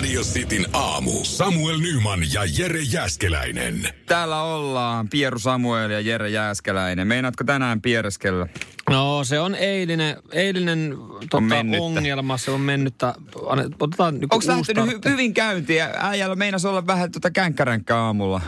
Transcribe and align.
Radio 0.00 0.22
Cityn 0.22 0.66
aamu. 0.72 1.10
Samuel 1.22 1.78
Nyman 1.78 2.20
ja 2.32 2.40
Jere 2.58 2.80
Jäskeläinen. 2.92 3.88
Täällä 4.06 4.42
ollaan 4.42 5.08
Pieru 5.08 5.38
Samuel 5.38 5.90
ja 5.90 6.00
Jere 6.00 6.28
Jääskeläinen. 6.28 7.06
Meinaatko 7.06 7.44
tänään 7.44 7.80
piereskellä? 7.82 8.46
No 8.90 9.24
se 9.24 9.40
on 9.40 9.54
eilinen, 9.54 10.16
eilinen 10.32 10.96
tota, 11.20 11.40
mennyttä. 11.40 11.84
ongelma, 11.84 12.38
se 12.38 12.50
on 12.50 12.60
mennyttä. 12.60 13.14
Otetaan 13.80 14.14
Onko 14.14 14.46
lähtenyt 14.46 14.84
hy- 14.84 15.10
hyvin 15.10 15.34
käyntiä? 15.34 15.90
Äijällä 15.98 16.36
meinas 16.36 16.64
olla 16.64 16.86
vähän 16.86 17.12
tota 17.12 17.30
känkkäränkkä 17.30 17.96
aamulla. 17.96 18.40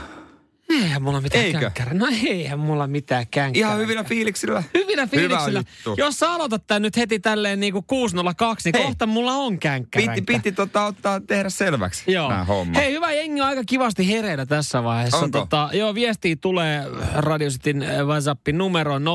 Eihän 0.72 1.02
mulla 1.02 1.20
mitään 1.20 1.44
Eikö? 1.44 1.58
känkkärää. 1.60 1.94
No 1.94 2.06
eihän 2.26 2.58
mulla 2.58 2.86
mitään 2.86 3.26
känkkärää. 3.30 3.68
Ihan 3.68 3.80
hyvillä 3.80 4.04
fiiliksillä. 4.04 4.62
Hyvinä 4.74 5.06
fiiliksillä. 5.06 5.62
Jos 5.96 6.18
sä 6.18 6.30
aloitat 6.30 6.66
tän 6.66 6.82
nyt 6.82 6.96
heti 6.96 7.20
tälleen 7.20 7.60
niin 7.60 7.72
kuin 7.72 7.84
602, 7.86 8.68
niin 8.68 8.78
Hei. 8.78 8.86
kohta 8.86 9.06
mulla 9.06 9.32
on 9.32 9.58
känkkärä. 9.58 10.14
Piti, 10.14 10.22
piti 10.32 10.52
tota, 10.52 10.84
ottaa, 10.84 11.20
tehdä 11.20 11.50
selväksi 11.50 12.12
Joo. 12.12 12.28
nämä 12.30 12.44
homma. 12.44 12.78
Hei, 12.78 12.92
hyvä 12.92 13.12
jengi 13.12 13.40
on 13.40 13.46
aika 13.46 13.62
kivasti 13.66 14.08
hereillä 14.08 14.46
tässä 14.46 14.84
vaiheessa. 14.84 15.16
Onko? 15.16 15.38
Tota, 15.38 15.70
joo, 15.72 15.94
viestiä 15.94 16.36
tulee 16.40 16.84
Radio 17.14 17.50
Cityn 17.50 17.82
äh, 17.82 18.06
WhatsAppin 18.06 18.58
numeroon 18.58 19.02
0447255854. 19.02 19.06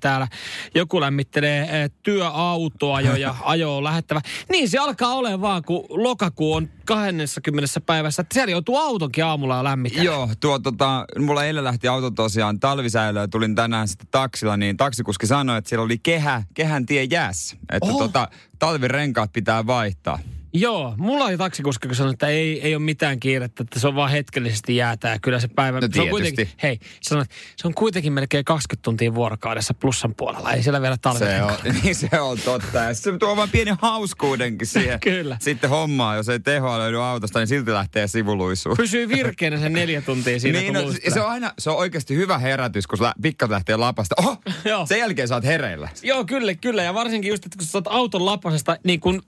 Täällä 0.00 0.28
joku 0.74 1.00
lämmittelee 1.00 1.60
äh, 1.60 1.68
työautoa 2.02 3.00
jo 3.00 3.14
ja 3.14 3.34
ajoa 3.44 3.84
lähettävä. 3.84 4.20
Niin 4.50 4.68
se 4.68 4.78
alkaa 4.78 5.14
olemaan 5.14 5.40
vaan, 5.40 5.62
kun 5.62 5.84
lokakuu 5.88 6.54
on 6.54 6.68
20 6.94 7.80
päivässä. 7.80 8.22
Että 8.22 8.34
siellä 8.34 8.50
joutuu 8.50 8.76
autonkin 8.76 9.24
aamulla 9.24 9.56
jo 9.56 9.64
lämmittämään. 9.64 10.04
Joo, 10.04 10.28
tuo 10.40 10.58
tota, 10.58 11.04
mulla 11.18 11.44
eilen 11.44 11.64
lähti 11.64 11.88
auto 11.88 12.10
tosiaan 12.10 12.60
talvisäilöön 12.60 13.22
ja 13.22 13.28
tulin 13.28 13.54
tänään 13.54 13.88
sitten 13.88 14.08
taksilla, 14.10 14.56
niin 14.56 14.76
taksikuski 14.76 15.26
sanoi, 15.26 15.58
että 15.58 15.68
siellä 15.68 15.84
oli 15.84 15.98
kehä, 15.98 16.42
kehän 16.54 16.86
tie 16.86 17.04
jäässä. 17.04 17.56
Että 17.72 17.90
Oho. 17.90 17.98
tota, 17.98 18.28
talvirenkaat 18.58 19.32
pitää 19.32 19.66
vaihtaa. 19.66 20.18
Joo, 20.52 20.94
mulla 20.98 21.24
oli 21.24 21.36
taksikuski, 21.36 21.88
kun 21.88 21.96
sanoi, 21.96 22.12
että 22.12 22.26
ei, 22.26 22.60
ei 22.62 22.74
ole 22.74 22.82
mitään 22.82 23.20
kiirettä, 23.20 23.62
että 23.62 23.80
se 23.80 23.88
on 23.88 23.94
vaan 23.94 24.10
hetkellisesti 24.10 24.76
jäätää. 24.76 25.18
Kyllä 25.18 25.40
se 25.40 25.48
päivä... 25.48 25.80
No 25.80 25.88
se 25.92 26.00
on 26.00 26.08
kuitenkin, 26.08 26.48
hei, 26.62 26.78
sanoi, 27.02 27.24
se 27.56 27.68
on 27.68 27.74
kuitenkin 27.74 28.12
melkein 28.12 28.44
20 28.44 28.82
tuntia 28.82 29.14
vuorokaudessa 29.14 29.74
plussan 29.74 30.14
puolella. 30.14 30.52
Ei 30.52 30.62
siellä 30.62 30.82
vielä 30.82 30.94
Se 30.94 31.00
talvirenkaa. 31.00 31.58
on, 31.66 31.74
niin 31.82 31.94
se 31.94 32.20
on 32.20 32.38
totta. 32.38 32.78
Ja 32.78 32.94
se 32.94 33.18
tuo 33.18 33.36
vaan 33.36 33.48
pieni 33.50 33.70
hauskuudenkin 33.82 34.66
siihen. 34.66 35.00
Kyllä. 35.10 35.36
Sitten 35.40 35.70
hommaa, 35.70 36.16
jos 36.16 36.28
ei 36.28 36.40
tehoa 36.40 36.78
löydy 36.78 37.02
autosta, 37.02 37.38
niin 37.38 37.46
silti 37.46 37.72
lähtee 37.72 38.08
sivuluisuun. 38.08 38.76
Pysyy 38.76 39.08
virkeänä 39.08 39.58
sen 39.58 39.72
neljä 39.72 40.02
tuntia 40.02 40.40
siinä, 40.40 40.60
niin, 40.60 40.74
no, 40.74 40.80
se 41.08 41.20
on 41.20 41.28
aina, 41.28 41.52
se 41.58 41.70
on 41.70 41.76
oikeasti 41.76 42.16
hyvä 42.16 42.38
herätys, 42.38 42.86
kun 42.86 42.98
lä, 43.02 43.14
pikkat 43.22 43.50
lähtee 43.50 43.76
lapasta. 43.76 44.14
Oho, 44.18 44.36
Joo. 44.64 44.86
sen 44.86 44.98
jälkeen 44.98 45.28
sä 45.28 45.34
oot 45.34 45.44
hereillä. 45.44 45.88
Joo, 46.02 46.24
kyllä, 46.24 46.54
kyllä. 46.54 46.82
Ja 46.82 46.94
varsinkin 46.94 47.28
just, 47.28 47.46
että 47.46 47.58
kun 47.58 47.66
sä 47.66 47.78
oot 47.78 47.86
auton 47.86 48.26
lapasesta 48.26 48.76
niin 48.84 49.00
kun, 49.00 49.22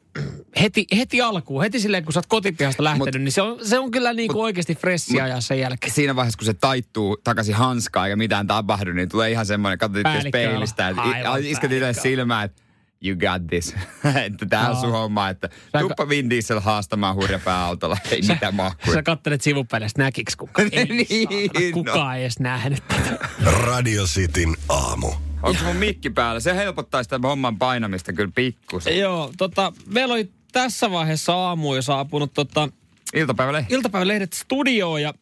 heti, 0.61 0.87
heti 0.97 1.21
alkuun, 1.23 1.63
heti 1.63 1.81
silleen, 1.81 2.05
kun 2.05 2.13
sä 2.13 2.19
oot 2.19 2.27
kotipihasta 2.27 2.85
lähtenyt, 2.85 3.15
Mut- 3.15 3.19
niin 3.19 3.33
se 3.33 3.43
on, 3.43 3.59
se 3.67 3.79
on 3.79 3.91
kyllä 3.91 4.13
niin 4.13 4.29
kuin 4.29 4.43
oikeasti 4.43 4.75
fressiä 4.75 5.27
ja 5.27 5.41
sen 5.41 5.59
jälkeen. 5.59 5.93
Siinä 5.93 6.17
vaiheessa, 6.17 6.39
kun 6.39 6.47
se 6.47 6.55
taittuu 6.55 7.17
takaisin 7.25 7.55
hanskaan 7.55 8.07
eikä 8.07 8.17
mitään 8.17 8.47
tapahdu, 8.47 8.93
niin 8.93 9.09
tulee 9.09 9.31
ihan 9.31 9.47
semmoinen, 9.47 9.79
katsot 9.79 9.97
itse 9.97 10.03
Päällikkö 10.03 10.39
peilistä, 10.39 10.89
että 10.89 11.03
isket 11.43 11.73
itse 11.73 11.93
silmään, 11.93 12.45
että 12.45 12.63
you 13.05 13.17
got 13.17 13.47
this. 13.47 13.75
että 14.27 14.47
tää 14.47 14.61
on 14.69 14.73
Joo. 14.73 14.81
sun 14.81 14.91
homma, 14.91 15.29
että 15.29 15.49
Sä- 15.73 15.79
tuppa 15.81 16.09
Vin 16.09 16.31
Diesel 16.31 16.61
haastamaan 16.61 17.15
hurjapää 17.15 17.65
autolla. 17.65 17.97
Ei 18.11 18.23
mitään 18.29 18.55
mahkuja. 18.55 18.95
Sä 18.95 19.03
kattelet 19.03 19.41
sivupeilistä, 19.43 20.03
näkiks 20.03 20.37
kukaan? 20.37 20.69
Ei, 20.73 20.85
Niin, 20.85 21.29
saatana, 21.29 21.67
no. 21.67 21.73
kukaan 21.73 22.17
ei 22.17 22.23
edes 22.23 22.41
nähnyt 22.41 22.89
tätä. 22.89 23.29
Radio 23.45 24.05
Cityn 24.05 24.55
aamu. 24.69 25.13
Onko 25.43 25.65
mun 25.65 25.77
mikki 25.77 26.11
päällä? 26.11 26.41
Se 26.41 26.57
helpottaa 26.57 27.03
sitä 27.03 27.19
homman 27.23 27.59
painamista 27.59 28.13
kyllä 28.13 28.33
pikkusen. 28.35 28.99
Joo, 28.99 29.33
tota, 29.39 29.73
meillä 29.87 30.15
oli 30.15 30.31
tässä 30.53 30.91
vaiheessa 30.91 31.35
aamu 31.35 31.75
jo 31.75 31.83
saapunut 31.83 32.35
tota, 32.35 32.69
Iltapäivälehti. 33.15 33.75
iltapäivälehdet 33.75 34.33
studioon 34.33 35.03
ja 35.03 35.15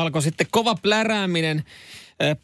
alkoi 0.00 0.22
sitten 0.22 0.46
kova 0.50 0.74
plärääminen 0.74 1.64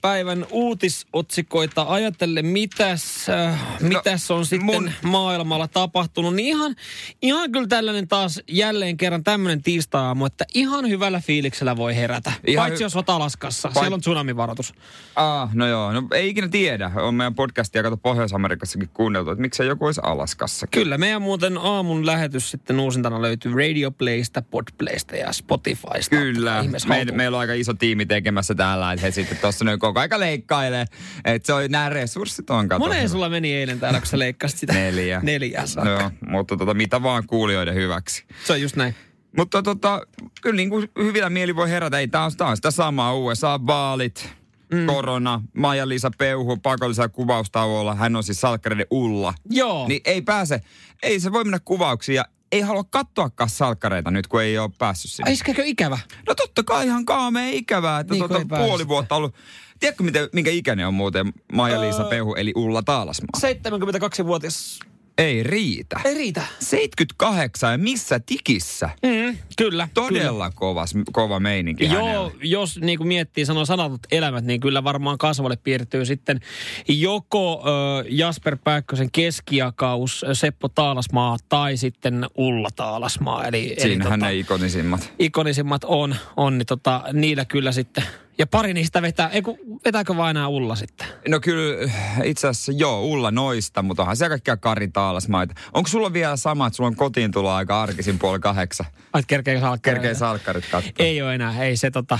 päivän 0.00 0.46
uutisotsikoita 0.50 1.84
ajatellen, 1.88 2.46
mitäs, 2.46 3.28
äh, 3.28 3.60
mitäs 3.80 4.30
on 4.30 4.46
sitten 4.46 4.66
mun- 4.66 4.90
maailmalla 5.02 5.68
tapahtunut. 5.68 6.34
Niin 6.34 6.46
ihan, 6.48 6.76
ihan 7.22 7.52
kyllä 7.52 7.66
tällainen 7.68 8.08
taas 8.08 8.40
jälleen 8.48 8.96
kerran 8.96 9.24
tämmöinen 9.24 9.62
tiistai-aamu, 9.62 10.26
että 10.26 10.44
ihan 10.54 10.88
hyvällä 10.88 11.20
fiiliksellä 11.20 11.76
voi 11.76 11.96
herätä. 11.96 12.32
Ihan 12.46 12.62
Paitsi 12.64 12.80
hy- 12.82 12.84
jos 12.84 12.96
oot 12.96 13.10
Alaskassa. 13.10 13.68
Pait- 13.68 13.80
Siellä 13.80 13.94
on 13.94 14.00
tsunamivaroitus. 14.00 14.74
Ah, 15.16 15.54
no 15.54 15.66
joo. 15.68 15.92
No 15.92 16.02
ei 16.14 16.28
ikinä 16.28 16.48
tiedä. 16.48 16.90
On 16.94 17.14
meidän 17.14 17.34
podcastia 17.34 17.82
kato 17.82 17.96
Pohjois-Amerikassakin 17.96 18.88
kuunneltu, 18.94 19.30
että 19.30 19.42
miksei 19.42 19.66
joku 19.66 19.86
olisi 19.86 20.00
Alaskassa. 20.04 20.66
Kyllä, 20.66 20.98
meidän 20.98 21.22
muuten 21.22 21.58
aamun 21.58 22.06
lähetys 22.06 22.50
sitten 22.50 22.80
uusintana 22.80 23.22
löytyy 23.22 23.52
Radio 23.56 23.90
Playsta, 23.90 24.42
Podplaysta 24.42 25.16
ja 25.16 25.32
Spotifysta. 25.32 26.16
Kyllä. 26.16 26.60
Ihmeessä 26.60 26.88
Me, 26.88 26.96
haltuun. 26.96 27.16
meillä 27.16 27.36
on 27.36 27.40
aika 27.40 27.52
iso 27.54 27.74
tiimi 27.74 28.06
tekemässä 28.06 28.54
täällä, 28.54 28.92
että 28.92 29.06
he 29.06 29.10
sitten 29.10 29.38
tuossa 29.38 29.59
noin 29.64 29.78
koko 29.78 30.00
aika 30.00 30.20
leikkailee. 30.20 30.84
Että 31.24 31.46
se 31.46 31.52
on, 31.52 31.70
nämä 31.70 31.88
resurssit 31.88 32.50
on 32.50 32.68
kato. 32.68 32.78
Moneen 32.78 33.08
sulla 33.08 33.28
meni 33.28 33.54
eilen 33.54 33.80
täällä, 33.80 33.98
kun 33.98 34.06
sä 34.06 34.18
leikkasit 34.18 34.58
sitä? 34.58 34.72
Neljä. 34.72 35.20
Neljä 35.22 35.66
saakka. 35.66 35.90
Joo, 35.90 36.10
mutta 36.28 36.56
tota, 36.56 36.74
mitä 36.74 37.02
vaan 37.02 37.26
kuulijoiden 37.26 37.74
hyväksi. 37.74 38.24
Se 38.44 38.52
on 38.52 38.60
just 38.60 38.76
näin. 38.76 38.94
Mutta 39.36 39.62
tota, 39.62 40.00
kyllä 40.42 40.56
niin 40.56 40.70
kuin 40.70 40.90
hyvillä 40.98 41.30
mieli 41.30 41.56
voi 41.56 41.70
herätä. 41.70 41.98
Ei, 41.98 42.08
tää 42.08 42.24
on 42.24 42.56
sitä 42.56 42.70
samaa. 42.70 43.14
USA-vaalit, 43.14 44.28
mm. 44.72 44.86
korona, 44.86 45.42
Maija-Liisa 45.54 46.10
Peuhu 46.18 46.56
pakollisella 46.56 47.08
kuvaustauolla. 47.08 47.94
Hän 47.94 48.16
on 48.16 48.22
siis 48.22 48.40
salkkareiden 48.40 48.86
Ulla. 48.90 49.34
Joo. 49.50 49.88
Niin 49.88 50.00
ei 50.04 50.22
pääse, 50.22 50.60
ei 51.02 51.20
se 51.20 51.32
voi 51.32 51.44
mennä 51.44 51.58
kuvauksiin 51.64 52.16
ja 52.16 52.24
ei 52.52 52.60
halua 52.60 52.84
katsoakaan 52.84 53.50
salkkareita 53.50 54.10
nyt, 54.10 54.26
kun 54.26 54.42
ei 54.42 54.58
ole 54.58 54.70
päässyt 54.78 55.10
sinne. 55.10 55.32
Iskäkö 55.32 55.62
ikävä? 55.64 55.98
No 56.28 56.34
totta 56.34 56.62
kai 56.62 56.86
ihan 56.86 57.04
kaamea 57.04 57.48
ikävää, 57.48 58.00
että 58.00 58.14
Niin, 58.14 58.28
pääse 58.28 58.44
puoli 58.48 58.70
sitten. 58.70 58.88
vuotta 58.88 59.14
ollut. 59.16 59.34
Tiedätkö, 59.80 60.02
miten, 60.02 60.28
minkä 60.32 60.50
ikäinen 60.50 60.86
on 60.86 60.94
muuten 60.94 61.32
Maija-Liisa 61.52 62.02
Öö. 62.02 62.08
Pehu, 62.08 62.34
eli 62.34 62.52
Ulla 62.56 62.82
Taalasmaa? 62.82 63.40
72-vuotias. 63.40 64.78
Ei 65.20 65.42
riitä. 65.42 66.00
Ei 66.04 66.14
riitä. 66.14 66.42
78 66.60 67.72
ja 67.72 67.78
missä 67.78 68.20
tikissä? 68.20 68.90
Mm, 69.02 69.38
kyllä. 69.56 69.88
Todella 69.94 70.50
kovas, 70.50 70.94
kova 71.12 71.40
meininki 71.40 71.84
Kyllä. 71.88 71.98
Joo, 72.00 72.06
hänellä. 72.08 72.30
jos 72.42 72.78
niin 72.80 72.98
kuin 72.98 73.08
miettii 73.08 73.46
sanoo 73.46 73.64
sanatut 73.64 74.00
elämät, 74.12 74.44
niin 74.44 74.60
kyllä 74.60 74.84
varmaan 74.84 75.18
kasvalle 75.18 75.56
piirtyy 75.56 76.04
sitten 76.04 76.40
joko 76.88 77.62
ö, 77.66 78.04
Jasper 78.08 78.56
Pääkkösen 78.64 79.10
keskiakaus, 79.10 80.24
Seppo 80.32 80.68
Taalasmaa 80.68 81.36
tai 81.48 81.76
sitten 81.76 82.26
Ulla 82.34 82.68
Taalasmaa. 82.76 83.44
Eli, 83.46 83.74
Siinähän 83.82 84.24
eli 84.24 84.32
ne 84.32 84.38
ikonisimmat. 84.38 85.12
ikonisimmat 85.18 85.84
on, 85.84 86.16
on 86.36 86.58
niin 86.58 86.66
tota, 86.66 87.04
niillä 87.12 87.44
kyllä 87.44 87.72
sitten. 87.72 88.04
Ja 88.40 88.46
pari 88.46 88.74
niistä 88.74 89.02
vetää, 89.02 89.28
ei 89.28 89.42
kun, 89.42 89.58
vetääkö 89.84 90.16
vain 90.16 90.36
enää 90.36 90.48
Ulla 90.48 90.76
sitten? 90.76 91.06
No 91.28 91.40
kyllä 91.40 91.90
itse 92.24 92.48
asiassa 92.48 92.72
joo, 92.72 93.02
Ulla 93.02 93.30
noista, 93.30 93.82
mutta 93.82 94.02
onhan 94.02 94.16
siellä 94.16 94.28
kaikkia 94.28 94.56
Kari 94.56 94.88
Taalasmaita. 94.88 95.54
Onko 95.72 95.88
sulla 95.88 96.12
vielä 96.12 96.36
sama, 96.36 96.66
että 96.66 96.76
sulla 96.76 96.88
on 96.88 96.96
kotiin 96.96 97.32
tulla 97.32 97.56
aika 97.56 97.82
arkisin 97.82 98.18
puoli 98.18 98.38
kahdeksan? 98.38 98.86
Ai, 99.12 99.22
kerkeekö 99.26 99.60
salkkareita? 99.60 100.02
Kerkee 100.02 100.14
salkkarit 100.14 100.64
katsoa. 100.70 100.92
Ei 100.98 101.22
ole 101.22 101.34
enää, 101.34 101.64
ei 101.64 101.76
se 101.76 101.90
tota... 101.90 102.18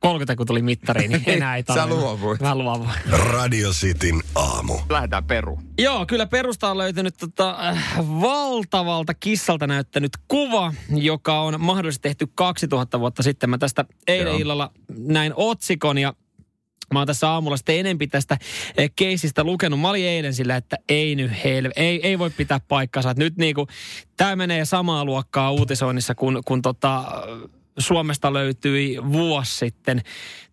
30 0.00 0.36
kun 0.36 0.46
tuli 0.46 0.62
mittariin, 0.62 1.10
niin 1.10 1.22
enää 1.26 1.56
ei 1.56 1.62
Sä 1.68 1.74
tarvitse. 1.74 2.00
luovuit. 2.00 2.40
Mä 2.40 2.54
luovuin. 2.54 2.90
Radio 3.10 3.70
Cityn 3.70 4.20
aamu. 4.34 4.78
Lähdetään 4.90 5.24
peru. 5.24 5.60
Joo, 5.78 6.06
kyllä 6.06 6.26
perusta 6.26 6.70
on 6.70 6.78
löytynyt 6.78 7.14
tota, 7.16 7.68
äh, 7.68 7.96
valtavalta 7.98 9.14
kissalta 9.14 9.66
näyttänyt 9.66 10.12
kuva, 10.28 10.74
joka 10.96 11.40
on 11.40 11.60
mahdollisesti 11.60 12.02
tehty 12.02 12.26
2000 12.34 13.00
vuotta 13.00 13.22
sitten. 13.22 13.50
Mä 13.50 13.58
tästä 13.58 13.84
eilen 14.06 14.30
Joo. 14.30 14.38
illalla 14.38 14.70
näin 14.98 15.32
otsikon 15.36 15.98
ja 15.98 16.14
Mä 16.92 17.00
oon 17.00 17.06
tässä 17.06 17.30
aamulla 17.30 17.56
sitten 17.56 17.78
enempi 17.78 18.06
tästä 18.06 18.38
eh, 18.76 18.90
keisistä 18.96 19.44
lukenut. 19.44 19.80
Mä 19.80 19.90
olin 19.90 20.04
eilen 20.06 20.34
sillä, 20.34 20.56
että 20.56 20.76
ei 20.88 21.14
nyt 21.14 21.32
helve, 21.44 21.72
ei, 21.76 22.06
ei 22.06 22.18
voi 22.18 22.30
pitää 22.30 22.60
paikkansa. 22.68 23.10
Että 23.10 23.24
nyt 23.24 23.36
niinku, 23.36 23.66
tää 24.16 24.36
menee 24.36 24.64
samaa 24.64 25.04
luokkaa 25.04 25.50
uutisoinnissa, 25.50 26.14
kun, 26.14 26.40
kun 26.44 26.62
tota, 26.62 27.04
Suomesta 27.78 28.32
löytyi 28.32 28.98
vuosi 29.12 29.56
sitten 29.56 30.02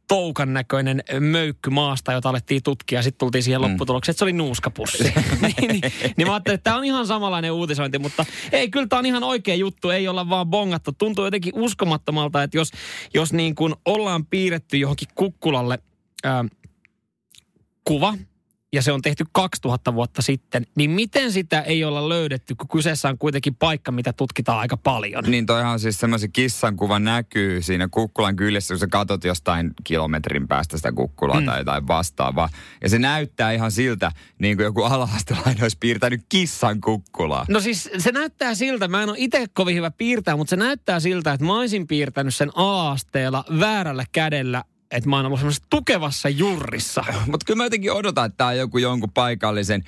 toukan 0.07 0.53
näköinen 0.53 1.03
möykky 1.19 1.69
maasta, 1.69 2.13
jota 2.13 2.29
alettiin 2.29 2.63
tutkia. 2.63 3.01
Sitten 3.01 3.19
tultiin 3.19 3.43
siihen 3.43 3.61
lopputulokseen, 3.61 4.13
että 4.13 4.19
se 4.19 4.25
oli 4.25 4.33
nuuskapussi. 4.33 5.03
niin, 5.41 5.67
niin, 5.67 5.81
niin 6.17 6.27
mä 6.27 6.33
ajattelin, 6.33 6.55
että 6.55 6.63
tämä 6.63 6.77
on 6.77 6.85
ihan 6.85 7.07
samanlainen 7.07 7.51
uutisointi, 7.51 7.99
mutta 7.99 8.25
ei, 8.51 8.69
kyllä 8.69 8.87
tämä 8.87 8.99
on 8.99 9.05
ihan 9.05 9.23
oikea 9.23 9.55
juttu. 9.55 9.89
Ei 9.89 10.07
olla 10.07 10.29
vaan 10.29 10.47
bongattu. 10.47 10.91
Tuntuu 10.91 11.25
jotenkin 11.25 11.53
uskomattomalta, 11.55 12.43
että 12.43 12.57
jos, 12.57 12.71
jos 13.13 13.33
niin 13.33 13.55
kuin 13.55 13.75
ollaan 13.85 14.25
piirretty 14.25 14.77
johonkin 14.77 15.07
kukkulalle 15.15 15.79
ää, 16.23 16.45
kuva, 17.83 18.13
ja 18.75 18.81
se 18.81 18.91
on 18.91 19.01
tehty 19.01 19.25
2000 19.31 19.93
vuotta 19.93 20.21
sitten, 20.21 20.65
niin 20.75 20.91
miten 20.91 21.31
sitä 21.31 21.61
ei 21.61 21.83
olla 21.83 22.09
löydetty, 22.09 22.55
kun 22.55 22.67
kyseessä 22.67 23.09
on 23.09 23.17
kuitenkin 23.17 23.55
paikka, 23.55 23.91
mitä 23.91 24.13
tutkitaan 24.13 24.59
aika 24.59 24.77
paljon? 24.77 25.23
Niin 25.27 25.45
toihan 25.45 25.79
siis 25.79 25.99
semmoisen 25.99 26.31
kissan 26.31 26.75
kuva 26.75 26.99
näkyy 26.99 27.61
siinä 27.61 27.87
kukkulan 27.87 28.35
kyljessä, 28.35 28.73
kun 28.73 28.79
sä 28.79 28.87
katot 28.87 29.23
jostain 29.23 29.71
kilometrin 29.83 30.47
päästä 30.47 30.77
sitä 30.77 30.91
kukkulaa 30.91 31.39
mm. 31.39 31.45
tai 31.45 31.59
jotain 31.59 31.87
vastaavaa. 31.87 32.49
Ja 32.83 32.89
se 32.89 32.99
näyttää 32.99 33.51
ihan 33.51 33.71
siltä, 33.71 34.11
niin 34.39 34.57
kuin 34.57 34.63
joku 34.63 34.83
alastelainen 34.83 35.61
olisi 35.61 35.77
piirtänyt 35.79 36.21
kissan 36.29 36.81
kukkulaa. 36.81 37.45
No 37.49 37.59
siis 37.59 37.89
se 37.97 38.11
näyttää 38.11 38.55
siltä, 38.55 38.87
mä 38.87 39.03
en 39.03 39.09
ole 39.09 39.17
itse 39.19 39.45
kovin 39.53 39.75
hyvä 39.75 39.91
piirtää, 39.91 40.35
mutta 40.35 40.49
se 40.49 40.55
näyttää 40.55 40.99
siltä, 40.99 41.33
että 41.33 41.45
mä 41.45 41.57
olisin 41.57 41.87
piirtänyt 41.87 42.35
sen 42.35 42.51
alaasteella 42.55 43.43
väärällä 43.59 44.03
kädellä 44.11 44.63
että 44.91 45.09
mä 45.09 45.15
oon 45.15 45.25
ollut 45.25 45.39
semmoisessa 45.39 45.67
tukevassa 45.69 46.29
jurrissa. 46.29 47.03
Mutta 47.31 47.45
kyllä 47.45 47.57
mä 47.57 47.63
jotenkin 47.63 47.91
odotan, 47.91 48.25
että 48.25 48.37
tämä 48.37 48.47
on 48.47 48.57
joku 48.57 48.77
jonkun 48.77 49.11
paikallisen 49.11 49.83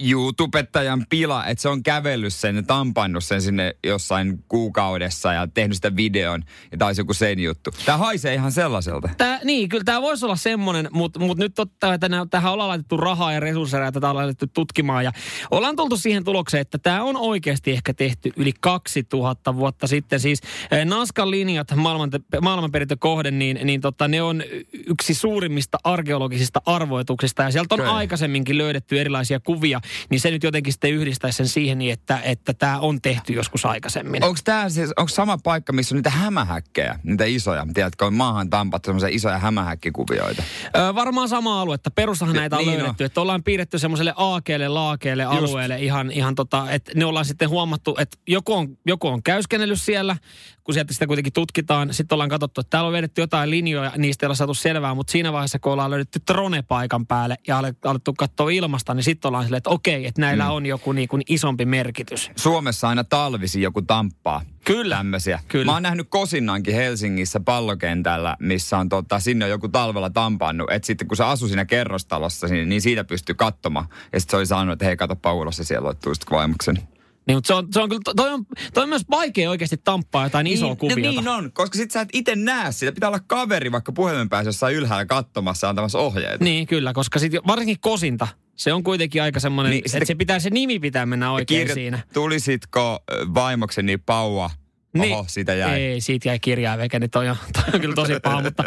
YouTubettajan 0.00 1.06
pila, 1.08 1.46
että 1.46 1.62
se 1.62 1.68
on 1.68 1.82
kävellyt 1.82 2.34
sen 2.34 2.56
ja 2.56 2.62
tampannut 2.62 3.24
sen 3.24 3.42
sinne 3.42 3.76
jossain 3.86 4.44
kuukaudessa 4.48 5.32
ja 5.32 5.48
tehnyt 5.54 5.76
sitä 5.76 5.96
videon. 5.96 6.42
Ja 6.80 6.86
olisi 6.86 7.00
joku 7.00 7.14
sen 7.14 7.40
juttu. 7.40 7.70
Tämä 7.84 7.98
haisee 7.98 8.34
ihan 8.34 8.52
sellaiselta. 8.52 9.08
Tää, 9.18 9.40
niin, 9.44 9.68
kyllä 9.68 9.84
tämä 9.84 10.02
voisi 10.02 10.24
olla 10.24 10.36
semmoinen, 10.36 10.88
mutta 10.92 11.20
mut 11.20 11.38
nyt 11.38 11.54
totta, 11.54 11.94
että 11.94 12.08
nää, 12.08 12.26
tähän 12.30 12.52
ollaan 12.52 12.68
laitettu 12.68 12.96
rahaa 12.96 13.32
ja 13.32 13.40
resursseja, 13.40 13.92
tätä 13.92 14.10
ollaan 14.10 14.26
laitettu 14.26 14.46
tutkimaan. 14.54 15.04
Ja 15.04 15.12
ollaan 15.50 15.76
tultu 15.76 15.96
siihen 15.96 16.24
tulokseen, 16.24 16.60
että 16.60 16.78
tämä 16.78 17.02
on 17.02 17.16
oikeasti 17.16 17.70
ehkä 17.70 17.94
tehty 17.94 18.32
yli 18.36 18.52
2000 18.60 19.56
vuotta 19.56 19.86
sitten. 19.86 20.20
Siis 20.20 20.40
eh, 20.70 20.84
Naskan 20.84 21.30
linjat 21.30 21.74
maailman, 21.76 22.10
maailmanperintökohde, 22.40 23.30
niin, 23.30 23.60
niin 23.64 23.80
tota, 23.80 24.08
ne 24.08 24.22
on 24.22 24.42
yksi 24.86 25.14
suurimmista 25.14 25.78
arkeologisista 25.84 26.62
arvoituksista. 26.66 27.42
Ja 27.42 27.50
sieltä 27.50 27.74
on 27.74 27.80
okay. 27.80 27.92
aikaisemminkin 27.92 28.58
löydetty 28.58 29.00
erilaisia 29.00 29.40
kuvia 29.40 29.73
kuvia, 29.80 30.06
niin 30.10 30.20
se 30.20 30.30
nyt 30.30 30.42
jotenkin 30.42 30.72
sitten 30.72 30.92
yhdistäisi 30.92 31.36
sen 31.36 31.48
siihen, 31.48 31.78
niin 31.78 31.92
että 31.92 32.20
että 32.24 32.54
tämä 32.54 32.78
on 32.78 33.02
tehty 33.02 33.32
joskus 33.32 33.66
aikaisemmin. 33.66 34.24
Onko 34.24 34.38
tämä 34.44 34.68
siis, 34.68 34.92
onko 34.96 35.08
sama 35.08 35.38
paikka, 35.38 35.72
missä 35.72 35.94
on 35.94 35.96
niitä 35.96 36.10
hämähäkkejä, 36.10 36.98
niitä 37.02 37.24
isoja, 37.24 37.66
tiedätkö, 37.74 38.06
on 38.06 38.14
maahan 38.14 38.50
tampattu 38.50 38.86
semmoisia 38.86 39.08
isoja 39.12 39.38
hämähäkkikuvioita? 39.38 40.42
Öö, 40.76 40.94
varmaan 40.94 41.28
sama 41.28 41.60
alue, 41.60 41.74
että 41.74 41.90
perustahan 41.90 42.36
näitä 42.36 42.56
on 42.56 42.66
niin 42.66 42.78
löydetty, 42.78 43.04
on. 43.04 43.06
että 43.06 43.20
ollaan 43.20 43.42
piirretty 43.42 43.78
semmoiselle 43.78 44.14
aakeelle, 44.16 44.68
laakeelle 44.68 45.22
Just. 45.22 45.36
alueelle 45.36 45.78
ihan, 45.78 46.10
ihan 46.10 46.34
tota, 46.34 46.70
että 46.70 46.92
ne 46.94 47.04
ollaan 47.04 47.24
sitten 47.24 47.48
huomattu, 47.48 47.96
että 47.98 48.18
joku 48.28 48.52
on, 48.52 48.78
joku 48.86 49.08
on 49.08 49.22
käyskennellyt 49.22 49.82
siellä, 49.82 50.16
kun 50.64 50.74
sieltä 50.74 50.92
sitä 50.92 51.06
kuitenkin 51.06 51.32
tutkitaan, 51.32 51.94
sitten 51.94 52.16
ollaan 52.16 52.30
katsottu, 52.30 52.60
että 52.60 52.70
täällä 52.70 52.86
on 52.86 52.92
vedetty 52.92 53.20
jotain 53.20 53.50
linjoja, 53.50 53.92
niistä 53.96 54.26
ei 54.26 54.28
ole 54.28 54.34
saatu 54.34 54.54
selvää, 54.54 54.94
mutta 54.94 55.10
siinä 55.10 55.32
vaiheessa, 55.32 55.58
kun 55.58 55.72
ollaan 55.72 55.90
löydetty 55.90 56.20
trone 56.20 56.62
paikan 56.62 57.06
päälle 57.06 57.36
ja 57.46 57.58
alettu 57.84 58.12
katsoa 58.12 58.50
ilmasta, 58.50 58.94
niin 58.94 59.04
sitten 59.04 59.28
ollaan 59.28 59.44
silleen, 59.44 59.58
että 59.58 59.70
okei, 59.70 60.06
että 60.06 60.20
näillä 60.20 60.44
mm. 60.44 60.50
on 60.50 60.66
joku 60.66 60.92
niin 60.92 61.08
kuin 61.08 61.22
isompi 61.28 61.64
merkitys. 61.64 62.30
Suomessa 62.36 62.88
aina 62.88 63.04
talvisi 63.04 63.62
joku 63.62 63.82
tamppaa. 63.82 64.42
Kyllä. 64.64 64.96
Tämmöisiä. 64.96 65.40
Kyllä. 65.48 65.64
Mä 65.64 65.72
oon 65.72 65.82
nähnyt 65.82 66.06
Kosinnankin 66.10 66.74
Helsingissä 66.74 67.40
pallokentällä, 67.40 68.36
missä 68.40 68.78
on 68.78 68.88
tota, 68.88 69.20
sinne 69.20 69.44
on 69.44 69.50
joku 69.50 69.68
talvella 69.68 70.10
tampannut. 70.10 70.72
Että 70.72 70.86
sitten 70.86 71.08
kun 71.08 71.16
se 71.16 71.24
asui 71.24 71.48
siinä 71.48 71.64
kerrostalossa, 71.64 72.46
niin, 72.46 72.68
niin 72.68 72.82
siitä 72.82 73.04
pystyy 73.04 73.34
katsomaan. 73.34 73.86
Ja 74.12 74.20
sitten 74.20 74.30
se 74.30 74.36
oli 74.36 74.46
sanonut, 74.46 74.72
että 74.72 74.84
hei, 74.84 74.96
kato 74.96 75.16
Paulossa 75.16 75.64
siellä 75.64 75.88
on 75.88 75.96
vaimuksen. 76.30 76.93
Niin, 77.26 77.36
mutta 77.36 77.46
se 77.46 77.54
on, 77.54 77.68
se 77.72 77.80
on 77.80 77.88
kyllä, 77.88 78.00
toi 78.16 78.32
on, 78.32 78.46
toi 78.74 78.82
on 78.82 78.88
myös 78.88 79.04
vaikea 79.10 79.50
oikeasti 79.50 79.76
tamppaa 79.76 80.26
jotain 80.26 80.44
niin, 80.44 80.54
isoa 80.54 80.68
no 80.68 80.76
kuviota. 80.76 81.20
Niin 81.20 81.28
on, 81.28 81.52
koska 81.52 81.78
sit 81.78 81.90
sä 81.90 82.00
et 82.00 82.08
itse 82.12 82.36
näe 82.36 82.72
sitä. 82.72 82.92
Pitää 82.92 83.08
olla 83.08 83.20
kaveri 83.26 83.72
vaikka 83.72 83.92
puhelimen 83.92 84.28
päässä 84.28 84.48
jossain 84.48 84.76
ylhäällä 84.76 85.06
katsomassa 85.06 85.68
antamassa 85.68 85.98
ohjeita. 85.98 86.44
Niin, 86.44 86.66
kyllä, 86.66 86.92
koska 86.92 87.18
sit 87.18 87.32
varsinkin 87.46 87.80
kosinta, 87.80 88.28
se 88.56 88.72
on 88.72 88.82
kuitenkin 88.82 89.22
aika 89.22 89.40
semmoinen, 89.40 89.70
niin, 89.70 89.82
että 89.94 90.06
se 90.06 90.14
pitää 90.14 90.38
se 90.38 90.50
nimi 90.50 90.78
pitää 90.78 91.06
mennä 91.06 91.32
oikein 91.32 91.60
kirja, 91.60 91.74
siinä. 91.74 91.98
Tulisitko 92.12 92.98
vaimokseni 93.34 93.96
Paua 93.96 94.50
niin, 94.94 95.14
Oho, 95.14 95.24
siitä 95.28 95.54
jäi. 95.54 95.80
Ei, 95.80 96.00
siitä 96.00 96.28
jäi 96.28 96.38
kirjaa 96.38 96.78
veke, 96.78 96.98
niin 96.98 97.10
toi 97.10 97.28
on, 97.28 97.36
toi 97.52 97.64
on 97.74 97.80
kyllä 97.80 97.94
tosi 97.94 98.12
paha. 98.22 98.42
mutta 98.42 98.64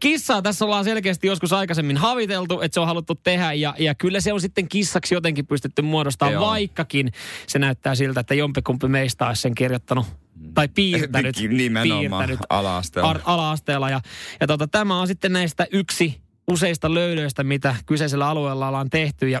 kissaa 0.00 0.42
tässä 0.42 0.64
ollaan 0.64 0.84
selkeästi 0.84 1.26
joskus 1.26 1.52
aikaisemmin 1.52 1.96
haviteltu, 1.96 2.60
että 2.60 2.74
se 2.74 2.80
on 2.80 2.86
haluttu 2.86 3.14
tehdä. 3.14 3.52
Ja, 3.52 3.74
ja 3.78 3.94
kyllä 3.94 4.20
se 4.20 4.32
on 4.32 4.40
sitten 4.40 4.68
kissaksi 4.68 5.14
jotenkin 5.14 5.46
pystytty 5.46 5.82
muodostamaan, 5.82 6.40
vaikkakin 6.40 7.12
se 7.46 7.58
näyttää 7.58 7.94
siltä, 7.94 8.20
että 8.20 8.34
jompikumpi 8.34 8.88
meistä 8.88 9.26
olisi 9.26 9.42
sen 9.42 9.54
kirjoittanut 9.54 10.06
tai 10.54 10.68
piirtänyt. 10.68 11.36
Nimenomaan 11.48 12.26
piirtänyt 12.26 12.46
ala-asteella. 12.48 13.10
Ar- 13.10 13.20
ala-asteella. 13.24 13.90
Ja, 13.90 14.00
ja 14.40 14.46
tota, 14.46 14.68
tämä 14.68 15.00
on 15.00 15.06
sitten 15.06 15.32
näistä 15.32 15.66
yksi 15.72 16.20
useista 16.50 16.94
löydöistä, 16.94 17.44
mitä 17.44 17.76
kyseisellä 17.86 18.28
alueella 18.28 18.68
ollaan 18.68 18.90
tehty. 18.90 19.28
Ja 19.28 19.40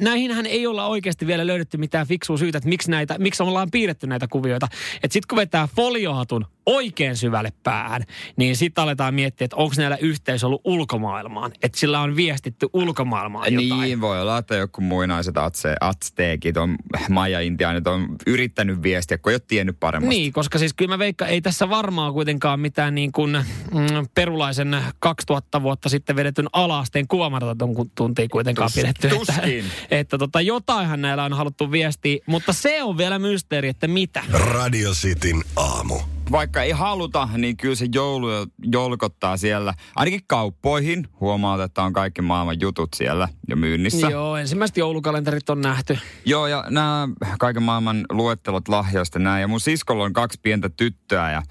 Näihinhän 0.00 0.46
ei 0.46 0.66
olla 0.66 0.86
oikeasti 0.86 1.26
vielä 1.26 1.46
löydetty 1.46 1.76
mitään 1.76 2.06
fiksua 2.06 2.36
syytä, 2.36 2.58
että 2.58 2.68
miksi, 2.68 2.90
näitä, 2.90 3.16
miksi 3.18 3.42
ollaan 3.42 3.70
piirretty 3.70 4.06
näitä 4.06 4.28
kuvioita. 4.28 4.68
Että 4.94 5.12
sitten 5.12 5.28
kun 5.28 5.36
vetää 5.36 5.68
foliohatun 5.76 6.46
oikein 6.70 7.16
syvälle 7.16 7.52
päähän, 7.62 8.02
niin 8.36 8.56
sitten 8.56 8.84
aletaan 8.84 9.14
miettiä, 9.14 9.44
että 9.44 9.56
onko 9.56 9.74
näillä 9.76 9.96
yhteys 9.96 10.44
ollut 10.44 10.60
ulkomaailmaan. 10.64 11.52
Että 11.62 11.78
sillä 11.78 12.00
on 12.00 12.16
viestitty 12.16 12.68
ulkomaailmaan 12.72 13.52
jotain. 13.52 13.80
Niin, 13.80 14.00
voi 14.00 14.20
olla, 14.20 14.38
että 14.38 14.56
joku 14.56 14.80
muinaiset 14.80 15.36
atse, 15.36 15.76
atsteekit 15.80 16.56
on 16.56 16.76
maja-intiaanit 17.08 17.86
on 17.86 18.16
yrittänyt 18.26 18.82
viestiä, 18.82 19.18
kun 19.18 19.32
ei 19.32 19.34
ole 19.34 19.42
tiennyt 19.48 19.76
paremmasta. 19.80 20.08
Niin, 20.08 20.32
koska 20.32 20.58
siis 20.58 20.74
kyllä 20.74 20.88
mä 20.88 20.98
veikkaan, 20.98 21.30
ei 21.30 21.40
tässä 21.40 21.68
varmaan 21.68 22.12
kuitenkaan 22.12 22.60
mitään 22.60 22.94
niin 22.94 23.12
kuin 23.12 23.32
mm, 23.72 24.08
perulaisen 24.14 24.76
2000 24.98 25.62
vuotta 25.62 25.88
sitten 25.88 26.16
vedetyn 26.16 26.48
alasteen 26.52 27.08
kuvamaraton 27.08 27.74
tuntia 27.94 28.28
kuitenkaan 28.28 28.70
Tus, 28.70 28.76
pidetty. 28.76 29.08
Tuskin. 29.08 29.64
Että, 29.64 29.96
että 29.96 30.18
tota, 30.18 30.40
jotainhan 30.40 31.02
näillä 31.02 31.24
on 31.24 31.32
haluttu 31.32 31.72
viestiä, 31.72 32.18
mutta 32.26 32.52
se 32.52 32.82
on 32.82 32.98
vielä 32.98 33.18
mysteeri, 33.18 33.68
että 33.68 33.88
mitä. 33.88 34.22
Radio 34.32 34.90
Cityn 34.90 35.42
aamu 35.56 36.00
vaikka 36.30 36.62
ei 36.62 36.70
haluta, 36.70 37.28
niin 37.36 37.56
kyllä 37.56 37.74
se 37.74 37.86
joulu 37.94 38.28
jolkottaa 38.72 39.36
siellä. 39.36 39.74
Ainakin 39.96 40.20
kauppoihin 40.26 41.08
huomaat, 41.20 41.60
että 41.60 41.82
on 41.82 41.92
kaikki 41.92 42.22
maailman 42.22 42.60
jutut 42.60 42.88
siellä 42.96 43.28
jo 43.48 43.56
myynnissä. 43.56 44.10
Joo, 44.10 44.36
ensimmäiset 44.36 44.76
joulukalenterit 44.76 45.50
on 45.50 45.60
nähty. 45.60 45.98
Joo, 46.24 46.46
ja 46.46 46.64
nämä 46.70 47.08
kaiken 47.38 47.62
maailman 47.62 48.06
luettelot 48.12 48.68
lahjoista 48.68 49.18
näin. 49.18 49.40
Ja 49.40 49.48
mun 49.48 49.60
siskolla 49.60 50.04
on 50.04 50.12
kaksi 50.12 50.40
pientä 50.42 50.68
tyttöä 50.68 51.32
ja 51.32 51.42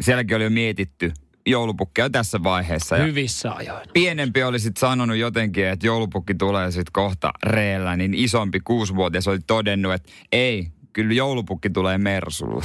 sielläkin 0.00 0.36
oli 0.36 0.44
jo 0.44 0.50
mietitty 0.50 1.12
joulupukkia 1.46 2.10
tässä 2.10 2.42
vaiheessa. 2.42 2.96
Ja 2.96 3.04
Hyvissä 3.04 3.52
ajoin. 3.52 3.88
Pienempi 3.92 4.42
oli 4.42 4.58
sitten 4.58 4.80
sanonut 4.80 5.16
jotenkin, 5.16 5.66
että 5.66 5.86
joulupukki 5.86 6.34
tulee 6.34 6.70
sitten 6.70 6.92
kohta 6.92 7.32
reellä, 7.42 7.96
niin 7.96 8.14
isompi 8.14 8.60
kuusivuotias 8.60 9.28
oli 9.28 9.38
todennut, 9.46 9.92
että 9.92 10.12
ei, 10.32 10.68
kyllä 10.92 11.14
joulupukki 11.14 11.70
tulee 11.70 11.98
Mersulla 11.98 12.64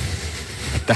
että 0.75 0.96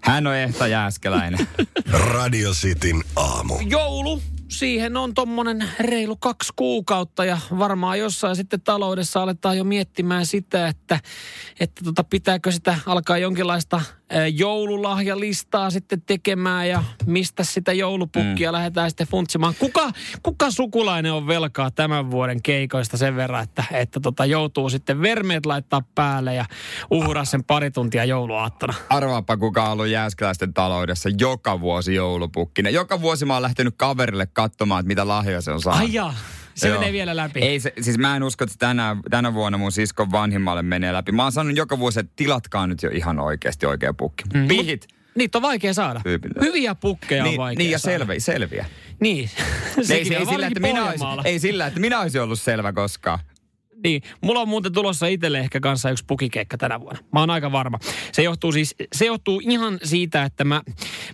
hän 0.00 0.26
on 0.26 0.36
ehta 0.36 0.66
jääskeläinen. 0.66 1.48
Radio 1.90 2.50
Cityn 2.52 3.02
aamu. 3.16 3.58
Joulu 3.66 4.22
siihen 4.52 4.96
on 4.96 5.14
tommonen 5.14 5.68
reilu 5.80 6.16
kaksi 6.16 6.52
kuukautta 6.56 7.24
ja 7.24 7.38
varmaan 7.58 7.98
jossain 7.98 8.36
sitten 8.36 8.60
taloudessa 8.60 9.22
aletaan 9.22 9.58
jo 9.58 9.64
miettimään 9.64 10.26
sitä, 10.26 10.68
että, 10.68 11.00
että 11.60 11.84
tota, 11.84 12.04
pitääkö 12.04 12.52
sitä 12.52 12.78
alkaa 12.86 13.18
jonkinlaista 13.18 13.80
joululahjalistaa 14.34 15.70
sitten 15.70 16.02
tekemään 16.02 16.68
ja 16.68 16.82
mistä 17.06 17.44
sitä 17.44 17.72
joulupukkia 17.72 18.50
mm. 18.50 18.52
lähdetään 18.52 18.90
sitten 18.90 19.06
funtsimaan. 19.06 19.54
Kuka, 19.58 19.90
kuka 20.22 20.50
sukulainen 20.50 21.12
on 21.12 21.26
velkaa 21.26 21.70
tämän 21.70 22.10
vuoden 22.10 22.42
keikoista 22.42 22.96
sen 22.96 23.16
verran, 23.16 23.42
että, 23.42 23.64
että 23.70 24.00
tota, 24.00 24.24
joutuu 24.24 24.70
sitten 24.70 25.02
vermeet 25.02 25.46
laittaa 25.46 25.82
päälle 25.94 26.34
ja 26.34 26.44
uhraa 26.90 27.24
sen 27.24 27.44
pari 27.44 27.70
tuntia 27.70 28.04
jouluaattona? 28.04 28.74
Arvaapa 28.88 29.36
kuka 29.36 29.64
on 29.64 29.72
ollut 29.72 29.86
Jääskeläisten 29.86 30.54
taloudessa 30.54 31.08
joka 31.18 31.60
vuosi 31.60 31.94
joulupukkinen. 31.94 32.74
Joka 32.74 33.00
vuosi 33.00 33.24
mä 33.24 33.34
oon 33.34 33.42
lähtenyt 33.42 33.74
kaverille 33.76 34.26
katsomaan, 34.48 34.80
että 34.80 34.88
mitä 34.88 35.08
lahjoja 35.08 35.40
se 35.40 35.50
on 35.50 35.62
saanut. 35.62 35.80
Ai 35.88 35.92
jaa. 35.94 36.14
Se 36.54 36.68
Joo. 36.68 36.78
menee 36.78 36.92
vielä 36.92 37.16
läpi. 37.16 37.40
Ei 37.40 37.60
se, 37.60 37.72
siis 37.80 37.98
mä 37.98 38.16
en 38.16 38.22
usko, 38.22 38.44
että 38.44 38.56
tänä, 38.58 38.96
tänä 39.10 39.34
vuonna 39.34 39.58
mun 39.58 39.72
siskon 39.72 40.12
vanhimmalle 40.12 40.62
menee 40.62 40.92
läpi. 40.92 41.12
Mä 41.12 41.22
oon 41.22 41.32
sanonut 41.32 41.56
joka 41.56 41.78
vuosi, 41.78 42.00
että 42.00 42.12
tilatkaa 42.16 42.66
nyt 42.66 42.82
jo 42.82 42.90
ihan 42.90 43.18
oikeasti 43.18 43.66
oikea 43.66 43.94
pukki. 43.94 44.24
Mm. 44.34 44.48
Pihit. 44.48 44.88
Niitä 45.14 45.38
on 45.38 45.42
vaikea 45.42 45.74
saada. 45.74 46.00
Tyypillä. 46.04 46.34
Hyviä 46.40 46.74
pukkeja 46.74 47.24
niin, 47.24 47.40
on 47.40 47.44
vaikea 47.44 47.58
Niin 47.58 47.70
ja 47.70 47.78
saada. 47.78 47.98
selviä. 47.98 48.20
selviä. 48.20 48.66
Niin. 49.00 49.30
ei, 49.90 50.14
ei, 50.14 50.26
sillä, 50.26 50.46
että 50.46 50.60
minä 50.60 50.84
olisi, 50.84 51.04
ei 51.24 51.38
sillä, 51.38 51.66
että 51.66 51.80
minä 51.80 52.00
olisin 52.00 52.22
ollut 52.22 52.40
selvä 52.40 52.72
koskaan. 52.72 53.18
Niin, 53.84 54.02
mulla 54.20 54.40
on 54.40 54.48
muuten 54.48 54.72
tulossa 54.72 55.06
itselle 55.06 55.38
ehkä 55.38 55.60
kanssa 55.60 55.90
yksi 55.90 56.04
pukikeikka 56.06 56.58
tänä 56.58 56.80
vuonna. 56.80 57.00
Mä 57.12 57.20
oon 57.20 57.30
aika 57.30 57.52
varma. 57.52 57.78
Se 58.12 58.22
johtuu 58.22 58.52
siis, 58.52 58.74
se 58.92 59.06
johtuu 59.06 59.40
ihan 59.44 59.78
siitä, 59.84 60.24
että 60.24 60.44
mä, 60.44 60.62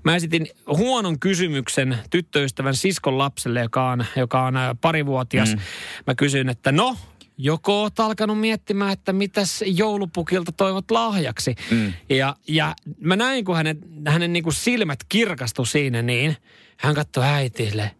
mä 0.04 0.16
esitin 0.16 0.48
huonon 0.66 1.20
kysymyksen 1.20 1.98
tyttöystävän 2.10 2.74
siskon 2.74 3.18
lapselle, 3.18 3.60
joka 3.60 3.90
on, 3.90 4.04
joka 4.16 4.42
on 4.42 4.56
äh, 4.56 4.70
parivuotias. 4.80 5.54
Mm. 5.54 5.60
Mä 6.06 6.14
kysyin, 6.14 6.48
että 6.48 6.72
no, 6.72 6.96
joko 7.38 7.82
oot 7.82 8.00
alkanut 8.00 8.40
miettimään, 8.40 8.92
että 8.92 9.12
mitäs 9.12 9.64
joulupukilta 9.66 10.52
toivot 10.52 10.90
lahjaksi. 10.90 11.54
Mm. 11.70 11.92
Ja, 12.08 12.36
ja 12.48 12.74
mä 13.00 13.16
näin, 13.16 13.44
kun 13.44 13.56
hänen, 13.56 13.78
hänen 14.06 14.32
niin 14.32 14.42
kuin 14.42 14.54
silmät 14.54 14.98
kirkastu 15.08 15.64
siinä 15.64 16.02
niin, 16.02 16.36
hän 16.76 16.94
katsoi 16.94 17.24
äitille, 17.24 17.90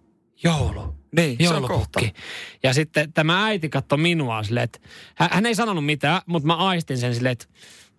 joulu. 0.44 0.98
Niin, 1.17 1.37
joulupukki. 1.41 2.15
Ja 2.62 2.75
sitten 2.75 3.12
tämä 3.12 3.47
äiti 3.47 3.69
katsoi 3.69 3.99
minua 3.99 4.43
silleen, 4.43 4.65
että 4.65 4.79
hän, 5.15 5.29
hän 5.33 5.47
ei 5.47 5.55
sanonut 5.55 5.87
mitään, 5.87 6.23
mutta 6.27 6.47
mä 6.47 6.57
aistin 6.57 6.99
sen 6.99 7.15
silleen, 7.15 7.33
että 7.33 7.47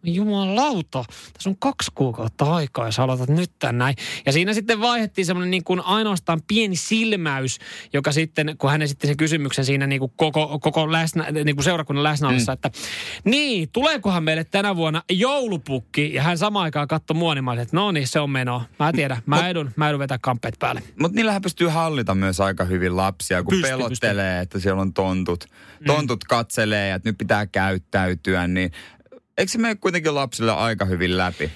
Jumalauta, 0.03 1.03
tässä 1.33 1.49
on 1.49 1.57
kaksi 1.59 1.91
kuukautta 1.95 2.55
aikaa 2.55 2.85
ja 2.85 2.91
sä 2.91 3.03
aloitat 3.03 3.29
nyt 3.29 3.51
tän 3.59 3.77
näin. 3.77 3.95
Ja 4.25 4.31
siinä 4.31 4.53
sitten 4.53 4.81
vaihdettiin 4.81 5.25
semmoinen 5.25 5.51
niin 5.51 5.63
kuin 5.63 5.81
ainoastaan 5.81 6.41
pieni 6.47 6.75
silmäys, 6.75 7.59
joka 7.93 8.11
sitten, 8.11 8.55
kun 8.57 8.69
hän 8.69 8.81
esitti 8.81 9.07
sen 9.07 9.17
kysymyksen 9.17 9.65
siinä 9.65 9.87
niin 9.87 9.99
kuin 9.99 10.11
koko, 10.15 10.59
koko 10.59 10.91
läsnä, 10.91 11.31
niin 11.31 11.55
kuin 11.55 11.63
seurakunnan 11.63 12.03
läsnäolossa, 12.03 12.51
mm. 12.51 12.53
että 12.53 12.71
niin, 13.23 13.69
tuleekohan 13.73 14.23
meille 14.23 14.43
tänä 14.43 14.75
vuonna 14.75 15.03
joulupukki? 15.11 16.13
Ja 16.13 16.23
hän 16.23 16.37
samaan 16.37 16.63
aikaan 16.63 16.87
katsoi 16.87 17.17
mua, 17.17 17.35
niin 17.35 17.59
että 17.59 17.75
no 17.75 17.91
niin, 17.91 18.07
se 18.07 18.19
on 18.19 18.29
menoa. 18.29 18.63
Mä 18.79 18.91
tiedän, 18.91 19.21
mä 19.25 19.47
edun, 19.47 19.71
mä 19.75 19.89
edun 19.89 19.99
vetää 19.99 20.17
kampeet 20.21 20.55
päälle. 20.59 20.83
Mutta 20.99 21.15
niillähän 21.15 21.41
pystyy 21.41 21.67
hallita 21.67 22.15
myös 22.15 22.39
aika 22.39 22.63
hyvin 22.63 22.97
lapsia, 22.97 23.43
kun 23.43 23.51
pystyy, 23.51 23.71
pelottelee, 23.71 24.31
pystyy. 24.31 24.41
että 24.41 24.59
siellä 24.59 24.81
on 24.81 24.93
tontut. 24.93 25.45
Tontut 25.87 26.23
mm. 26.23 26.27
katselee 26.27 26.89
ja 26.89 26.95
että 26.95 27.09
nyt 27.09 27.17
pitää 27.17 27.45
käyttäytyä, 27.45 28.47
niin 28.47 28.71
Eikö 29.39 29.51
se 29.51 29.57
mene 29.57 29.75
kuitenkin 29.75 30.15
lapsille 30.15 30.51
aika 30.51 30.85
hyvin 30.85 31.17
läpi? 31.17 31.51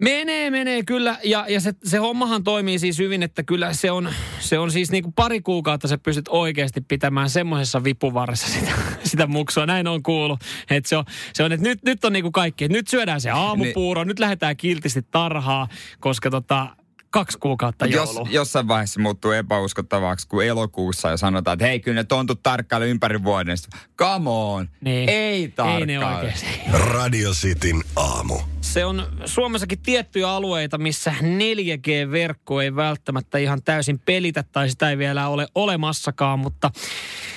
Menee, 0.00 0.50
menee 0.50 0.82
kyllä. 0.82 1.18
Ja, 1.24 1.44
ja 1.48 1.60
se, 1.60 1.72
se 1.84 1.98
hommahan 1.98 2.44
toimii 2.44 2.78
siis 2.78 2.98
hyvin, 2.98 3.22
että 3.22 3.42
kyllä 3.42 3.72
se 3.72 3.90
on, 3.90 4.10
se 4.40 4.58
on 4.58 4.70
siis 4.70 4.90
niin 4.90 5.02
kuin 5.02 5.12
pari 5.12 5.40
kuukautta 5.40 5.88
sä 5.88 5.98
pystyt 5.98 6.28
oikeasti 6.28 6.80
pitämään 6.80 7.30
semmoisessa 7.30 7.84
vipuvarressa 7.84 8.48
sitä, 8.48 8.72
sitä 9.10 9.26
muksua. 9.26 9.66
Näin 9.66 9.86
on 9.86 10.02
kuullut. 10.02 10.40
Että 10.70 10.88
se 10.88 10.96
on, 10.96 11.04
se 11.32 11.42
on 11.42 11.52
että 11.52 11.68
nyt, 11.68 11.78
nyt 11.84 12.04
on 12.04 12.12
niin 12.12 12.22
kuin 12.22 12.32
kaikki. 12.32 12.64
Että 12.64 12.78
nyt 12.78 12.88
syödään 12.88 13.20
se 13.20 13.30
aamupuuro, 13.30 14.00
niin. 14.00 14.08
nyt 14.08 14.18
lähdetään 14.18 14.56
kiltisti 14.56 15.02
tarhaa, 15.10 15.68
koska 16.00 16.30
tota, 16.30 16.76
kaksi 17.12 17.38
kuukautta 17.38 17.86
joulu. 17.86 18.18
Jos, 18.18 18.28
jossain 18.30 18.68
vaiheessa 18.68 19.00
muuttuu 19.00 19.30
epäuskottavaksi, 19.30 20.28
kun 20.28 20.44
elokuussa 20.44 21.10
ja 21.10 21.16
sanotaan, 21.16 21.54
että 21.54 21.66
hei, 21.66 21.80
kyllä 21.80 22.00
ne 22.00 22.04
tontut 22.04 22.42
tarkkailu 22.42 22.84
ympäri 22.84 23.24
vuoden. 23.24 23.56
Come 23.98 24.30
on, 24.30 24.68
niin. 24.80 25.08
ei 25.08 25.48
tarkkailu. 25.48 26.26
Ei 26.26 26.32
Radio 26.72 27.30
Cityn 27.30 27.82
aamu. 27.96 28.51
Se 28.62 28.84
on 28.84 29.06
Suomessakin 29.24 29.78
tiettyjä 29.82 30.30
alueita, 30.30 30.78
missä 30.78 31.14
4G-verkko 31.20 32.60
ei 32.60 32.76
välttämättä 32.76 33.38
ihan 33.38 33.62
täysin 33.62 33.98
pelitä 33.98 34.44
tai 34.52 34.70
sitä 34.70 34.90
ei 34.90 34.98
vielä 34.98 35.28
ole 35.28 35.46
olemassakaan, 35.54 36.38
mutta 36.38 36.70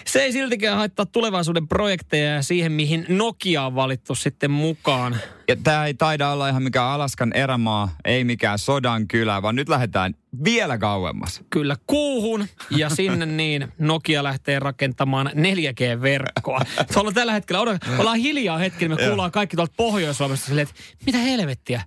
se 0.05 0.23
ei 0.23 0.31
siltikään 0.31 0.77
haittaa 0.77 1.05
tulevaisuuden 1.05 1.67
projekteja 1.67 2.33
ja 2.33 2.41
siihen, 2.41 2.71
mihin 2.71 3.05
Nokia 3.09 3.63
on 3.65 3.75
valittu 3.75 4.15
sitten 4.15 4.51
mukaan. 4.51 5.17
Ja 5.47 5.55
tämä 5.55 5.85
ei 5.85 5.93
taida 5.93 6.29
olla 6.29 6.49
ihan 6.49 6.63
mikään 6.63 6.91
Alaskan 6.91 7.33
erämaa, 7.33 7.95
ei 8.05 8.23
mikään 8.23 8.59
sodan 8.59 9.07
kylä, 9.07 9.41
vaan 9.41 9.55
nyt 9.55 9.69
lähdetään 9.69 10.13
vielä 10.43 10.77
kauemmas. 10.77 11.41
Kyllä, 11.49 11.75
kuuhun 11.87 12.47
ja 12.69 12.89
sinne 12.89 13.25
niin 13.41 13.67
Nokia 13.77 14.23
lähtee 14.23 14.59
rakentamaan 14.59 15.27
4G-verkkoa. 15.27 16.59
Tuolla 16.93 17.11
tällä 17.11 17.33
hetkellä, 17.33 17.61
ollaan 17.97 18.17
hiljaa 18.17 18.57
hetki, 18.57 18.89
me 18.89 18.95
kuullaan 19.07 19.31
kaikki 19.31 19.55
tuolta 19.55 19.73
Pohjois-Suomesta 19.77 20.45
silleen, 20.45 20.67
että 20.67 20.81
mitä 21.05 21.17
helvettiä, 21.17 21.81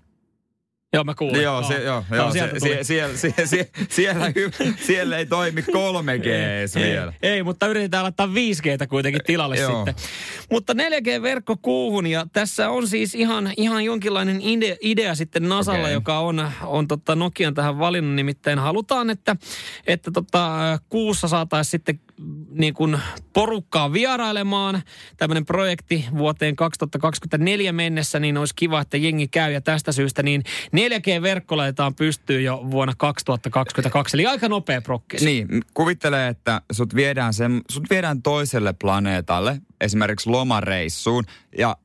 Joo, 0.93 1.05
mä 1.05 1.15
kuulin. 1.15 1.43
Joo, 1.43 1.63
se, 1.63 1.75
joo, 1.75 2.05
joo, 2.11 2.17
joo 2.17 2.33
se, 2.33 2.51
sie, 2.59 2.85
siellä, 2.85 3.17
sie, 3.17 3.35
sie, 3.47 3.71
siellä, 3.89 4.33
siellä 4.81 5.19
ei 5.19 5.27
toimi 5.27 5.61
3G 5.61 6.27
edes 6.27 6.77
ei, 6.77 6.83
vielä. 6.83 7.13
Ei, 7.23 7.43
mutta 7.43 7.67
yritetään 7.67 8.03
laittaa 8.03 8.27
5G 8.27 8.87
kuitenkin 8.87 9.21
tilalle 9.27 9.57
joo. 9.57 9.77
sitten. 9.77 9.95
Mutta 10.51 10.73
4G-verkko 10.73 11.57
kuuhun 11.63 12.07
ja 12.07 12.27
tässä 12.33 12.71
on 12.71 12.89
siis 12.89 13.15
ihan, 13.15 13.53
ihan 13.57 13.85
jonkinlainen 13.85 14.41
idea, 14.43 14.77
idea 14.81 15.15
sitten 15.15 15.49
Nasalla, 15.49 15.81
okay. 15.81 15.93
joka 15.93 16.19
on, 16.19 16.51
on 16.63 16.89
totta 16.89 17.17
Nokian 17.17 17.55
tähän 17.55 17.79
valinnut. 17.79 18.15
Nimittäin 18.15 18.59
halutaan, 18.59 19.11
että, 19.11 19.37
että 19.87 20.11
tota, 20.11 20.59
kuussa 20.89 21.29
saataisiin 21.29 21.71
sitten 21.71 22.01
niin 22.51 22.75
kuin 22.75 22.99
porukkaa 23.33 23.93
vierailemaan. 23.93 24.83
Tämmöinen 25.17 25.47
projekti 25.47 26.05
vuoteen 26.19 26.57
2024 26.57 27.73
mennessä, 27.73 28.21
niin 28.21 28.37
olisi 28.37 28.55
kiva, 28.57 28.81
että 28.81 28.97
jengi 28.97 29.29
käy. 29.29 29.53
Ja 29.53 29.61
tästä 29.61 29.93
syystä 29.93 30.23
niin 30.23 30.43
4G-verkko 30.79 31.57
laitetaan 31.57 31.95
pystyyn 31.95 32.45
jo 32.45 32.67
vuonna 32.71 32.95
2022. 32.97 34.17
Eli 34.17 34.27
aika 34.27 34.49
nopea 34.49 34.83
prokkis. 34.83 35.23
Niin, 35.23 35.49
kuvittelee, 35.75 36.29
että 36.29 36.61
sut 36.73 36.95
viedään, 36.95 37.35
sen, 37.35 37.61
sut 37.71 37.91
viedään 37.91 38.23
toiselle 38.23 38.73
planeetalle, 38.73 39.61
esimerkiksi 39.81 40.31
lomareissuun. 40.31 41.25
Ja 41.59 41.77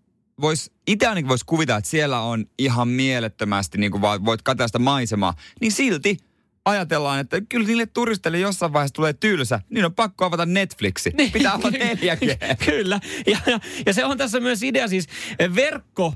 vois, 0.42 0.72
itse 0.88 1.08
ainakin 1.08 1.30
voisi 1.30 1.46
kuvitella, 1.46 1.78
että 1.78 1.90
siellä 1.90 2.20
on 2.20 2.46
ihan 2.60 2.88
mielettömästi, 2.88 3.78
niin 3.78 3.92
kuin 3.92 4.02
voit 4.02 4.42
katsoa 4.42 4.68
sitä 4.68 4.80
maisemaa. 4.80 5.34
Niin 5.62 5.72
silti 5.72 6.18
ajatellaan, 6.66 7.20
että 7.20 7.42
kyllä 7.50 7.68
niille 7.68 7.86
turisteille 7.86 8.40
jossain 8.40 8.74
vaiheessa 8.74 8.94
tulee 8.94 9.14
tylsä, 9.14 9.60
niin 9.70 9.86
on 9.86 9.94
pakko 9.94 10.26
avata 10.26 10.46
Netflixi. 10.46 11.12
Niin, 11.18 11.32
Pitää 11.32 11.54
olla 11.54 11.70
4G. 11.70 12.56
kyllä. 12.66 13.00
Ja, 13.28 13.38
ja, 13.46 13.60
ja 13.86 13.94
se 13.94 14.06
on 14.06 14.18
tässä 14.18 14.40
myös 14.40 14.64
idea 14.64 14.88
siis 14.88 15.08
verkko, 15.56 16.14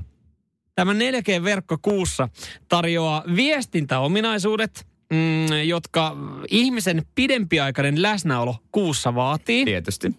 tämä 0.78 0.92
4G-verkko 0.92 1.78
kuussa 1.82 2.28
tarjoaa 2.68 3.24
viestintäominaisuudet, 3.36 4.86
mm, 5.12 5.62
jotka 5.64 6.16
ihmisen 6.50 7.02
pidempiaikainen 7.14 8.02
läsnäolo 8.02 8.56
kuussa 8.72 9.14
vaatii. 9.14 9.64
Tietysti. 9.64 10.14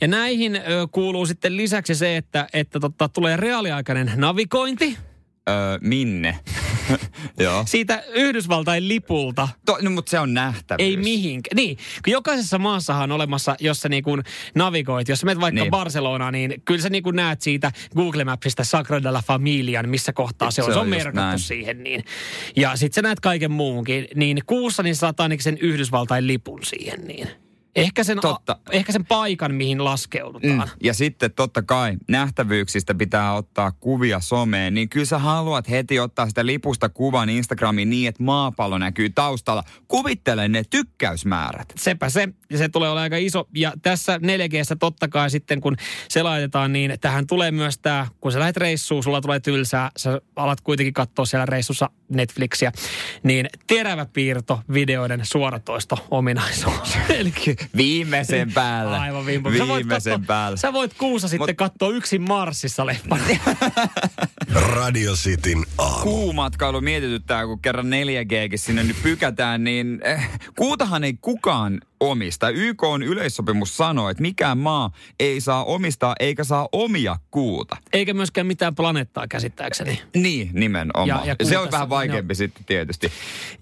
Ja 0.00 0.08
näihin 0.08 0.60
kuuluu 0.90 1.26
sitten 1.26 1.56
lisäksi 1.56 1.94
se, 1.94 2.16
että, 2.16 2.46
että 2.52 2.80
totta, 2.80 3.08
tulee 3.08 3.36
reaaliaikainen 3.36 4.12
navigointi. 4.16 4.98
Öö, 5.48 5.78
minne? 5.80 6.38
Joo. 7.44 7.62
Siitä 7.66 8.02
Yhdysvaltain 8.08 8.88
lipulta. 8.88 9.48
To, 9.66 9.78
no, 9.82 9.90
mutta 9.90 10.10
se 10.10 10.20
on 10.20 10.34
nähtävyys. 10.34 10.88
Ei 10.88 10.96
mihinkään. 10.96 11.56
Niin, 11.56 11.76
kun 11.76 12.12
jokaisessa 12.12 12.58
maassahan 12.58 13.02
on 13.02 13.12
olemassa, 13.12 13.56
jos 13.60 13.80
sä 13.80 13.88
niin 13.88 14.02
kuin 14.02 14.22
navigoit, 14.54 15.08
jos 15.08 15.20
sä 15.20 15.26
menet 15.26 15.40
vaikka 15.40 15.60
niin. 15.60 15.70
Barcelonaan, 15.70 16.32
niin 16.32 16.62
kyllä 16.64 16.80
sä 16.80 16.90
niin 16.90 17.02
kuin 17.02 17.16
näet 17.16 17.42
siitä 17.42 17.72
Google 17.96 18.24
Mapsista 18.24 18.64
Sagrada 18.64 19.12
la 19.12 19.22
Familian, 19.26 19.88
missä 19.88 20.12
kohtaa 20.12 20.50
se 20.50 20.62
on. 20.62 20.66
Se 20.66 20.70
on, 20.70 20.74
se 20.74 20.80
on 20.80 20.88
merkattu 20.88 21.20
näin. 21.20 21.38
siihen. 21.38 21.82
Niin. 21.82 22.04
Ja 22.56 22.76
sit 22.76 22.92
sä 22.92 23.02
näet 23.02 23.20
kaiken 23.20 23.50
muunkin. 23.50 24.08
Niin 24.14 24.42
kuussa 24.46 24.82
niin 24.82 24.96
saat 24.96 25.20
ainakin 25.20 25.44
sen 25.44 25.58
Yhdysvaltain 25.58 26.26
lipun 26.26 26.64
siihen. 26.64 27.00
Niin. 27.06 27.45
Ehkä 27.76 28.04
sen, 28.04 28.18
totta. 28.20 28.52
A, 28.52 28.70
ehkä 28.70 28.92
sen 28.92 29.06
paikan, 29.06 29.54
mihin 29.54 29.84
laskeudutaan. 29.84 30.68
Mm. 30.68 30.76
Ja 30.82 30.94
sitten 30.94 31.32
totta 31.32 31.62
kai 31.62 31.96
nähtävyyksistä 32.08 32.94
pitää 32.94 33.34
ottaa 33.34 33.72
kuvia 33.72 34.20
someen, 34.20 34.74
niin 34.74 34.88
kyllä 34.88 35.06
sä 35.06 35.18
haluat 35.18 35.70
heti 35.70 36.00
ottaa 36.00 36.28
sitä 36.28 36.46
lipusta 36.46 36.88
kuvan 36.88 37.28
Instagramiin 37.28 37.90
niin, 37.90 38.08
että 38.08 38.22
maapallo 38.22 38.78
näkyy 38.78 39.10
taustalla. 39.10 39.64
Kuvittele 39.88 40.48
ne 40.48 40.62
tykkäysmäärät. 40.70 41.72
Sepä 41.76 42.08
se. 42.08 42.28
Ja 42.50 42.58
se 42.58 42.68
tulee 42.68 42.88
olemaan 42.88 43.02
aika 43.02 43.16
iso. 43.16 43.48
Ja 43.54 43.72
tässä 43.82 44.18
4 44.22 44.48
g 44.48 44.52
totta 44.78 45.08
kai 45.08 45.30
sitten, 45.30 45.60
kun 45.60 45.76
se 46.08 46.22
laitetaan, 46.22 46.72
niin 46.72 46.98
tähän 47.00 47.26
tulee 47.26 47.50
myös 47.50 47.78
tämä, 47.78 48.06
kun 48.20 48.32
sä 48.32 48.38
lähdet 48.38 48.56
reissuun, 48.56 49.02
sulla 49.02 49.20
tulee 49.20 49.40
tylsää, 49.40 49.90
sä 49.96 50.20
alat 50.36 50.60
kuitenkin 50.60 50.94
katsoa 50.94 51.24
siellä 51.24 51.46
reissussa 51.46 51.90
Netflixiä, 52.08 52.72
niin 53.22 53.48
terävä 53.66 54.06
piirto 54.12 54.60
videoiden 54.72 55.20
suoratoisto 55.22 56.06
ominaisuus. 56.10 56.96
Eli 57.18 57.32
Viimeisen 57.76 58.52
päällä. 58.52 59.00
Aivan 59.00 59.26
viimeisen, 59.26 59.68
viimeisen 59.68 60.02
sä 60.02 60.10
voit 60.10 60.26
päällä. 60.26 60.56
Sä 60.56 60.72
voit 60.72 60.94
kuussa 60.94 61.28
sitten 61.28 61.48
Mut... 61.48 61.56
katsoa 61.56 61.88
yksin 61.88 62.22
Marsissa 62.22 62.86
leffan. 62.86 63.20
Radio 64.60 65.12
Cityn 65.12 65.64
aamu. 65.78 66.02
Kuumatkailu 66.02 66.80
mietityttää, 66.80 67.46
kun 67.46 67.60
kerran 67.60 67.86
4Gkin 67.86 68.58
sinne 68.58 68.82
nyt 68.82 68.96
pykätään, 69.02 69.64
niin 69.64 70.00
eh, 70.04 70.30
kuutahan 70.58 71.04
ei 71.04 71.14
kukaan 71.20 71.80
omista. 72.00 72.50
YK 72.50 72.82
on 72.82 73.02
yleissopimus 73.02 73.76
sanoo, 73.76 74.08
että 74.08 74.22
mikään 74.22 74.58
maa 74.58 74.90
ei 75.20 75.40
saa 75.40 75.64
omistaa 75.64 76.14
eikä 76.20 76.44
saa 76.44 76.68
omia 76.72 77.16
kuuta. 77.30 77.76
Eikä 77.92 78.14
myöskään 78.14 78.46
mitään 78.46 78.74
planeettaa 78.74 79.28
käsittääkseni. 79.28 80.02
Niin, 80.14 80.50
nimenomaan. 80.52 81.08
Ja, 81.08 81.36
ja 81.40 81.46
se 81.46 81.58
on 81.58 81.72
vähän 81.72 81.88
vaikeampi 81.88 82.34
no. 82.34 82.36
sitten 82.36 82.64
tietysti. 82.64 83.12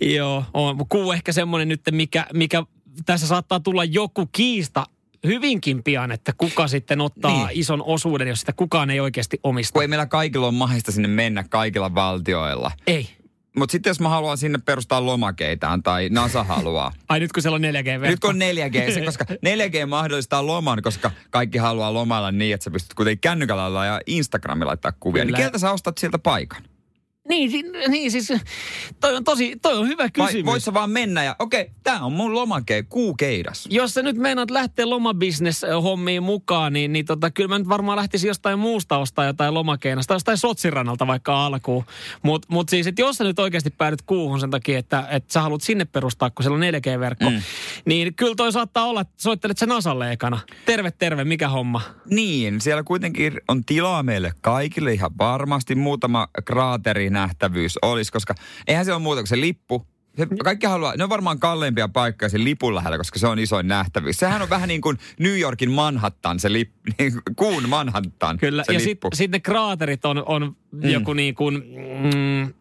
Joo, 0.01 0.45
on. 0.55 0.77
kuu 0.89 1.13
ehkä 1.13 1.33
semmoinen 1.33 1.69
nyt, 1.69 1.81
mikä, 1.91 2.27
mikä 2.33 2.63
tässä 3.07 3.27
saattaa 3.27 3.61
tulla 3.61 3.85
joku 3.85 4.29
kiista 4.33 4.87
hyvinkin 5.25 5.83
pian, 5.83 6.13
että 6.13 6.33
kuka 6.39 6.69
sitten 6.69 7.01
ottaa 7.01 7.47
niin. 7.47 7.61
ison 7.61 7.83
osuuden, 7.83 8.29
jos 8.29 8.41
sitä 8.41 8.53
kukaan 8.53 8.91
ei 8.91 9.01
oikeasti 9.01 9.41
omista. 9.43 9.73
Kun 9.73 9.83
ei 9.83 9.89
meillä 9.89 10.07
kaikilla 10.07 10.47
ole 10.47 10.55
mahdollista 10.55 10.93
sinne 10.93 11.09
mennä 11.09 11.45
kaikilla 11.51 11.95
valtioilla. 11.95 12.71
Ei. 12.87 13.09
Mutta 13.57 13.73
sitten 13.73 13.91
jos 13.91 14.01
mä 14.01 14.09
haluan 14.09 14.39
sinne 14.39 14.59
perustaa 14.59 15.07
lomakeitaan 15.07 15.83
tai 15.83 16.09
NASA 16.09 16.45
haluaa. 16.45 16.93
Ai 17.09 17.21
nyt 17.21 17.33
kun 17.33 17.43
siellä 17.43 17.57
on 17.57 17.63
4G-verkko. 17.63 18.07
Nyt 18.07 18.21
kun 18.21 18.31
on 18.31 18.41
4G, 18.41 18.95
se, 18.95 19.01
koska 19.07 19.25
4G 19.25 19.87
mahdollistaa 19.87 20.47
loman, 20.47 20.83
koska 20.83 21.11
kaikki 21.31 21.59
haluaa 21.59 21.95
lomailla 21.95 22.33
niin, 22.33 22.55
että 22.55 22.65
sä 22.65 22.71
pystyt 22.71 22.95
kuitenkin 22.95 23.21
kännykällä 23.21 23.87
ja 23.87 24.01
Instagramilla 24.07 24.69
laittaa 24.69 24.93
kuvia. 25.01 25.25
Niin 25.25 25.29
Kyllä. 25.29 25.39
Niin 25.39 25.45
keltä 25.45 25.59
sä 25.59 25.73
ostat 25.73 25.99
sieltä 25.99 26.19
paikan? 26.19 26.63
Niin, 27.29 27.73
niin 27.89 28.11
siis 28.11 28.33
toi 29.01 29.17
on 29.17 29.25
tosi, 29.25 29.57
toi 29.63 29.79
on 29.79 29.89
hyvä 29.89 30.03
Vai 30.19 30.27
kysymys. 30.27 30.47
voit 30.47 30.63
sä 30.65 30.75
vaan 30.75 30.91
mennä 30.91 31.25
ja 31.25 31.37
okei, 31.39 31.71
tää 31.83 32.01
on 32.01 32.13
mun 32.13 32.35
lomake, 32.35 32.83
kuukeidas. 32.83 33.67
Jos 33.71 33.95
sä 33.95 34.03
nyt 34.03 34.17
meinaat 34.17 34.51
lähteä 34.51 34.91
lomabisnes-hommiin 34.91 36.23
mukaan, 36.23 36.73
niin, 36.73 36.93
niin 36.93 37.05
tota, 37.05 37.31
kyllä 37.31 37.49
mä 37.49 37.59
nyt 37.59 37.69
varmaan 37.69 37.97
lähtisin 37.97 38.29
jostain 38.29 38.59
muusta 38.59 38.99
ostaa 38.99 39.25
jotain 39.25 39.55
lomakeinasta, 39.55 40.15
jostain 40.15 40.39
Sotsirannalta 40.39 41.07
vaikka 41.07 41.47
alkuun. 41.47 41.85
Mutta 42.23 42.49
mut 42.51 42.69
siis, 42.69 42.87
että 42.87 43.03
jos 43.03 43.17
sä 43.17 43.25
nyt 43.25 43.39
oikeasti 43.39 43.71
päädyt 43.71 44.03
kuuhun 44.03 44.41
sen 44.41 44.51
takia, 44.51 44.79
että, 44.79 45.07
että 45.11 45.33
sä 45.33 45.41
haluat 45.41 45.63
sinne 45.63 45.85
perustaa, 45.85 46.31
kun 46.31 46.43
siellä 46.43 46.57
on 46.57 46.75
4G-verkko, 46.75 47.31
mm. 47.31 47.43
niin 47.85 48.15
kyllä 48.15 48.35
toi 48.35 48.53
saattaa 48.53 48.85
olla, 48.85 49.01
että 49.01 49.15
soittelet 49.17 49.59
sä 49.59 49.67
Nasalle 49.67 50.13
ekana. 50.13 50.41
Terve, 50.67 50.91
terve, 50.91 51.25
mikä 51.25 51.49
homma? 51.49 51.81
Niin, 52.11 52.61
siellä 52.61 52.83
kuitenkin 52.83 53.41
on 53.49 53.65
tilaa 53.65 54.03
meille 54.03 54.33
kaikille 54.41 54.93
ihan 54.93 55.19
varmasti. 55.19 55.75
Muutama 55.75 56.29
kraaterinähtävyys 57.15 57.79
olisi, 57.83 58.13
koska 58.13 58.35
eihän 58.67 58.85
se 58.85 58.93
ole 58.93 59.03
muuta 59.03 59.21
kuin 59.21 59.29
se 59.29 59.41
lippu. 59.41 59.87
Se, 60.17 60.27
kaikki 60.45 60.67
haluaa, 60.67 60.97
ne 60.97 61.05
on 61.05 61.11
varmaan 61.11 61.41
kalleimpia 61.41 61.89
paikkoja 61.89 62.29
sen 62.29 62.45
lipun 62.45 62.75
lähellä, 62.75 62.99
koska 62.99 63.19
se 63.19 63.27
on 63.27 63.39
isoin 63.39 63.69
nähtävyys. 63.69 64.19
Sehän 64.19 64.43
on 64.43 64.51
vähän 64.51 64.69
niin 64.69 64.81
kuin 64.81 64.99
New 65.19 65.39
Yorkin 65.39 65.71
Manhattan, 65.71 66.41
se 66.41 66.53
lip, 66.53 66.71
niin 66.99 67.13
kuun 67.37 67.69
Manhattan, 67.69 68.39
Kyllä, 68.39 68.65
se 68.65 68.73
ja 68.73 68.81
sitten 68.81 69.11
sit 69.15 69.31
ne 69.31 69.41
kraaterit 69.41 70.05
on, 70.05 70.23
on 70.27 70.57
mm. 70.73 70.89
joku 70.89 71.13
niin 71.13 71.35
kuin, 71.35 71.55
mm, 71.55 72.55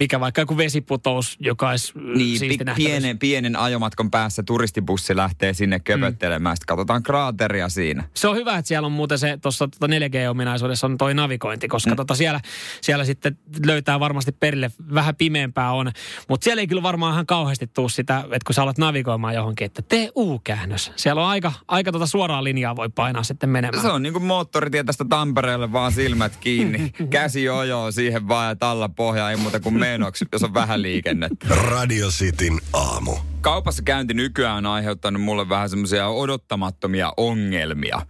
mikä 0.00 0.20
vaikka 0.20 0.40
joku 0.40 0.56
vesiputous, 0.56 1.36
joka 1.40 1.68
olisi 1.68 1.92
Niin, 1.98 2.40
pi- 2.40 2.74
pienen, 2.76 3.18
pienen 3.18 3.56
ajomatkan 3.56 4.10
päässä 4.10 4.42
turistibussi 4.42 5.16
lähtee 5.16 5.54
sinne 5.54 5.80
köpöttelemään. 5.80 6.56
Sitten 6.56 6.76
katsotaan 6.76 7.02
kraateria 7.02 7.68
siinä. 7.68 8.04
Se 8.14 8.28
on 8.28 8.36
hyvä, 8.36 8.58
että 8.58 8.68
siellä 8.68 8.86
on 8.86 8.92
muuten 8.92 9.18
se 9.18 9.38
tuossa 9.42 9.68
tota 9.68 9.86
4G-ominaisuudessa 9.86 10.86
on 10.86 10.98
toi 10.98 11.14
navigointi, 11.14 11.68
koska 11.68 11.90
mm. 11.90 11.96
tota 11.96 12.14
siellä, 12.14 12.40
siellä 12.80 13.04
sitten 13.04 13.38
löytää 13.66 14.00
varmasti 14.00 14.32
perille 14.32 14.70
vähän 14.94 15.16
pimeämpää 15.16 15.72
on. 15.72 15.92
Mutta 16.28 16.44
siellä 16.44 16.60
ei 16.60 16.66
kyllä 16.66 16.82
varmaan 16.82 17.12
ihan 17.12 17.26
kauheasti 17.26 17.66
tuu 17.66 17.88
sitä, 17.88 18.20
että 18.20 18.46
kun 18.46 18.54
sä 18.54 18.62
alat 18.62 18.78
navigoimaan 18.78 19.34
johonkin, 19.34 19.64
että 19.64 19.82
tee 19.82 20.10
U-käännös. 20.16 20.92
Siellä 20.96 21.22
on 21.22 21.28
aika, 21.28 21.52
aika 21.68 21.92
tota 21.92 22.06
suoraa 22.06 22.44
linjaa 22.44 22.76
voi 22.76 22.88
painaa 22.88 23.22
sitten 23.22 23.50
menemään. 23.50 23.82
Se 23.82 23.88
on 23.88 24.02
niin 24.02 24.12
kuin 24.12 24.24
moottoritie 24.24 24.84
tästä 24.84 25.04
Tampereelle, 25.08 25.72
vaan 25.72 25.92
silmät 25.92 26.36
kiinni. 26.36 26.92
Käsi 27.10 27.48
ojoo 27.48 27.90
siihen 27.90 28.28
vaan 28.28 28.48
ja 28.48 28.56
talla 28.56 28.88
pohjaa, 28.88 29.30
ei 29.30 29.36
muuta 29.36 29.60
kuin 29.60 29.83
menoksi, 29.90 30.24
jos 30.32 30.42
on 30.42 30.54
vähän 30.54 30.82
liikennettä. 30.82 31.46
Radio 31.54 32.08
Cityn 32.08 32.60
aamu. 32.72 33.16
Kaupassa 33.40 33.82
käynti 33.82 34.14
nykyään 34.14 34.56
on 34.56 34.66
aiheuttanut 34.66 35.22
mulle 35.22 35.48
vähän 35.48 35.70
semmoisia 35.70 36.08
odottamattomia 36.08 37.12
ongelmia. 37.16 38.06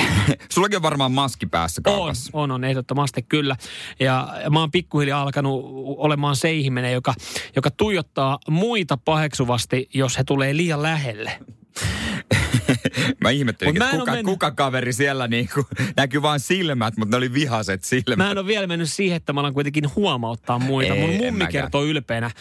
Sullakin 0.52 0.76
on 0.76 0.82
varmaan 0.82 1.12
maski 1.12 1.46
päässä 1.46 1.82
On, 1.86 1.94
kaupassa. 1.94 2.30
on, 2.32 2.50
on, 2.50 2.64
ehdottomasti 2.64 3.22
kyllä. 3.22 3.56
Ja 4.00 4.28
mä 4.50 4.60
oon 4.60 4.70
pikkuhiljaa 4.70 5.22
alkanut 5.22 5.64
olemaan 5.96 6.36
se 6.36 6.52
ihminen, 6.52 6.92
joka, 6.92 7.14
joka 7.56 7.70
tuijottaa 7.70 8.38
muita 8.48 8.96
paheksuvasti, 8.96 9.88
jos 9.94 10.18
he 10.18 10.24
tulee 10.24 10.56
liian 10.56 10.82
lähelle. 10.82 11.38
Mä 13.20 13.30
ihmettelin, 13.30 13.82
että 13.82 13.98
kuka, 13.98 14.12
mennyt- 14.12 14.26
kuka 14.32 14.50
kaveri 14.50 14.92
siellä 14.92 15.28
niinku, 15.28 15.66
näkyy 15.96 16.22
vain 16.22 16.40
silmät, 16.40 16.96
mutta 16.96 17.10
ne 17.10 17.16
oli 17.16 17.32
vihaset 17.32 17.84
silmät. 17.84 18.16
Mä 18.16 18.30
en 18.30 18.38
ole 18.38 18.46
vielä 18.46 18.66
mennyt 18.66 18.90
siihen, 18.92 19.16
että 19.16 19.32
mä 19.32 19.40
alan 19.40 19.54
kuitenkin 19.54 19.84
huomauttaa 19.96 20.58
muita. 20.58 20.94
Ei, 20.94 21.00
Mun 21.00 21.16
mummi 21.16 21.46
kertoo 21.46 21.84
ylpeänä 21.84 22.26
äh, 22.26 22.32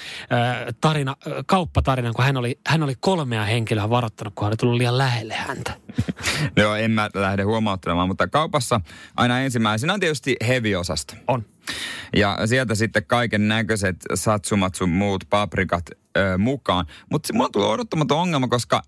tarina, 0.82 1.16
äh, 1.28 1.34
kauppatarinan, 1.46 2.14
kun 2.14 2.26
hän 2.26 2.38
oli, 2.38 2.60
hän 2.68 2.84
oli 2.84 2.94
kolmea 3.00 3.46
henkilöä 3.46 3.90
varoittanut, 3.90 4.34
kun 4.36 4.46
hän 4.46 4.50
oli 4.50 4.58
tullut 4.58 4.78
liian 4.78 4.98
lähelle 4.98 5.34
häntä. 5.34 5.74
Joo, 6.58 6.76
en 6.76 6.92
mä 6.92 7.10
lähde 7.14 7.44
huomauttelemaan, 7.44 8.08
mutta 8.08 8.28
kaupassa 8.28 8.82
aina 9.18 9.40
ensimmäisenä 9.40 9.94
on 9.94 10.00
tietysti 10.00 10.36
heavy-osasto. 10.48 11.14
On. 11.28 11.46
Ja 12.16 12.38
sieltä 12.46 12.76
sitten 12.76 13.06
kaiken 13.06 13.48
näköiset 13.48 13.96
satsumat 14.14 14.76
sun 14.76 14.90
muut 14.90 15.24
paprikat 15.30 15.86
ö, 16.18 16.38
mukaan. 16.38 16.86
Mutta 17.12 17.34
mulla 17.34 17.50
tulee 17.50 17.68
odottamaton 17.68 18.18
ongelma, 18.20 18.48
koska 18.48 18.82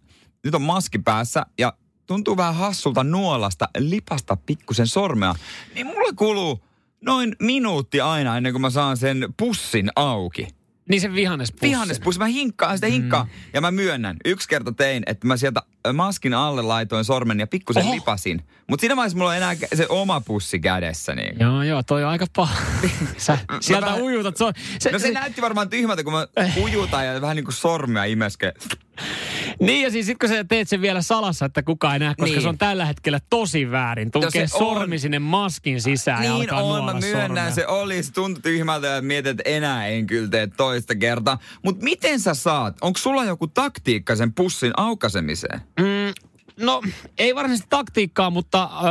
nyt 0.43 0.55
on 0.55 0.61
maski 0.61 0.99
päässä 0.99 1.45
ja 1.59 1.73
tuntuu 2.05 2.37
vähän 2.37 2.55
hassulta 2.55 3.03
nuolasta 3.03 3.69
lipasta 3.77 4.35
pikkusen 4.35 4.87
sormea. 4.87 5.35
Niin 5.75 5.87
mulle 5.87 6.13
kuluu 6.15 6.63
noin 7.01 7.35
minuutti 7.39 8.01
aina 8.01 8.37
ennen 8.37 8.53
kuin 8.53 8.61
mä 8.61 8.69
saan 8.69 8.97
sen 8.97 9.33
pussin 9.37 9.89
auki. 9.95 10.47
Niin 10.89 11.01
se 11.01 11.13
vihannespussi. 11.13 11.67
Vihannespussi, 11.67 12.19
mä 12.19 12.27
hinkkaan 12.27 12.77
sitä 12.77 12.87
hinkkaan. 12.87 13.25
Mm. 13.25 13.31
Ja 13.53 13.61
mä 13.61 13.71
myönnän, 13.71 14.17
yksi 14.25 14.49
kerta 14.49 14.71
tein, 14.71 15.03
että 15.07 15.27
mä 15.27 15.37
sieltä 15.37 15.61
maskin 15.93 16.33
alle 16.33 16.61
laitoin 16.61 17.05
sormen 17.05 17.39
ja 17.39 17.47
pikkusen 17.47 17.83
Oho. 17.83 17.93
lipasin. 17.93 18.43
Mutta 18.69 18.81
siinä 18.81 18.95
vaiheessa 18.95 19.17
mulla 19.17 19.29
on 19.31 19.37
enää 19.37 19.55
se 19.75 19.85
oma 19.89 20.21
pussi 20.21 20.59
kädessä. 20.59 21.15
Niin. 21.15 21.35
Joo, 21.39 21.63
joo, 21.63 21.83
toi 21.83 22.03
on 22.03 22.09
aika 22.09 22.25
paha. 22.35 22.55
Sä 23.17 23.37
sieltä 23.61 23.85
vähän- 23.85 24.01
ujutat. 24.01 24.37
Se, 24.37 24.43
on- 24.43 24.53
se, 24.79 24.91
No 24.91 24.99
se 24.99 25.11
näytti 25.11 25.41
varmaan 25.41 25.69
tyhmältä, 25.69 26.03
kun 26.03 26.13
mä 26.13 26.27
ujutan 26.61 27.05
ja 27.05 27.21
vähän 27.21 27.35
niin 27.35 27.45
kuin 27.45 27.55
sormea 27.55 28.03
imeske. 28.03 28.53
Niin 29.59 29.83
ja 29.83 29.91
siis 29.91 30.05
sit 30.05 30.17
kun 30.19 30.29
sä 30.29 30.43
teet 30.43 30.69
sen 30.69 30.81
vielä 30.81 31.01
salassa, 31.01 31.45
että 31.45 31.63
kukaan 31.63 31.93
ei 31.93 31.99
näe, 31.99 32.15
koska 32.17 32.25
Niin. 32.33 32.41
se 32.41 32.47
on 32.47 32.57
tällä 32.57 32.85
hetkellä 32.85 33.19
tosi 33.29 33.71
väärin. 33.71 34.11
Tunkee 34.11 34.47
se 34.47 34.55
on. 34.55 34.59
sormi 34.75 34.99
sinne 34.99 35.19
maskin 35.19 35.81
sisään 35.81 36.23
ja 36.23 36.31
Niin 36.33 36.41
alkaa 36.53 36.63
on, 36.63 36.85
mä 36.85 36.93
myönnän, 36.93 37.21
sormea. 37.27 37.51
se 37.51 37.67
oli, 37.67 38.03
se 38.03 38.11
tuntui 38.13 38.41
tyhmältä 38.41 38.87
ja 38.87 39.01
mietin, 39.01 39.29
että 39.31 39.43
enää 39.45 39.87
en 39.87 40.07
kyllä 40.07 40.27
tee 40.29 40.47
toista 40.47 40.95
kertaa. 40.95 41.37
Mutta 41.63 41.83
miten 41.83 42.19
sä 42.19 42.33
saat, 42.33 42.77
onko 42.81 42.97
sulla 42.99 43.23
joku 43.25 43.47
taktiikka 43.47 44.15
sen 44.15 44.33
pussin 44.33 44.71
aukaisemiseen? 44.77 45.61
Mm, 45.79 46.13
no, 46.65 46.81
ei 47.17 47.35
varsinaisesti 47.35 47.69
taktiikkaa, 47.69 48.29
mutta 48.29 48.63
ö, 48.63 48.87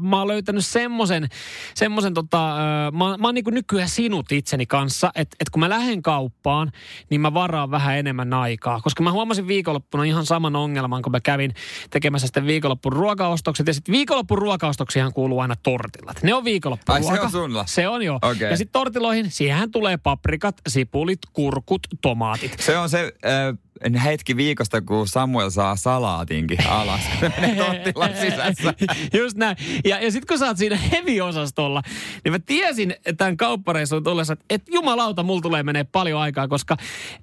mä 0.00 0.18
oon 0.18 0.28
löytänyt 0.28 0.66
semmoisen, 0.66 1.28
semmosen 1.74 2.14
tota, 2.14 2.56
ö, 2.56 2.90
mä, 2.90 3.16
mä 3.16 3.28
oon 3.28 3.34
niinku 3.34 3.50
nykyään 3.50 3.88
sinut 3.88 4.32
itseni 4.32 4.66
kanssa, 4.66 5.10
että 5.14 5.36
et 5.40 5.50
kun 5.50 5.60
mä 5.60 5.68
lähden 5.68 6.02
kauppaan, 6.02 6.72
niin 7.10 7.20
mä 7.20 7.34
varaan 7.34 7.70
vähän 7.70 7.98
enemmän 7.98 8.34
aikaa. 8.34 8.80
Koska 8.80 9.02
mä 9.02 9.12
huomasin 9.12 9.48
viikonloppuna 9.48 10.04
ihan 10.04 10.26
saman 10.26 10.56
ongelman, 10.56 11.02
kun 11.02 11.12
mä 11.12 11.20
kävin 11.20 11.54
tekemässä 11.90 12.26
sitten 12.26 12.46
viikonloppun 12.46 12.92
ruokaostokset. 12.92 13.66
Ja 13.66 13.74
sitten 13.74 13.92
viikonloppun 13.92 14.38
ruokaostoksihan 14.38 15.12
kuuluu 15.12 15.40
aina 15.40 15.54
tortillat. 15.62 16.22
Ne 16.22 16.34
on 16.34 16.44
viikonloppun 16.44 16.94
Ai, 16.94 17.02
se 17.02 17.08
ruoka. 17.08 17.24
on 17.24 17.30
sulla? 17.30 17.64
Se 17.66 17.88
on 17.88 18.02
jo. 18.02 18.18
Okei. 18.22 18.50
Ja 18.50 18.56
sitten 18.56 18.72
tortiloihin, 18.72 19.30
siihen 19.30 19.70
tulee 19.70 19.96
paprikat, 19.96 20.56
sipulit, 20.68 21.18
kurkut, 21.32 21.86
tomaatit. 22.02 22.56
Se 22.60 22.78
on 22.78 22.88
se 22.88 23.12
äh, 23.26 23.58
hetki 24.04 24.36
viikosta, 24.36 24.80
kun 24.80 25.08
Samuel 25.08 25.50
saa 25.50 25.76
salaatinkin 25.76 26.58
alas. 26.68 27.00
Ne 27.40 27.54
tortillan 27.54 28.10
sisässä. 28.20 28.74
Just 29.18 29.36
näin. 29.36 29.56
Ja, 29.84 30.00
ja 30.00 30.10
sitten 30.12 30.26
kun 30.26 30.38
sä 30.38 30.46
oot 30.46 30.56
siinä 30.56 30.76
heavy-osastolla, 30.76 31.82
niin 32.24 32.32
mä 32.32 32.38
tiesin 32.38 32.94
tämän 33.16 33.36
kauppareissun 33.36 34.04
tullessa, 34.04 34.32
että 34.32 34.44
et 34.50 34.62
jumalauta, 34.70 35.22
mulla 35.22 35.40
tulee 35.40 35.62
menee 35.62 35.84
paljon 35.84 36.20
aikaa, 36.20 36.48
koska 36.48 36.76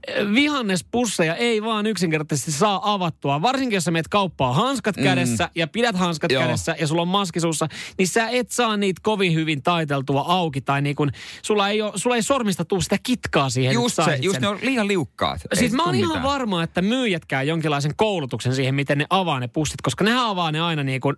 eh, 0.07 0.25
vihannespusseja 0.33 1.35
ei 1.35 1.63
vaan 1.63 1.85
yksinkertaisesti 1.85 2.51
saa 2.51 2.93
avattua. 2.93 3.41
Varsinkin 3.41 3.77
jos 3.77 3.83
sä 3.83 3.91
meet 3.91 4.07
kauppaan 4.07 4.55
hanskat 4.55 4.97
mm. 4.97 5.03
kädessä 5.03 5.49
ja 5.55 5.67
pidät 5.67 5.95
hanskat 5.95 6.31
Joo. 6.31 6.43
kädessä 6.43 6.75
ja 6.79 6.87
sulla 6.87 7.01
on 7.01 7.07
maskisuussa, 7.07 7.67
niin 7.97 8.07
sä 8.07 8.29
et 8.29 8.51
saa 8.51 8.77
niitä 8.77 9.01
kovin 9.03 9.33
hyvin 9.33 9.63
taiteltua 9.63 10.25
auki 10.27 10.61
tai 10.61 10.81
niin 10.81 10.95
kun, 10.95 11.11
sulla 11.41 11.69
ei, 11.69 11.81
oo, 11.81 11.91
sulla 11.95 12.15
ei 12.15 12.23
sormista 12.23 12.65
tuu 12.65 12.81
sitä 12.81 12.97
kitkaa 13.03 13.49
siihen. 13.49 13.73
Just 13.73 13.95
se, 13.95 14.15
just 14.21 14.33
sen. 14.33 14.41
ne 14.41 14.47
on 14.47 14.59
liian 14.61 14.87
liukkaat. 14.87 15.41
Siis 15.53 15.71
mä 15.71 15.83
oon 15.83 15.95
ihan 15.95 16.09
mitään. 16.09 16.23
Varma, 16.51 16.63
että 16.63 16.81
myyjät 16.81 17.25
käy 17.25 17.45
jonkinlaisen 17.45 17.95
koulutuksen 17.95 18.55
siihen, 18.55 18.75
miten 18.75 18.97
ne 18.97 19.05
avaa 19.09 19.39
ne 19.39 19.47
pussit, 19.47 19.81
koska 19.81 20.03
ne 20.03 20.13
avaa 20.19 20.51
ne 20.51 20.61
aina 20.61 20.83
niin 20.83 21.01
kuin 21.01 21.15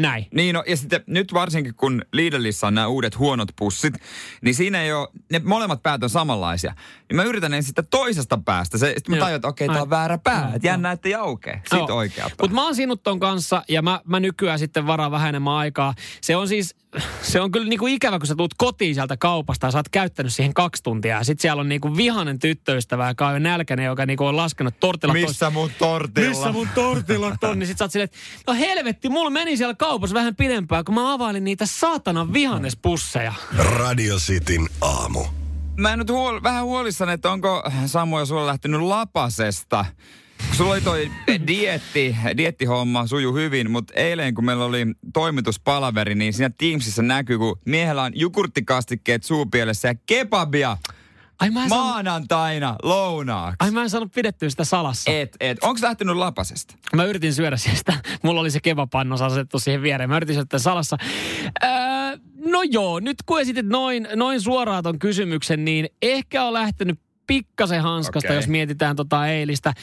näin. 0.00 0.26
Niin 0.34 0.54
no, 0.54 0.64
ja 0.66 0.76
sitten 0.76 1.04
nyt 1.06 1.32
varsinkin 1.32 1.74
kun 1.74 2.02
Lidlissä 2.12 2.66
on 2.66 2.74
nämä 2.74 2.86
uudet 2.86 3.18
huonot 3.18 3.48
pussit, 3.58 3.94
niin 4.42 4.54
siinä 4.54 4.82
ei 4.82 4.92
ole, 4.92 5.08
ne 5.32 5.38
molemmat 5.44 5.82
päät 5.82 6.02
on 6.02 6.10
samanlaisia. 6.10 6.74
Niin 7.08 7.16
mä 7.16 7.22
yritän 7.22 7.50
ne 7.50 7.62
sitten 7.62 7.86
toisesta 7.90 8.38
päästä. 8.44 8.78
Se, 8.78 8.92
sitten 8.96 9.14
mä 9.14 9.20
tajun, 9.20 9.36
että 9.36 9.48
okei, 9.48 9.68
Ai. 9.68 9.74
tää 9.74 9.82
on 9.82 9.90
väärä 9.90 10.18
pää. 10.18 10.52
Että 10.54 10.68
jännä, 10.68 10.92
että 10.92 11.08
ei 11.08 11.14
aukee. 11.14 11.54
Sitten 11.54 11.94
oikea 11.94 12.24
pää. 12.24 12.36
Mutta 12.40 12.54
mä 12.54 12.64
oon 12.64 12.74
sinut 12.74 13.02
ton 13.02 13.20
kanssa 13.20 13.62
ja 13.68 13.82
mä, 13.82 14.00
mä 14.04 14.20
nykyään 14.20 14.58
sitten 14.58 14.86
varaan 14.86 15.10
vähän 15.10 15.28
enemmän 15.28 15.54
aikaa. 15.54 15.94
Se 16.20 16.36
on 16.36 16.48
siis, 16.48 16.76
se 17.22 17.40
on 17.40 17.50
kyllä 17.50 17.68
niinku 17.68 17.86
ikävä, 17.86 18.18
kun 18.18 18.26
sä 18.26 18.34
tulet 18.34 18.50
kotiin 18.56 18.94
sieltä 18.94 19.16
kaupasta 19.16 19.66
ja 19.66 19.70
sä 19.70 19.78
oot 19.78 19.88
käyttänyt 19.88 20.34
siihen 20.34 20.54
kaksi 20.54 20.82
tuntia. 20.82 21.16
Ja 21.16 21.24
sit 21.24 21.40
siellä 21.40 21.60
on 21.60 21.68
niinku 21.68 21.96
vihanen 21.96 22.38
tyttöystävä, 22.38 23.08
joka 23.08 23.28
on 23.28 23.42
nälkäinen, 23.42 23.86
joka 23.86 24.06
niinku 24.06 24.24
on 24.24 24.36
laskenut 24.36 24.80
tortilla. 24.80 25.12
Missä 25.14 25.50
mun 25.50 25.70
tortilla? 25.78 26.28
Missä 26.28 26.52
mun 26.52 26.68
tortillat 26.74 27.44
on? 27.44 27.58
Niin 27.58 27.66
sit 27.66 27.78
sä 27.78 27.84
oot 27.84 27.92
silleen, 27.92 28.04
että 28.04 28.18
no 28.46 28.54
helvetti, 28.54 29.08
mulla 29.08 29.30
meni 29.30 29.56
siellä 29.56 29.74
kaupassa 29.74 30.14
vähän 30.14 30.36
pidempään, 30.36 30.84
kun 30.84 30.94
mä 30.94 31.12
availin 31.12 31.44
niitä 31.44 31.66
saatanan 31.66 32.32
vihannespusseja. 32.32 33.32
Radio 33.56 34.16
Cityn 34.16 34.68
aamu. 34.80 35.24
Mä 35.76 35.92
en 35.92 35.98
nyt 35.98 36.10
huol- 36.10 36.42
vähän 36.42 36.64
huolissani, 36.64 37.12
että 37.12 37.30
onko 37.30 37.62
Samu 37.86 38.18
ja 38.18 38.24
sulla 38.24 38.46
lähtenyt 38.46 38.80
lapasesta. 38.80 39.84
Sulla 40.58 40.72
oli 40.72 40.80
toi 40.80 41.10
dietti, 41.46 42.16
diettihomma 42.36 43.06
suju 43.06 43.34
hyvin, 43.34 43.70
mutta 43.70 43.94
eilen 43.96 44.34
kun 44.34 44.44
meillä 44.44 44.64
oli 44.64 44.86
toimituspalaveri, 45.12 46.14
niin 46.14 46.32
siinä 46.32 46.50
Teamsissa 46.58 47.02
näkyy, 47.02 47.38
kun 47.38 47.58
miehellä 47.64 48.02
on 48.02 48.12
jogurttikastikkeet 48.14 49.22
suupielessä 49.24 49.88
ja 49.88 49.94
kebabia 50.06 50.76
Ai 51.40 51.50
mä 51.50 51.62
en 51.62 51.68
saanut, 51.68 51.86
maanantaina 51.86 52.76
lounaaksi. 52.82 53.56
ai 53.60 53.70
mä 53.70 53.82
en 53.82 53.90
saanut 53.90 54.12
pidettyä 54.12 54.50
sitä 54.50 54.64
salassa. 54.64 55.10
Et, 55.10 55.36
et. 55.40 55.58
Onko 55.62 55.80
lähtenyt 55.82 56.16
lapasesta? 56.16 56.74
Mä 56.96 57.04
yritin 57.04 57.34
syödä 57.34 57.56
sitä. 57.56 57.92
Mulla 58.22 58.40
oli 58.40 58.50
se 58.50 58.60
kevapannos 58.60 59.22
asetettu 59.22 59.58
siihen 59.58 59.82
viereen. 59.82 60.10
Mä 60.10 60.16
yritin 60.16 60.34
syödä 60.34 60.58
salassa. 60.58 60.96
Öö, 61.64 61.70
No 62.44 62.62
joo, 62.62 63.00
nyt 63.00 63.16
kun 63.26 63.40
esitit 63.40 63.66
noin, 63.66 64.08
noin 64.14 64.40
suoraan 64.40 64.82
ton 64.82 64.98
kysymyksen, 64.98 65.64
niin 65.64 65.88
ehkä 66.02 66.44
on 66.44 66.52
lähtenyt 66.52 67.00
pikkasen 67.26 67.82
hanskasta, 67.82 68.28
Okei. 68.28 68.36
jos 68.36 68.48
mietitään 68.48 68.96
tota 68.96 69.26
eilistä. 69.26 69.74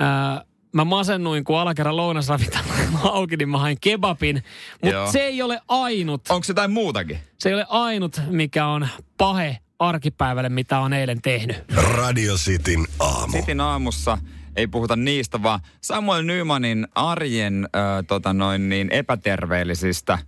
Öö, 0.00 0.44
mä 0.72 0.84
masennuin, 0.84 1.44
kun 1.44 1.58
alakerran 1.58 1.96
lounasravintola 1.96 2.64
auki, 3.12 3.36
niin 3.36 3.48
mä 3.48 3.58
hain 3.58 3.76
kebabin. 3.80 4.42
Mutta 4.84 5.12
se 5.12 5.18
ei 5.20 5.42
ole 5.42 5.60
ainut, 5.68 6.22
Onko 6.30 6.44
se 6.44 6.50
jotain 6.50 6.70
muutakin? 6.70 7.18
se 7.38 7.48
ei 7.48 7.54
ole 7.54 7.66
ainut, 7.68 8.20
mikä 8.30 8.66
on 8.66 8.88
pahe 9.18 9.58
arkipäivälle, 9.78 10.48
mitä 10.48 10.78
on 10.78 10.92
eilen 10.92 11.22
tehnyt. 11.22 11.56
Radio 11.94 12.34
Cityn 12.34 12.86
aamu. 13.00 13.32
Sitin 13.32 13.60
aamussa 13.60 14.18
ei 14.56 14.66
puhuta 14.66 14.96
niistä, 14.96 15.42
vaan 15.42 15.60
Samuel 15.80 16.22
Nymanin 16.22 16.86
arjen 16.94 17.68
ö, 17.76 17.78
tota 18.02 18.32
noin, 18.32 18.68
niin 18.68 18.88
epäterveellisistä 18.92 20.18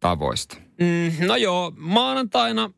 tavoista. 0.00 0.56
Mm, 0.80 1.26
no 1.26 1.36
joo, 1.36 1.72
maanantaina 1.76 2.70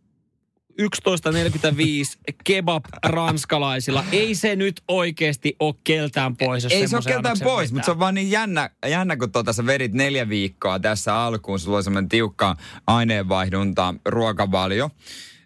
11.45 0.81 2.35
kebab 2.45 2.85
ranskalaisilla. 3.05 4.05
Ei 4.12 4.35
se 4.35 4.57
nyt 4.57 4.81
oikeasti 4.88 5.57
ole 5.59 5.75
keltään 5.85 6.37
pois, 6.37 6.64
jos 6.64 6.73
Ei 6.73 6.88
se 6.88 6.97
ole 6.97 7.05
keltään 7.07 7.37
pois, 7.43 7.69
vetää. 7.69 7.75
mutta 7.75 7.85
se 7.85 7.90
on 7.90 7.99
vaan 7.99 8.14
niin 8.14 8.31
jännä, 8.31 8.71
jännä 8.87 9.16
kun 9.16 9.33
tota 9.33 9.53
sä 9.53 9.66
vedit 9.66 9.93
neljä 9.93 10.29
viikkoa 10.29 10.79
tässä 10.79 11.16
alkuun. 11.16 11.59
Sulla 11.59 11.77
oli 11.77 11.85
semmoinen 11.85 12.09
tiukka 12.09 12.57
aineenvaihdunta, 12.87 13.95
ruokavalio 14.05 14.90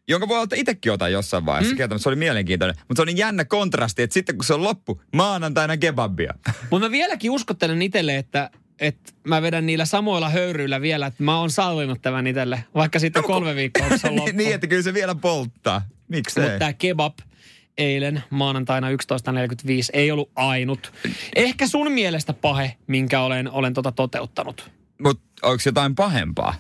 jonka 0.09 0.29
voi 0.29 0.39
olla, 0.39 0.49
itsekin 0.55 0.93
otan 0.93 1.13
jossain 1.13 1.47
vaiheessa. 1.47 1.87
Mm. 1.89 1.99
Se 1.99 2.09
oli 2.09 2.17
mielenkiintoinen. 2.17 2.77
Mutta 2.77 2.97
se 2.97 3.03
oli 3.03 3.11
niin 3.11 3.19
jännä 3.19 3.45
kontrasti, 3.45 4.03
että 4.03 4.15
sitten 4.15 4.37
kun 4.37 4.45
se 4.45 4.55
on 4.55 4.65
loppu, 4.65 5.03
maanantaina 5.17 5.77
kebabia. 5.77 6.35
Mutta 6.71 6.87
mä 6.87 6.91
vieläkin 6.91 7.31
uskottelen 7.31 7.83
itselle, 7.83 8.17
että, 8.17 8.51
että 8.81 9.13
mä 9.25 9.43
vedän 9.43 9.67
niillä 9.67 9.85
samoilla 9.85 10.29
höyryillä 10.29 10.81
vielä, 10.81 11.07
että 11.07 11.23
mä 11.23 11.39
oon 11.39 11.51
sallinut 11.51 12.03
tämän 12.03 12.27
itselle, 12.27 12.65
vaikka 12.75 12.99
sitten 12.99 13.23
No, 13.23 13.27
kolme 13.29 13.55
viikkoa, 13.55 13.99
se 13.99 14.09
on 14.09 14.17
loppu. 14.17 14.27
niin, 14.27 14.37
niin, 14.37 14.55
että 14.55 14.67
kyllä 14.67 14.83
se 14.83 14.95
vielä 14.95 15.15
polttaa. 15.15 15.83
Miksi 16.09 16.41
Mutta 16.41 16.59
tämä 16.59 16.73
kebab 16.73 17.19
eilen 17.79 18.23
maanantaina 18.31 18.91
11.45 18.91 18.95
ei 19.93 20.11
ollut 20.11 20.31
ainut. 20.37 20.93
Ehkä 21.37 21.67
sun 21.67 21.93
mielestä 21.93 22.33
pahe, 22.33 22.77
minkä 22.87 23.21
olen, 23.21 23.51
olen 23.51 23.75
tota 23.75 23.93
toteuttanut. 23.93 24.71
Mutta 25.03 25.25
onko 25.43 25.63
jotain 25.67 25.95
pahempaa? 25.95 26.55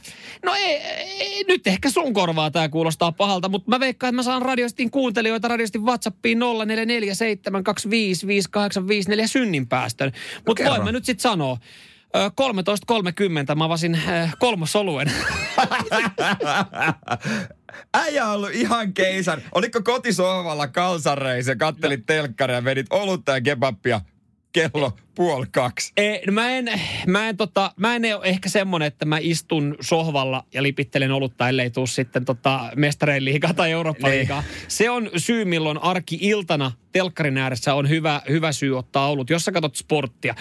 No 0.44 0.54
ei, 0.54 0.74
ei, 0.76 1.44
nyt 1.48 1.66
ehkä 1.66 1.90
sun 1.90 2.12
korvaa 2.14 2.50
tämä 2.50 2.68
kuulostaa 2.68 3.12
pahalta, 3.12 3.48
mutta 3.48 3.70
mä 3.70 3.80
veikkaan, 3.80 4.08
että 4.08 4.16
mä 4.16 4.22
saan 4.22 4.42
radiostin 4.42 4.90
kuuntelijoita 4.90 5.48
radiostin 5.48 5.82
WhatsAppiin 5.84 6.38
0447255854 6.38 6.42
synnin 9.26 9.66
päästön. 9.68 10.12
Mutta 10.46 10.62
kerro. 10.62 10.70
voin 10.72 10.84
mä 10.84 10.92
nyt 10.92 11.04
sitten 11.04 11.22
sanoa. 11.22 11.58
Ö, 12.16 12.30
13.30 13.50 13.54
mä 13.54 13.64
avasin 13.64 14.00
kolmosoluen. 14.38 15.12
Äijä 17.94 18.26
on 18.26 18.32
ollut 18.34 18.50
ihan 18.52 18.92
keisar. 18.94 19.40
Oliko 19.54 19.82
kotisohvalla 19.82 20.68
kalsareissa 20.68 21.52
ja 21.52 21.56
kattelit 21.56 22.06
telkkaria 22.06 22.56
ja 22.56 22.64
vedit 22.64 22.86
olutta 22.90 23.32
ja 23.32 23.40
kebabia 23.40 24.00
kello 24.54 24.92
puoli 25.14 25.46
kaksi? 25.52 25.92
Ei, 25.96 26.26
no 26.26 26.32
mä 26.32 26.50
en, 26.50 26.80
mä 27.06 27.28
en, 27.28 27.36
tota, 27.36 27.72
mä 27.76 27.96
en 27.96 28.16
ole 28.16 28.26
ehkä 28.26 28.48
semmonen, 28.48 28.88
että 28.88 29.04
mä 29.04 29.18
istun 29.20 29.76
sohvalla 29.80 30.44
ja 30.54 30.62
lipittelen 30.62 31.12
olutta, 31.12 31.48
ellei 31.48 31.70
tuu 31.70 31.86
sitten 31.86 32.24
tota 32.24 32.70
mestarein 32.76 33.24
liigaa 33.24 33.54
tai 33.54 33.70
Eurooppa 33.70 34.08
liigaa. 34.08 34.42
Se 34.68 34.90
on 34.90 35.10
syy, 35.16 35.44
milloin 35.44 35.82
arki-iltana 35.82 36.72
telkkarin 36.92 37.38
ääressä 37.38 37.74
on 37.74 37.88
hyvä, 37.88 38.22
hyvä 38.28 38.52
syy 38.52 38.78
ottaa 38.78 39.10
olut, 39.10 39.30
jos 39.30 39.44
sä 39.44 39.52
katsot 39.52 39.76
sporttia. 39.76 40.34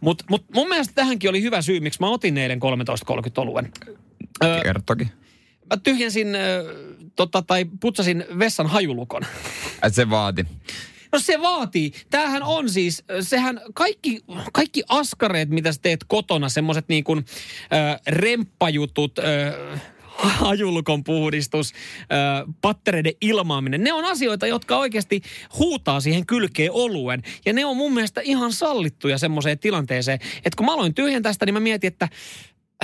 Mutta 0.00 0.24
mut 0.30 0.44
mun 0.54 0.68
mielestä 0.68 0.94
tähänkin 0.94 1.30
oli 1.30 1.42
hyvä 1.42 1.62
syy, 1.62 1.80
miksi 1.80 2.00
mä 2.00 2.08
otin 2.08 2.38
eilen 2.38 2.60
13.30 2.62 3.32
oluen. 3.36 3.72
Ö, 4.44 4.60
Kertoki. 4.62 5.08
mä 5.70 5.76
tyhjensin 5.76 6.34
ö, 6.34 6.64
tota, 7.16 7.42
tai 7.42 7.64
putsasin 7.80 8.24
vessan 8.38 8.66
hajulukon. 8.66 9.22
Et 9.82 9.94
se 9.94 10.10
vaati. 10.10 10.46
No 11.12 11.18
se 11.18 11.40
vaatii. 11.40 11.92
Tämähän 12.10 12.42
on 12.42 12.68
siis, 12.68 13.04
sehän 13.20 13.60
kaikki, 13.74 14.20
kaikki 14.52 14.82
askareet, 14.88 15.48
mitä 15.48 15.72
sä 15.72 15.78
teet 15.82 16.04
kotona, 16.08 16.48
semmoiset 16.48 16.84
niin 16.88 17.04
kuin 17.04 17.24
äh, 17.72 18.00
remppajutut, 18.06 19.18
äh, 19.18 19.80
hajulukon 20.20 21.04
puhdistus, 21.04 21.72
pattereiden 22.60 23.12
ilmaaminen. 23.20 23.84
Ne 23.84 23.92
on 23.92 24.04
asioita, 24.04 24.46
jotka 24.46 24.78
oikeasti 24.78 25.22
huutaa 25.58 26.00
siihen 26.00 26.26
kylkeen 26.26 26.72
oluen. 26.72 27.22
Ja 27.46 27.52
ne 27.52 27.64
on 27.64 27.76
mun 27.76 27.94
mielestä 27.94 28.20
ihan 28.20 28.52
sallittuja 28.52 29.18
semmoiseen 29.18 29.58
tilanteeseen. 29.58 30.18
Että 30.36 30.56
kun 30.56 30.66
mä 30.66 30.74
aloin 30.74 30.94
tyhjentää 30.94 31.32
sitä, 31.32 31.46
niin 31.46 31.54
mä 31.54 31.60
mietin, 31.60 31.88
että 31.88 32.08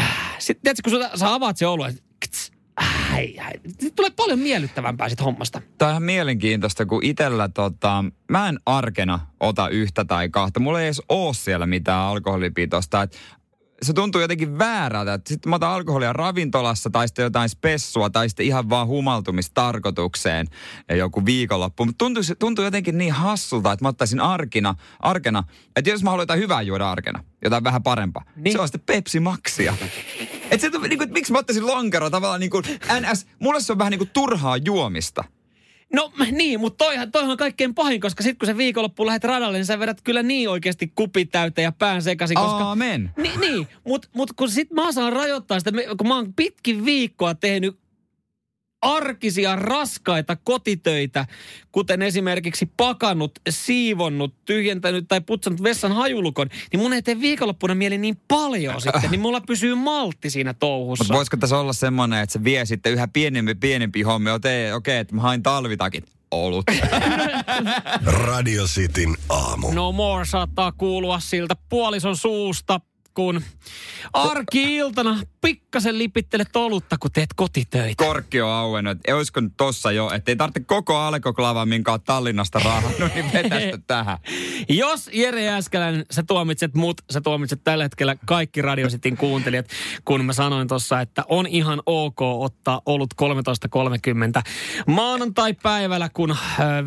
äh, 0.00 0.36
sit, 0.38 0.58
tiedätkö, 0.62 0.90
kun 0.90 1.00
sä, 1.00 1.10
sä 1.18 1.34
avaat 1.34 1.56
se 1.56 1.66
oluen, 1.66 1.98
ai, 3.16 3.38
ai, 3.38 3.52
tulee 3.96 4.10
paljon 4.16 4.38
miellyttävämpää 4.38 5.08
sit 5.08 5.20
hommasta. 5.24 5.62
Tämä 5.78 5.88
on 5.88 5.92
ihan 5.92 6.02
mielenkiintoista, 6.02 6.86
kun 6.86 7.04
itellä 7.04 7.48
tota, 7.48 8.04
mä 8.30 8.48
en 8.48 8.58
arkena 8.66 9.20
ota 9.40 9.68
yhtä 9.68 10.04
tai 10.04 10.28
kahta. 10.28 10.60
Mulla 10.60 10.80
ei 10.80 10.86
edes 10.86 11.02
oo 11.08 11.32
siellä 11.32 11.66
mitään 11.66 12.00
alkoholipitoista. 12.00 13.02
Et 13.02 13.18
se 13.82 13.92
tuntuu 13.92 14.20
jotenkin 14.20 14.58
väärältä, 14.58 15.14
että 15.14 15.28
sitten 15.28 15.50
mä 15.50 15.56
otan 15.56 15.70
alkoholia 15.70 16.12
ravintolassa 16.12 16.90
tai 16.90 17.08
sitten 17.08 17.22
jotain 17.22 17.48
spessua 17.48 18.10
tai 18.10 18.28
sitten 18.28 18.46
ihan 18.46 18.70
vaan 18.70 18.86
humaltumistarkoitukseen 18.86 20.46
ja 20.88 20.96
joku 20.96 21.24
viikonloppu. 21.26 21.84
Mutta 21.84 21.98
tuntuu, 22.04 22.22
se- 22.22 22.34
tuntuu 22.34 22.64
jotenkin 22.64 22.98
niin 22.98 23.12
hassulta, 23.12 23.72
että 23.72 23.84
mä 23.84 23.88
ottaisin 23.88 24.20
arkina, 24.20 24.74
arkena, 25.00 25.44
että 25.76 25.90
jos 25.90 26.02
mä 26.02 26.10
haluan 26.10 26.22
jotain 26.22 26.40
hyvää 26.40 26.62
juoda 26.62 26.90
arkena, 26.90 27.24
jotain 27.44 27.64
vähän 27.64 27.82
parempaa, 27.82 28.24
Niin. 28.36 28.52
se 28.52 28.60
on 28.60 28.68
sitten 28.68 28.96
Pepsi 28.96 29.20
Maxia. 29.20 29.74
Et 30.50 30.60
se, 30.60 30.68
niin 30.68 30.80
kuin, 30.80 31.02
että 31.02 31.12
miksi 31.12 31.32
mä 31.32 31.38
ottaisin 31.38 31.66
lonkero 31.66 32.10
tavallaan 32.10 32.40
niin 32.40 32.50
kuin 32.50 32.64
NS, 33.00 33.26
mulle 33.38 33.60
se 33.60 33.72
on 33.72 33.78
vähän 33.78 33.90
niin 33.90 33.98
kuin 33.98 34.10
turhaa 34.12 34.56
juomista. 34.56 35.24
No 35.92 36.12
niin, 36.30 36.60
mutta 36.60 36.84
toihan, 36.84 37.12
toihan 37.12 37.30
on 37.30 37.36
kaikkein 37.36 37.74
pahin, 37.74 38.00
koska 38.00 38.22
sitten 38.22 38.38
kun 38.38 38.46
se 38.46 38.56
viikonloppu 38.56 39.06
lähdet 39.06 39.24
radalle, 39.24 39.58
niin 39.58 39.66
sä 39.66 39.78
vedät 39.78 40.00
kyllä 40.00 40.22
niin 40.22 40.48
oikeasti 40.48 40.92
kupit 40.94 41.30
täyteen 41.30 41.64
ja 41.64 41.72
pään 41.72 42.02
sekaisin, 42.02 42.34
koska... 42.34 42.64
Aamen. 42.64 43.10
Niin, 43.16 43.40
niin 43.40 43.68
mutta 43.84 44.08
mut 44.12 44.32
kun 44.32 44.50
sit 44.50 44.70
mä 44.70 44.92
saan 44.92 45.12
rajoittaa 45.12 45.58
sitä, 45.58 45.72
kun 45.98 46.08
mä 46.08 46.16
oon 46.16 46.34
pitkin 46.34 46.84
viikkoa 46.84 47.34
tehnyt 47.34 47.78
arkisia, 48.82 49.56
raskaita 49.56 50.36
kotitöitä, 50.36 51.26
kuten 51.72 52.02
esimerkiksi 52.02 52.70
pakannut, 52.76 53.38
siivonnut, 53.50 54.34
tyhjentänyt 54.44 55.08
tai 55.08 55.20
putsannut 55.20 55.62
vessan 55.62 55.92
hajulukon, 55.92 56.48
niin 56.72 56.80
mun 56.80 56.92
ei 56.92 57.02
tee 57.02 57.20
viikonloppuna 57.20 57.74
mieli 57.74 57.98
niin 57.98 58.20
paljon 58.28 58.80
sitten, 58.80 59.10
niin 59.10 59.20
mulla 59.20 59.40
pysyy 59.40 59.74
maltti 59.74 60.30
siinä 60.30 60.54
touhussa. 60.54 61.04
Mutta 61.04 61.14
voisiko 61.14 61.36
tässä 61.36 61.58
olla 61.58 61.72
semmoinen, 61.72 62.22
että 62.22 62.32
se 62.32 62.44
vie 62.44 62.64
sitten 62.64 62.92
yhä 62.92 63.08
pienempi, 63.08 63.54
pienempi 63.54 64.02
hommi. 64.02 64.30
Okei, 64.30 64.72
okei, 64.72 64.98
että 64.98 65.14
mä 65.14 65.22
hain 65.22 65.42
talvitakit. 65.42 66.04
Olut. 66.30 66.64
Radio 68.26 68.64
Cityn 68.64 69.16
aamu. 69.28 69.72
No 69.72 69.92
more 69.92 70.24
saattaa 70.24 70.72
kuulua 70.72 71.20
siltä 71.20 71.56
puolison 71.68 72.16
suusta, 72.16 72.80
kun 73.14 73.42
arki-iltana 74.12 75.20
pikkasen 75.46 75.98
lipittelet 75.98 76.56
olutta, 76.56 76.96
kun 77.00 77.10
teet 77.12 77.30
kotitöitä. 77.36 78.04
Korkki 78.04 78.40
on 78.40 78.50
auennut. 78.50 78.98
Et 79.04 79.14
Olisiko 79.14 79.40
nyt 79.40 79.52
tossa 79.56 79.92
jo, 79.92 80.10
että 80.10 80.30
ei 80.30 80.36
tarvitse 80.36 80.60
koko 80.60 80.96
alkoklava, 80.96 81.66
minkä 81.66 81.90
oot 81.90 82.04
Tallinnasta 82.04 82.58
rahannut, 82.58 83.14
niin 83.14 83.32
vetästä 83.32 83.78
tähän. 83.86 84.18
Jos 84.68 85.10
Jere 85.12 85.44
Jääskeläinen, 85.44 86.04
sä 86.10 86.22
tuomitset 86.22 86.74
mut, 86.74 87.00
sä 87.10 87.20
tuomitset 87.20 87.60
tällä 87.64 87.84
hetkellä 87.84 88.16
kaikki 88.26 88.62
Radiositin 88.62 89.16
kuuntelijat, 89.16 89.66
kun 90.04 90.24
mä 90.24 90.32
sanoin 90.32 90.68
tuossa, 90.68 91.00
että 91.00 91.24
on 91.28 91.46
ihan 91.46 91.82
ok 91.86 92.20
ottaa 92.20 92.82
olut 92.86 93.14
13.30 93.22 94.42
maanantai-päivällä, 94.86 96.08
kun 96.08 96.30
äh, 96.30 96.38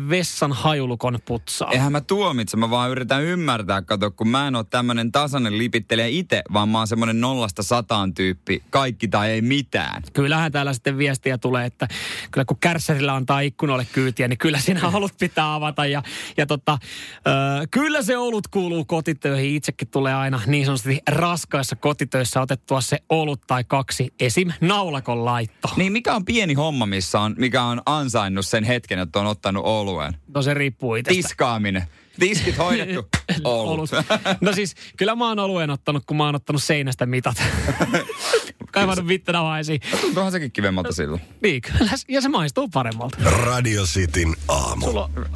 vessan 0.08 0.52
hajulukon 0.52 1.18
putsaa. 1.24 1.70
Eihän 1.72 1.92
mä 1.92 2.00
tuomitse, 2.00 2.56
mä 2.56 2.70
vaan 2.70 2.90
yritän 2.90 3.22
ymmärtää, 3.22 3.82
kato, 3.82 4.10
kun 4.10 4.28
mä 4.28 4.48
en 4.48 4.56
ole 4.56 4.64
tämmönen 4.70 5.12
tasainen 5.12 5.58
lipittelijä 5.58 6.06
itse, 6.06 6.42
vaan 6.52 6.68
mä 6.68 6.78
oon 6.78 6.86
semmonen 6.86 7.20
nollasta 7.20 7.62
sataan 7.62 8.14
tyyppi, 8.14 8.49
kaikki 8.70 9.08
tai 9.08 9.30
ei 9.30 9.42
mitään. 9.42 10.02
Kyllähän 10.12 10.52
täällä 10.52 10.72
sitten 10.72 10.98
viestiä 10.98 11.38
tulee, 11.38 11.66
että 11.66 11.88
kyllä 12.30 12.44
kun 12.44 12.56
kärssärillä 12.60 13.14
antaa 13.14 13.40
ikkunoille 13.40 13.86
kyytiä, 13.92 14.28
niin 14.28 14.38
kyllä 14.38 14.58
siinä 14.58 14.88
olut 14.94 15.12
pitää 15.20 15.54
avata. 15.54 15.86
Ja, 15.86 16.02
ja 16.36 16.46
tota, 16.46 16.78
ö, 17.16 17.66
kyllä 17.70 18.02
se 18.02 18.18
olut 18.18 18.48
kuuluu 18.48 18.84
kotitöihin. 18.84 19.54
Itsekin 19.54 19.88
tulee 19.88 20.14
aina 20.14 20.40
niin 20.46 20.64
sanotusti 20.64 20.98
raskaissa 21.08 21.76
kotitöissä 21.76 22.40
otettua 22.40 22.80
se 22.80 22.98
olut 23.08 23.40
tai 23.46 23.64
kaksi. 23.64 24.14
Esim. 24.20 24.52
naulakon 24.60 25.24
laitto. 25.24 25.68
Niin 25.76 25.92
mikä 25.92 26.14
on 26.14 26.24
pieni 26.24 26.54
homma, 26.54 26.86
missä 26.86 27.20
on, 27.20 27.34
mikä 27.38 27.62
on 27.62 27.82
ansainnut 27.86 28.46
sen 28.46 28.64
hetken, 28.64 28.98
että 28.98 29.20
on 29.20 29.26
ottanut 29.26 29.64
oluen? 29.66 30.14
No 30.34 30.42
se 30.42 30.54
riippuu 30.54 30.94
itsestä. 30.94 31.28
Tiskaaminen. 31.28 31.86
Tiskit 32.20 32.58
hoidettu. 32.58 33.08
Olut. 33.44 33.90
No 34.40 34.52
siis, 34.52 34.74
kyllä 34.96 35.14
mä 35.14 35.28
oon 35.28 35.38
oluen 35.38 35.70
ottanut, 35.70 36.02
kun 36.06 36.16
mä 36.16 36.24
oon 36.24 36.34
ottanut 36.34 36.62
seinästä 36.62 37.06
mitat. 37.06 37.42
Kaivannut 38.72 39.08
vittänä 39.08 39.42
vaisiin. 39.42 39.80
Tuntuuhan 40.00 40.32
sekin 40.32 40.52
kivemmalta 40.52 40.92
silloin. 40.92 41.20
Niin, 41.42 41.62
kyllä. 41.62 41.92
Ja 42.08 42.20
se 42.20 42.28
maistuu 42.28 42.68
paremmalta. 42.68 43.16
Radio 43.24 43.84
Cityn 43.84 44.34
aamu. 44.48 44.86
Sulla 44.86 45.04
on 45.04 45.26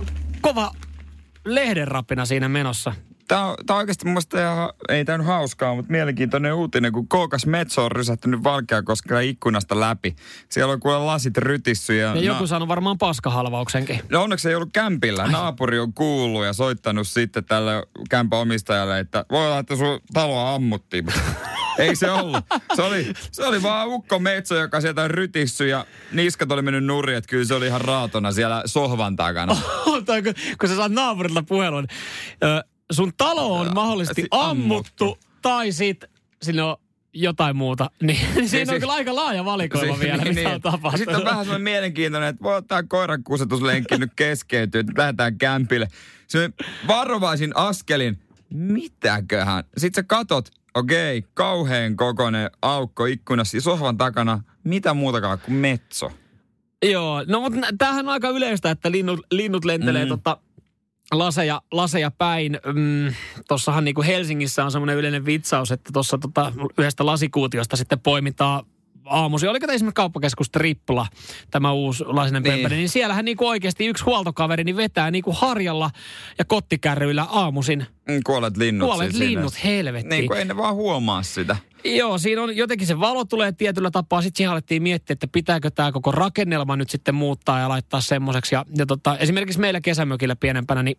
kova 0.41 0.71
lehdenrapina 1.45 2.27
siinä 2.27 2.49
menossa. 2.49 2.93
Tämä 3.29 3.45
on, 3.45 3.57
tää 3.67 3.77
on 3.77 3.81
oikeasti 3.81 4.05
mun 4.05 4.13
mielestä 4.13 4.53
ihan, 4.53 4.71
ei 4.89 5.05
tämä 5.05 5.19
nyt 5.19 5.27
hauskaa, 5.27 5.75
mutta 5.75 5.93
mielenkiintoinen 5.93 6.55
uutinen, 6.55 6.93
kun 6.93 7.09
Kookas 7.09 7.47
Metso 7.47 7.85
on 7.85 7.93
rysähtynyt 7.93 8.45
Valkeakoskella 8.45 9.21
ikkunasta 9.21 9.81
läpi. 9.81 10.17
Siellä 10.49 10.73
on 10.73 10.81
kuule 10.81 10.99
lasit 10.99 11.39
rytissy. 11.39 11.97
Ja, 11.97 12.15
Ja 12.15 12.23
joku 12.23 12.47
saanut 12.47 12.69
varmaan 12.69 12.99
paskahalvauksenkin. 12.99 14.01
No 14.11 14.23
onneksi 14.23 14.49
ei 14.49 14.55
ollut 14.55 14.73
kämpillä. 14.73 15.27
Naapuri 15.27 15.79
on 15.79 15.95
kuullut 15.95 16.45
ja 16.45 16.53
soittanut 16.53 17.09
sitten 17.09 17.45
tälle 17.45 17.87
kämpän 18.11 18.39
omistajalle, 18.39 18.99
että 18.99 19.25
voi 19.31 19.47
olla, 19.47 19.59
että 19.59 19.77
sun 19.77 20.01
taloa 20.13 20.55
ammuttiin. 20.55 21.07
Ei 21.79 21.97
se 21.97 22.11
ollut. 22.11 22.45
Se 22.77 22.83
oli, 22.83 23.13
se 23.33 23.45
oli 23.45 23.63
vaan 23.63 23.89
ukko 23.89 24.19
Metso, 24.19 24.57
joka 24.57 24.81
sieltä 24.81 25.09
rytissy 25.09 25.69
ja 25.69 25.87
niskat 26.13 26.53
oli 26.53 26.63
mennyt 26.63 26.85
nurin, 26.85 27.17
että 27.17 27.29
kyllä 27.29 27.45
se 27.45 27.55
oli 27.55 27.67
ihan 27.67 27.81
raatona 27.81 28.33
siellä 28.33 28.63
sohvan 28.67 29.17
takana. 29.17 29.57
kun 30.61 30.69
sä 30.69 30.77
saat 30.77 30.93
naapurilta 30.93 31.43
puhelun, 31.43 31.87
ö, 32.45 32.65
sun 32.93 33.13
talo 33.17 33.55
on 33.55 33.75
mahdollisesti 33.75 34.23
si- 34.23 34.29
ammuttu, 34.31 35.05
ammuttu. 35.05 35.29
tai 35.43 35.73
sit 35.73 36.05
sinne 36.43 36.63
on 36.63 36.77
jotain 37.13 37.57
muuta. 37.57 37.91
Niin, 38.03 38.19
niin 38.35 38.49
siinä 38.49 38.63
on 38.63 38.75
siis- 38.75 38.81
kyllä 38.81 38.93
aika 38.93 39.15
laaja 39.15 39.45
valikoima 39.45 39.99
vielä, 40.05 40.25
mitä 40.25 40.49
on 40.51 40.61
tapahtunut. 40.61 40.99
Sitten 40.99 41.17
on 41.17 41.25
vähän 41.25 41.45
semmoinen 41.45 41.63
mielenkiintoinen, 41.63 42.29
että 42.29 42.43
voi 42.43 42.57
ottaa 42.57 42.83
koiran 42.83 43.25
kusetuslenkki 43.25 43.99
nyt 43.99 44.11
keskeytyy, 44.17 44.81
että 44.81 44.93
lähdetään 44.97 45.39
kämpille. 45.39 45.89
Se 46.27 46.51
varovaisin 46.87 47.57
askelin, 47.57 48.19
mitäköhän? 48.51 49.65
Sitten 49.77 50.03
sä 50.03 50.07
katot, 50.07 50.49
okei, 50.75 51.19
okay, 51.19 51.31
kauheen 51.35 51.97
kokoinen 51.97 52.51
aukko 52.63 53.05
ikkunassa 53.07 53.57
ja 53.57 53.61
sohvan 53.61 53.97
takana, 53.97 54.43
mitä 54.65 54.95
muutakaan 54.95 55.39
kuin 55.39 55.55
metso. 55.55 56.13
Joo, 56.91 57.25
no 57.29 57.41
mutta 57.41 57.61
tämähän 57.79 58.07
on 58.09 58.13
aika 58.13 58.29
yleistä, 58.29 58.71
että 58.71 58.91
linnut, 58.91 59.21
linnut 59.31 59.65
lentelee. 59.65 60.05
Mm. 60.05 60.09
tota, 60.09 60.39
laseja, 61.13 61.63
laseja 61.73 62.11
päin. 62.11 62.61
Mm, 62.75 63.15
Tuossahan 63.49 63.85
niinku 63.85 64.03
Helsingissä 64.03 64.65
on 64.65 64.71
semmoinen 64.73 64.97
yleinen 64.97 65.27
vitsaus, 65.27 65.73
että 65.73 65.91
tuossa 65.93 66.19
tota, 66.19 66.53
yhdestä 66.79 67.07
lasikuutiosta 67.07 67.77
sitten 67.77 68.01
poimitaan 68.01 68.65
aamuisin. 69.05 69.49
Oliko 69.49 69.67
tämä 69.67 69.75
esimerkiksi 69.75 69.95
kauppakeskus 69.95 70.51
Tripla, 70.51 71.07
tämä 71.51 71.73
uusi 71.73 72.05
lasinen 72.07 72.43
Niin. 72.43 72.53
pempeli, 72.53 72.75
niin 72.77 72.89
siellähän 72.89 73.25
niinku 73.25 73.47
oikeasti 73.49 73.87
yksi 73.87 74.05
huoltokaveri 74.05 74.65
niin 74.65 74.77
vetää 74.77 75.11
niinku 75.11 75.33
harjalla 75.33 75.91
ja 76.39 76.45
kottikärryillä 76.45 77.27
aamuisin. 77.31 77.87
Mm, 78.09 78.21
Kuolleet 78.27 78.57
linnut. 78.57 78.89
Kuolleet 78.89 79.11
siis 79.11 79.19
siinä. 79.19 79.31
linnut, 79.41 79.65
helvettiin. 79.65 80.09
Niin 80.09 80.27
kuin 80.27 80.39
ei 80.39 80.45
ne 80.45 80.57
vaan 80.57 80.75
huomaa 80.75 81.23
sitä. 81.23 81.57
Joo, 81.85 82.19
siinä 82.19 82.43
on 82.43 82.57
jotenkin 82.57 82.87
se 82.87 83.01
valo 83.01 83.25
tulee 83.25 83.53
tietyllä 83.53 83.91
tapaa. 83.91 84.23
Sitten 84.23 84.37
siihen 84.37 84.53
alettiin 84.53 84.83
miettiä, 84.83 85.13
että 85.13 85.29
pitääkö 85.29 85.71
tämä 85.71 85.93
koko 85.93 86.13
rakennelma 86.13 86.77
nyt 86.77 86.91
sitten 86.91 87.15
muuttaa 87.15 87.61
ja 87.61 87.69
laittaa 87.69 88.01
semmoiseksi. 88.01 88.55
Ja, 88.55 88.65
ja 88.79 88.87
tota, 88.87 89.19
esimerkiksi 89.19 89.61
meillä 89.61 89.81
kesämökillä 89.81 90.37
pienempänä, 90.37 90.83
niin 90.83 90.99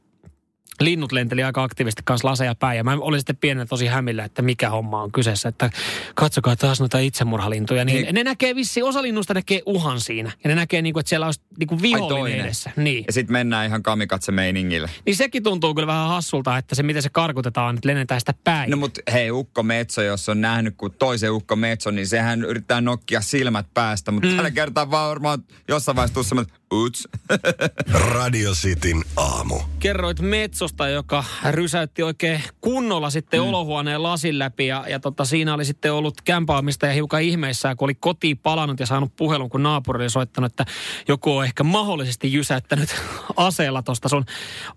linnut 0.82 1.12
lenteli 1.12 1.44
aika 1.44 1.64
aktiivisesti 1.64 2.02
kanssa 2.06 2.28
laseja 2.28 2.56
päin. 2.56 2.78
Ja 2.78 2.84
mä 2.84 2.98
olin 3.00 3.20
sitten 3.20 3.38
pienenä 3.38 3.66
tosi 3.66 3.88
hämillä, 3.88 4.24
että 4.24 4.42
mikä 4.42 4.70
homma 4.70 5.02
on 5.02 5.12
kyseessä. 5.12 5.50
Että 5.50 5.70
katsokaa 6.16 6.56
taas 6.56 6.80
noita 6.80 7.00
itsemurhalintuja. 7.00 7.86
Niin, 7.86 8.04
Niin. 8.04 8.16
ne 8.16 8.24
näkee 8.24 8.56
vissi, 8.56 8.82
osa 8.82 9.02
linnusta 9.02 9.34
näkee 9.34 9.62
uhan 9.66 10.00
siinä. 10.00 10.32
Ja 10.44 10.48
ne 10.48 10.56
näkee, 10.56 10.82
niin 10.82 10.94
kuin, 10.94 11.02
että 11.02 11.10
siellä 11.10 11.26
olisi 11.26 11.42
niin 11.60 11.68
kuin 11.68 11.82
vihollinen 11.82 12.10
toinen. 12.22 12.40
edessä. 12.40 12.72
Niin. 12.76 13.04
Ja 13.08 13.14
sitten 13.14 13.34
mennään 13.34 13.66
ihan 13.68 13.84
kamikatse 13.84 14.32
meiningille. 14.32 14.90
niin 15.06 15.16
sekin 15.16 15.44
tuntuu 15.44 15.76
kyllä 15.76 15.88
vähän 15.88 16.08
hassulta, 16.08 16.58
että 16.58 16.76
se 16.76 16.84
miten 16.84 17.02
se 17.02 17.10
karkutetaan, 17.10 17.76
että 17.76 17.88
lennetään 17.90 18.22
sitä 18.22 18.34
päin. 18.44 18.72
No 18.72 18.78
mutta 18.78 19.02
hei, 19.14 19.32
Ukko 19.32 19.64
Metso, 19.64 20.02
jos 20.02 20.30
on 20.30 20.42
nähnyt 20.42 20.74
kuin 20.78 20.94
toisen 20.94 21.32
Ukko 21.32 21.56
Metso, 21.56 21.92
niin 21.92 22.08
sehän 22.08 22.44
yrittää 22.44 22.82
nokkia 22.82 23.22
silmät 23.22 23.66
päästä. 23.74 24.12
Mutta 24.12 24.28
mm. 24.30 24.36
tällä 24.36 24.52
kertaa 24.52 24.92
vaan 24.92 25.10
varmaan 25.10 25.44
jossain 25.68 25.96
vaiheessa 25.96 26.14
tuu 26.14 26.24
semmoinen, 26.24 26.56
uts. 26.74 27.08
Radio 28.14 28.52
Cityn 28.52 29.04
aamu. 29.18 29.60
kerroit 29.80 30.20
Metsosta, 30.20 30.88
joka 30.88 31.24
rysäytti 31.52 32.04
oikein 32.04 32.44
kunnolla 32.62 33.10
sitten 33.10 33.40
mm. 33.40 33.48
olohuoneen 33.48 34.04
lasin 34.04 34.40
läpi. 34.40 34.68
Ja, 34.68 34.86
ja 34.90 35.00
tota, 35.00 35.26
siinä 35.26 35.54
oli 35.54 35.66
sitten 35.66 35.94
ollut 35.94 36.22
kämpäomistaja 36.22 36.94
hiukan 36.94 37.22
ihmeissään, 37.22 37.78
kun 37.78 37.86
oli 37.86 37.96
kotiin 37.96 38.38
palannut 38.38 38.80
ja 38.80 38.86
saanut 38.86 39.16
puhelun, 39.16 39.50
kun 39.50 39.64
naapuri 39.64 40.04
oli 40.04 40.10
soittanut, 40.10 40.52
että 40.52 40.66
joku 41.08 41.38
on 41.38 41.46
ehkä 41.46 41.64
mahdollisesti 41.64 42.34
jysäyttänyt 42.34 42.96
aseella 43.38 43.82
tuosta 43.82 44.10
sun 44.10 44.26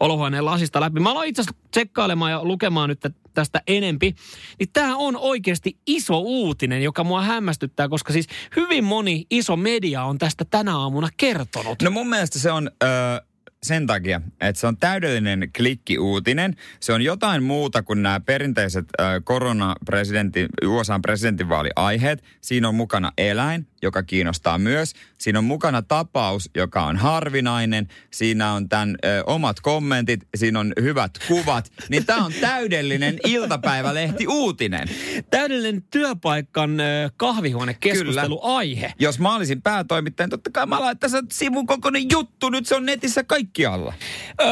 olohuoneen 0.01 0.45
lasista 0.45 0.81
läpi. 0.81 1.01
Mä 1.01 1.11
aloin 1.11 1.29
itse 1.29 1.43
asiassa 1.43 1.69
tsekkailemaan 1.71 2.33
ja 2.33 2.45
lukemaan 2.45 2.89
nyt 2.89 3.01
tästä 3.39 3.63
enempi. 3.67 4.15
Niin 4.59 4.69
tämä 4.73 4.97
on 4.97 5.17
oikeasti 5.17 5.77
iso 5.87 6.19
uutinen, 6.19 6.83
joka 6.83 7.05
mua 7.05 7.23
hämmästyttää, 7.23 7.89
koska 7.89 8.13
siis 8.13 8.27
hyvin 8.57 8.85
moni 8.85 9.27
iso 9.31 9.57
media 9.57 10.05
on 10.05 10.19
tästä 10.19 10.45
tänä 10.45 10.77
aamuna 10.77 11.09
kertonut. 11.17 11.78
No 11.83 11.91
mun 11.91 12.09
mielestä 12.09 12.39
se 12.39 12.53
on... 12.53 12.71
Öö, 12.83 13.29
sen 13.63 13.87
takia, 13.87 14.21
että 14.41 14.61
se 14.61 14.67
on 14.67 14.77
täydellinen 14.77 15.51
klikkiuutinen. 15.57 16.57
Se 16.81 16.93
on 16.93 17.03
jotain 17.03 17.43
muuta 17.43 17.83
kuin 17.83 18.03
nämä 18.03 18.21
perinteiset 18.21 18.85
äh, 19.01 19.07
koronapresidentin, 19.25 20.49
USAn 20.67 21.03
presidentinvaaliaiheet. 21.03 22.25
Siinä 22.41 22.69
on 22.69 22.75
mukana 22.75 23.13
eläin, 23.19 23.67
joka 23.83 24.03
kiinnostaa 24.03 24.59
myös. 24.59 24.93
Siinä 25.19 25.39
on 25.39 25.45
mukana 25.45 25.83
tapaus, 25.83 26.51
joka 26.55 26.85
on 26.85 26.97
harvinainen. 26.97 27.89
Siinä 28.11 28.53
on 28.53 28.69
tämän 28.69 28.97
ö, 29.05 29.25
omat 29.27 29.61
kommentit, 29.61 30.21
siinä 30.37 30.61
on 30.61 30.73
hyvät 30.81 31.11
kuvat. 31.29 31.73
Niin 31.89 32.07
tämä 32.07 32.25
on 32.25 32.33
täydellinen 32.41 33.19
iltapäivälehti 33.27 34.27
uutinen. 34.27 34.89
Täydellinen 35.31 35.83
työpaikan 35.83 36.81
ö, 36.81 37.11
kahvihuonekeskusteluaihe. 37.17 38.93
Jos 38.99 39.19
mä 39.19 39.35
olisin 39.35 39.63
päätoimittaja, 39.63 40.27
niin 40.27 40.31
totta 40.31 40.51
kai 40.51 40.67
mä 40.67 40.81
laittaisin 40.81 41.27
sivun 41.33 41.67
kokoinen 41.67 42.11
juttu. 42.13 42.51
Nyt 42.51 42.67
se 42.67 42.75
on 42.75 42.87
netissä 42.87 43.25
kaikkialla. 43.25 43.95
Öö, 44.41 44.49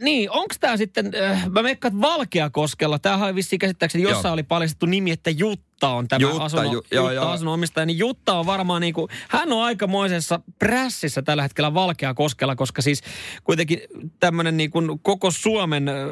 niin, 0.00 0.30
onko 0.30 0.54
tämä 0.60 0.76
sitten, 0.76 1.10
äh, 1.22 1.50
mä 1.50 1.62
meikkaan, 1.62 1.94
että 1.94 2.08
Valkeakoskella, 2.08 2.98
tämähän 2.98 3.26
oli 3.26 3.34
vissiin 3.34 3.58
käsittääkseni, 3.58 4.04
jossain 4.04 4.24
Joo. 4.24 4.32
oli 4.32 4.42
paljastettu 4.42 4.86
nimi, 4.86 5.10
että 5.10 5.30
Jutta 5.30 5.88
on 5.88 6.08
tämä 6.08 6.20
Jutta, 6.20 6.44
asunnon, 6.44 6.72
ju- 6.72 6.84
joo, 6.90 7.04
Jutta 7.04 7.14
joo. 7.14 7.28
asunnon 7.28 7.54
omistaja, 7.54 7.86
niin 7.86 7.98
Jutta 7.98 8.38
on 8.38 8.46
varmaan 8.46 8.80
niin 8.80 8.94
kuin, 8.94 9.08
hän 9.28 9.52
on 9.52 9.62
aikamoisessa 9.62 10.40
prässissä 10.58 11.22
tällä 11.22 11.42
hetkellä 11.42 11.74
Valkeakoskella, 11.74 12.56
koska 12.56 12.82
siis 12.82 13.02
kuitenkin 13.44 13.80
tämmöinen 14.20 14.56
niin 14.56 14.70
kuin 14.70 14.98
koko 15.02 15.30
Suomen 15.30 15.88
ö, 15.88 16.08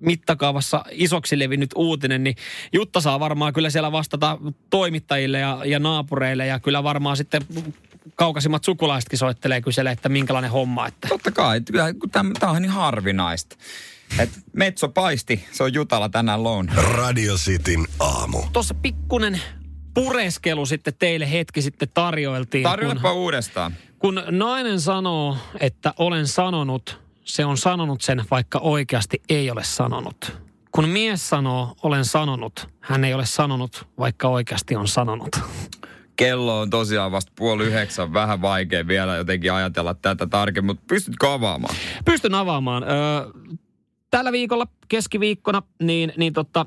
mittakaavassa 0.00 0.84
isoksi 0.90 1.38
levinnyt 1.38 1.70
uutinen, 1.76 2.24
niin 2.24 2.36
Jutta 2.72 3.00
saa 3.00 3.20
varmaan 3.20 3.52
kyllä 3.52 3.70
siellä 3.70 3.92
vastata 3.92 4.38
toimittajille 4.70 5.38
ja, 5.38 5.58
ja 5.64 5.78
naapureille 5.78 6.46
ja 6.46 6.60
kyllä 6.60 6.82
varmaan 6.82 7.16
sitten 7.16 7.42
kaukaisimmat 8.14 8.64
sukulaisetkin 8.64 9.18
soittelee 9.18 9.60
kyselee, 9.60 9.92
että 9.92 10.08
minkälainen 10.08 10.50
homma, 10.50 10.86
että 10.86 11.08
Totta 11.08 11.30
kai, 11.30 11.60
tämä 12.12 12.52
on 12.52 12.62
niin 12.62 12.72
harvinaista. 12.72 13.56
Et 14.18 14.30
Metso 14.52 14.88
paisti, 14.88 15.44
se 15.52 15.62
on 15.62 15.74
Jutala 15.74 16.08
tänään 16.08 16.42
loun. 16.44 16.68
Radio 16.76 17.34
Cityn 17.34 17.86
aamu. 18.00 18.42
tuossa 18.52 18.74
pikkunen 18.74 19.40
pureskelu 19.94 20.66
sitten 20.66 20.94
teille 20.98 21.30
hetki 21.32 21.62
sitten 21.62 21.88
tarjoiltiin. 21.94 22.62
Tarjoilepa 22.64 23.08
kun, 23.12 23.18
uudestaan. 23.18 23.74
kun 23.98 24.22
nainen 24.30 24.80
sanoo, 24.80 25.36
että 25.60 25.94
olen 25.98 26.26
sanonut, 26.26 27.00
se 27.24 27.44
on 27.44 27.56
sanonut 27.56 28.00
sen, 28.00 28.24
vaikka 28.30 28.58
oikeasti 28.58 29.22
ei 29.28 29.50
ole 29.50 29.64
sanonut. 29.64 30.38
Kun 30.72 30.88
mies 30.88 31.28
sanoo, 31.28 31.76
olen 31.82 32.04
sanonut, 32.04 32.68
hän 32.80 33.04
ei 33.04 33.14
ole 33.14 33.26
sanonut, 33.26 33.86
vaikka 33.98 34.28
oikeasti 34.28 34.76
on 34.76 34.88
sanonut. 34.88 35.40
Kello 36.20 36.60
on 36.60 36.70
tosiaan 36.70 37.12
vasta 37.12 37.32
puoli 37.36 37.64
yhdeksän, 37.64 38.12
vähän 38.12 38.42
vaikea 38.42 38.86
vielä 38.86 39.16
jotenkin 39.16 39.52
ajatella 39.52 39.94
tätä 39.94 40.26
tarkemmin, 40.26 40.70
mutta 40.70 40.84
pystytkö 40.88 41.32
avaamaan? 41.32 41.74
Pystyn 42.04 42.34
avaamaan. 42.34 42.82
Öö, 42.82 42.90
tällä 44.10 44.32
viikolla, 44.32 44.66
keskiviikkona, 44.88 45.62
niin, 45.82 46.12
niin 46.16 46.32
tota, 46.32 46.66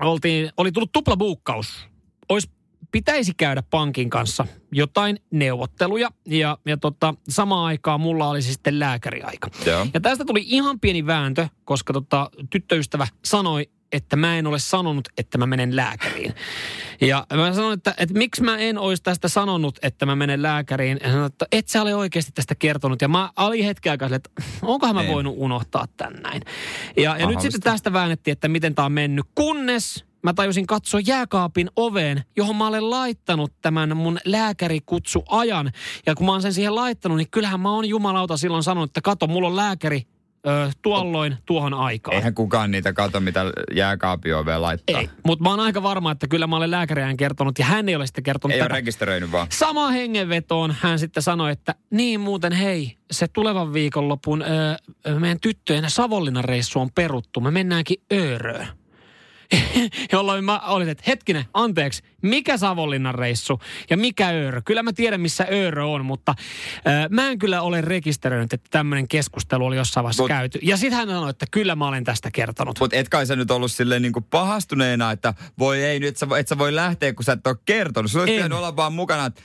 oltiin, 0.00 0.50
oli 0.56 0.72
tullut 0.72 0.92
tuplabuukkaus. 0.92 1.88
Ois, 2.28 2.50
pitäisi 2.92 3.34
käydä 3.34 3.62
pankin 3.62 4.10
kanssa 4.10 4.46
jotain 4.72 5.18
neuvotteluja 5.30 6.10
ja, 6.26 6.58
ja 6.66 6.76
tota, 6.76 7.14
samaan 7.28 7.66
aikaan 7.66 8.00
mulla 8.00 8.28
olisi 8.28 8.52
sitten 8.52 8.78
lääkäriaika. 8.78 9.50
Joo. 9.66 9.86
Ja 9.94 10.00
tästä 10.00 10.24
tuli 10.24 10.42
ihan 10.46 10.80
pieni 10.80 11.06
vääntö, 11.06 11.48
koska 11.64 11.92
tota, 11.92 12.30
tyttöystävä 12.50 13.06
sanoi, 13.24 13.70
että 13.94 14.16
mä 14.16 14.36
en 14.38 14.46
ole 14.46 14.58
sanonut, 14.58 15.08
että 15.18 15.38
mä 15.38 15.46
menen 15.46 15.76
lääkäriin. 15.76 16.34
Ja 17.00 17.26
mä 17.34 17.52
sanoin, 17.52 17.74
että, 17.74 17.94
että 17.98 18.14
miksi 18.14 18.42
mä 18.42 18.58
en 18.58 18.78
olisi 18.78 19.02
tästä 19.02 19.28
sanonut, 19.28 19.78
että 19.82 20.06
mä 20.06 20.16
menen 20.16 20.42
lääkäriin. 20.42 20.98
Ja 21.02 21.10
sanoin, 21.10 21.26
että 21.26 21.46
et 21.52 21.68
sä 21.68 21.82
ole 21.82 21.94
oikeasti 21.94 22.32
tästä 22.32 22.54
kertonut. 22.54 23.02
Ja 23.02 23.08
mä 23.08 23.30
olin 23.36 23.64
hetken 23.64 23.90
aikaa 23.90 24.08
että 24.12 24.30
onkohan 24.62 24.94
mä 24.94 25.02
Ei. 25.02 25.12
voinut 25.12 25.34
unohtaa 25.36 25.86
tän 25.96 26.12
näin. 26.12 26.42
Ja, 26.96 27.16
ja 27.18 27.26
nyt 27.26 27.40
sitten 27.40 27.60
tästä 27.60 27.92
väännettiin, 27.92 28.32
että 28.32 28.48
miten 28.48 28.74
tää 28.74 28.84
on 28.84 28.92
mennyt. 28.92 29.26
Kunnes 29.34 30.04
mä 30.22 30.34
tajusin 30.34 30.66
katsoa 30.66 31.00
jääkaapin 31.06 31.70
oveen, 31.76 32.24
johon 32.36 32.56
mä 32.56 32.66
olen 32.66 32.90
laittanut 32.90 33.52
tämän 33.62 33.96
mun 33.96 34.18
lääkärikutsuajan. 34.24 35.72
Ja 36.06 36.14
kun 36.14 36.26
mä 36.26 36.32
oon 36.32 36.42
sen 36.42 36.52
siihen 36.52 36.74
laittanut, 36.74 37.18
niin 37.18 37.30
kyllähän 37.30 37.60
mä 37.60 37.70
oon 37.70 37.88
jumalauta 37.88 38.36
silloin 38.36 38.62
sanonut, 38.62 38.90
että 38.90 39.00
kato, 39.00 39.26
mulla 39.26 39.48
on 39.48 39.56
lääkäri 39.56 40.02
ö, 40.46 40.70
tuolloin 40.82 41.36
tuohon 41.46 41.74
aikaan. 41.74 42.16
Eihän 42.16 42.34
kukaan 42.34 42.70
niitä 42.70 42.92
kato, 42.92 43.20
mitä 43.20 43.44
jääkaapioveen 43.74 44.62
laittaa. 44.62 45.00
Ei, 45.00 45.10
mutta 45.26 45.42
mä 45.42 45.50
oon 45.50 45.60
aika 45.60 45.82
varma, 45.82 46.10
että 46.12 46.28
kyllä 46.28 46.46
mä 46.46 46.56
olen 46.56 46.70
lääkäriään 46.70 47.16
kertonut 47.16 47.58
ja 47.58 47.64
hän 47.64 47.88
ei 47.88 47.96
ole 47.96 48.06
sitten 48.06 48.24
kertonut 48.24 48.52
Ei 48.54 48.60
ole 48.60 48.64
tätä. 48.68 48.74
rekisteröinyt 48.74 49.32
vaan. 49.32 49.46
Samaan 49.50 49.92
hengenvetoon 49.92 50.74
hän 50.80 50.98
sitten 50.98 51.22
sanoi, 51.22 51.52
että 51.52 51.74
niin 51.90 52.20
muuten 52.20 52.52
hei, 52.52 52.96
se 53.10 53.28
tulevan 53.28 53.72
viikonlopun 53.72 54.42
ö, 54.42 55.18
meidän 55.18 55.40
tyttöjen 55.40 55.90
Savonlinnan 55.90 56.44
reissu 56.44 56.80
on 56.80 56.90
peruttu. 56.94 57.40
Me 57.40 57.50
mennäänkin 57.50 57.96
Ööröön. 58.12 58.66
Jolloin 60.12 60.44
mä 60.44 60.58
olin, 60.58 60.88
että 60.88 61.04
hetkinen, 61.06 61.44
anteeksi, 61.54 62.02
mikä 62.22 62.56
Savonlinnan 62.56 63.14
reissu 63.14 63.60
ja 63.90 63.96
mikä 63.96 64.28
Öörö? 64.28 64.62
Kyllä 64.64 64.82
mä 64.82 64.92
tiedän, 64.92 65.20
missä 65.20 65.46
Öörö 65.52 65.84
on, 65.84 66.04
mutta 66.04 66.34
ö, 66.78 67.08
mä 67.10 67.28
en 67.28 67.38
kyllä 67.38 67.62
ole 67.62 67.80
rekisteröinyt, 67.80 68.52
että 68.52 68.68
tämmöinen 68.70 69.08
keskustelu 69.08 69.64
oli 69.66 69.76
jossain 69.76 70.04
vaiheessa 70.04 70.22
Mut- 70.22 70.28
käyty. 70.28 70.58
Ja 70.62 70.76
sitten 70.76 70.98
hän 70.98 71.08
sanoi, 71.08 71.30
että 71.30 71.46
kyllä 71.50 71.76
mä 71.76 71.88
olen 71.88 72.04
tästä 72.04 72.30
kertonut. 72.30 72.80
Mutta 72.80 72.96
et 72.96 73.08
kai 73.08 73.26
sä 73.26 73.36
nyt 73.36 73.50
ollut 73.50 73.72
silleen 73.72 74.02
niinku 74.02 74.20
pahastuneena, 74.20 75.10
että 75.10 75.34
voi 75.58 75.82
ei 75.82 76.00
nyt, 76.00 76.16
sä, 76.16 76.28
voi- 76.28 76.40
et 76.40 76.48
sä 76.48 76.58
voi 76.58 76.74
lähteä, 76.74 77.12
kun 77.14 77.24
sä 77.24 77.32
et 77.32 77.46
ole 77.46 77.56
kertonut. 77.64 78.10
Sulla 78.10 78.22
olisi 78.22 78.36
pitänyt 78.36 78.58
olla 78.58 78.76
vaan 78.76 78.92
mukana, 78.92 79.26
että 79.26 79.42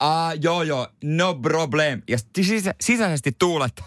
ah, 0.00 0.32
joo 0.42 0.62
joo, 0.62 0.88
no 1.04 1.34
problem. 1.34 2.02
Ja 2.08 2.18
sisä, 2.42 2.74
sisäisesti 2.80 3.32
tuulet, 3.38 3.82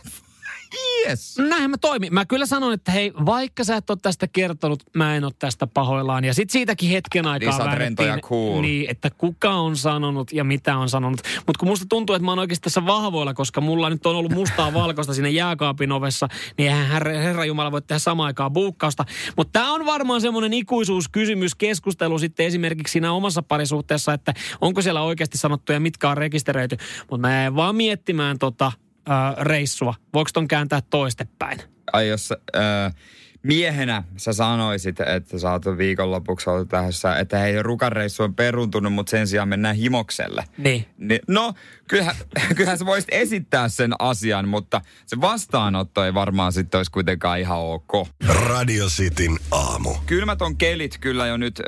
yes. 1.08 1.38
Näinhän 1.38 1.72
mä 1.72 1.78
toimin. 1.78 2.14
Mä 2.14 2.26
kyllä 2.26 2.46
sanon, 2.46 2.74
että 2.74 2.92
hei, 2.92 3.14
vaikka 3.26 3.64
sä 3.64 3.76
et 3.76 3.90
ole 3.90 3.98
tästä 4.02 4.28
kertonut, 4.28 4.84
mä 4.96 5.16
en 5.16 5.24
ole 5.24 5.32
tästä 5.40 5.68
pahoillaan. 5.68 6.24
Ja 6.24 6.34
sitten 6.34 6.54
siitäkin 6.54 6.90
hetken 6.90 7.28
aikaa 7.28 7.58
oot 7.58 7.74
rento 7.74 8.04
ja 8.04 8.18
cool. 8.20 8.62
niin, 8.62 8.90
että 8.90 9.10
kuka 9.18 9.54
on 9.54 9.78
sanonut 9.78 10.34
ja 10.34 10.44
mitä 10.44 10.78
on 10.78 10.90
sanonut. 10.90 11.22
Mutta 11.36 11.60
kun 11.60 11.68
musta 11.68 11.86
tuntuu, 11.90 12.16
että 12.16 12.26
mä 12.26 12.32
oon 12.32 12.40
oikeasti 12.40 12.64
tässä 12.64 12.86
vahvoilla, 12.86 13.34
koska 13.34 13.62
mulla 13.62 13.90
nyt 13.90 14.06
on 14.06 14.16
ollut 14.16 14.32
mustaa 14.32 14.74
valkoista 14.82 15.14
sinne 15.14 15.30
jääkaapin 15.30 15.92
ovessa, 15.92 16.28
niin 16.58 16.70
eihän 16.72 16.88
herra, 16.88 17.12
herra 17.12 17.46
Jumala 17.46 17.72
voi 17.72 17.82
tehdä 17.82 18.00
samaan 18.00 18.28
aikaan 18.28 18.54
buukkausta. 18.54 19.06
Mutta 19.38 19.60
tämä 19.60 19.74
on 19.74 19.86
varmaan 19.86 20.22
semmoinen 20.22 20.54
ikuisuuskysymys, 20.54 21.56
keskustelu 21.56 22.20
sitten 22.20 22.46
esimerkiksi 22.46 22.92
siinä 22.92 23.12
omassa 23.12 23.42
parisuhteessa, 23.42 24.14
että 24.14 24.34
onko 24.62 24.82
siellä 24.82 25.02
oikeasti 25.02 25.38
sanottu 25.38 25.72
ja 25.72 25.80
mitkä 25.80 26.10
on 26.10 26.18
rekisteröity. 26.18 26.78
Mutta 27.00 27.28
mä 27.28 27.34
jäin 27.34 27.56
vaan 27.56 27.76
miettimään 27.76 28.40
tota, 28.40 28.72
äh, 29.10 29.36
reissua. 29.38 29.94
Voiko 30.14 30.30
ton 30.34 30.48
kääntää 30.48 30.82
toistepäin? 30.90 31.60
Ai 31.94 32.08
jos 32.08 32.34
äh, 32.56 32.94
miehenä 33.44 34.04
sä 34.18 34.34
sanoisit, 34.34 35.00
että 35.00 35.40
sä 35.40 35.52
oot 35.52 35.66
viikonlopuksi 35.78 36.50
ollut 36.50 36.70
tähdessä, 36.70 37.16
että 37.16 37.38
hei, 37.38 37.64
rukareissu 37.64 38.24
on 38.24 38.36
peruntunut, 38.36 38.94
mutta 38.94 39.10
sen 39.10 39.28
sijaan 39.28 39.50
mennään 39.50 39.76
himokselle. 39.76 40.44
Niin. 40.58 40.86
Niin, 40.98 41.20
no, 41.28 41.54
kyllähän, 41.88 42.16
kyllähän 42.56 42.78
sä 42.78 42.86
voisit 42.86 43.10
esittää 43.12 43.70
sen 43.70 43.94
asian, 44.00 44.48
mutta 44.48 44.82
se 45.06 45.22
vastaanotto 45.22 46.04
ei 46.06 46.14
varmaan 46.14 46.54
sitten 46.54 46.80
olisi 46.80 46.92
kuitenkaan 46.92 47.40
ihan 47.40 47.60
ok. 47.60 48.08
Radio 48.30 48.88
Cityn 48.88 49.38
aamu. 49.52 49.94
Kylmät 50.06 50.42
on 50.42 50.58
kelit 50.58 50.98
kyllä 50.98 51.28
jo 51.28 51.38
nyt 51.38 51.60
ö, 51.60 51.64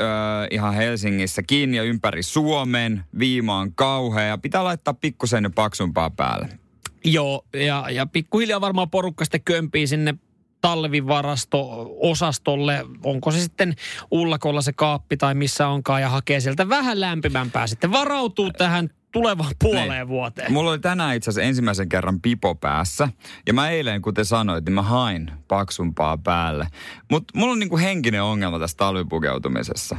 ihan 0.51 0.73
Helsingissä 0.73 1.43
kiinni 1.43 1.77
ja 1.77 1.83
ympäri 1.83 2.23
Suomen. 2.23 3.03
Viima 3.19 3.59
on 3.59 3.75
kauhea 3.75 4.27
ja 4.27 4.37
pitää 4.37 4.63
laittaa 4.63 4.93
pikkusen 4.93 5.51
paksumpaa 5.55 6.09
päälle. 6.09 6.62
Joo, 7.03 7.45
ja, 7.53 7.85
ja 7.89 8.05
pikkuhiljaa 8.05 8.61
varmaan 8.61 8.89
porukka 8.89 9.25
sitten 9.25 9.43
kömpii 9.43 9.87
sinne 9.87 10.15
talvivarasto-osastolle. 10.61 12.85
Onko 13.03 13.31
se 13.31 13.39
sitten 13.39 13.75
ullakolla 14.11 14.61
se 14.61 14.73
kaappi 14.73 15.17
tai 15.17 15.35
missä 15.35 15.67
onkaan 15.67 16.01
ja 16.01 16.09
hakee 16.09 16.39
sieltä 16.39 16.69
vähän 16.69 16.99
lämpimämpää 16.99 17.67
sitten. 17.67 17.91
Varautuu 17.91 18.51
tähän 18.51 18.89
tulevaan 19.11 19.55
puoleen 19.59 19.89
Niin. 19.89 20.07
vuoteen. 20.07 20.53
Mulla 20.53 20.69
oli 20.71 20.79
tänään 20.79 21.15
itse 21.15 21.29
asiassa 21.29 21.47
ensimmäisen 21.47 21.89
kerran 21.89 22.21
pipo 22.21 22.55
päässä. 22.55 23.09
Ja 23.47 23.53
mä 23.53 23.69
eilen, 23.69 24.01
kuten 24.01 24.25
sanoit, 24.25 24.65
niin 24.65 24.73
mä 24.73 24.81
hain 24.81 25.31
paksumpaa 25.47 26.17
päälle. 26.17 26.67
Mutta 27.11 27.39
mulla 27.39 27.51
on 27.51 27.59
niinku 27.59 27.77
henkinen 27.77 28.23
ongelma 28.23 28.59
tässä 28.59 28.77
talvipukeutumisessa. 28.77 29.97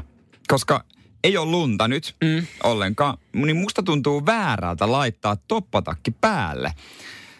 Koska 0.49 0.85
ei 1.25 1.37
ole 1.37 1.51
lunta 1.51 1.89
nyt 1.89 2.15
mm. 2.25 2.47
ollenkaan, 2.63 3.19
niin 3.33 3.57
musta 3.57 3.83
tuntuu 3.83 4.27
väärältä 4.27 4.93
laittaa 4.93 5.37
toppatakki 5.37 6.11
päälle. 6.11 6.73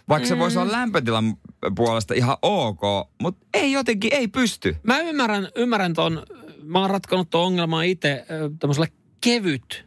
Vaikka 0.09 0.29
se 0.29 0.39
voisi 0.39 0.59
olla 0.59 0.73
lämpötilan 0.73 1.37
puolesta 1.77 2.15
ihan 2.15 2.37
ok, 2.43 2.81
mutta 3.23 3.47
ei 3.55 3.73
jotenkin, 3.73 4.15
ei 4.15 4.29
pysty. 4.29 4.77
Mä 4.83 5.01
ymmärrän, 5.01 5.49
ymmärrän 5.57 5.95
ton, 5.95 6.23
mä 6.63 6.81
oon 6.81 6.91
ratkonut 6.91 7.31
ton 7.31 7.43
ongelmaa 7.43 7.83
itse 7.83 8.27
tämmöisellä 8.59 8.89
kevyt 9.21 9.84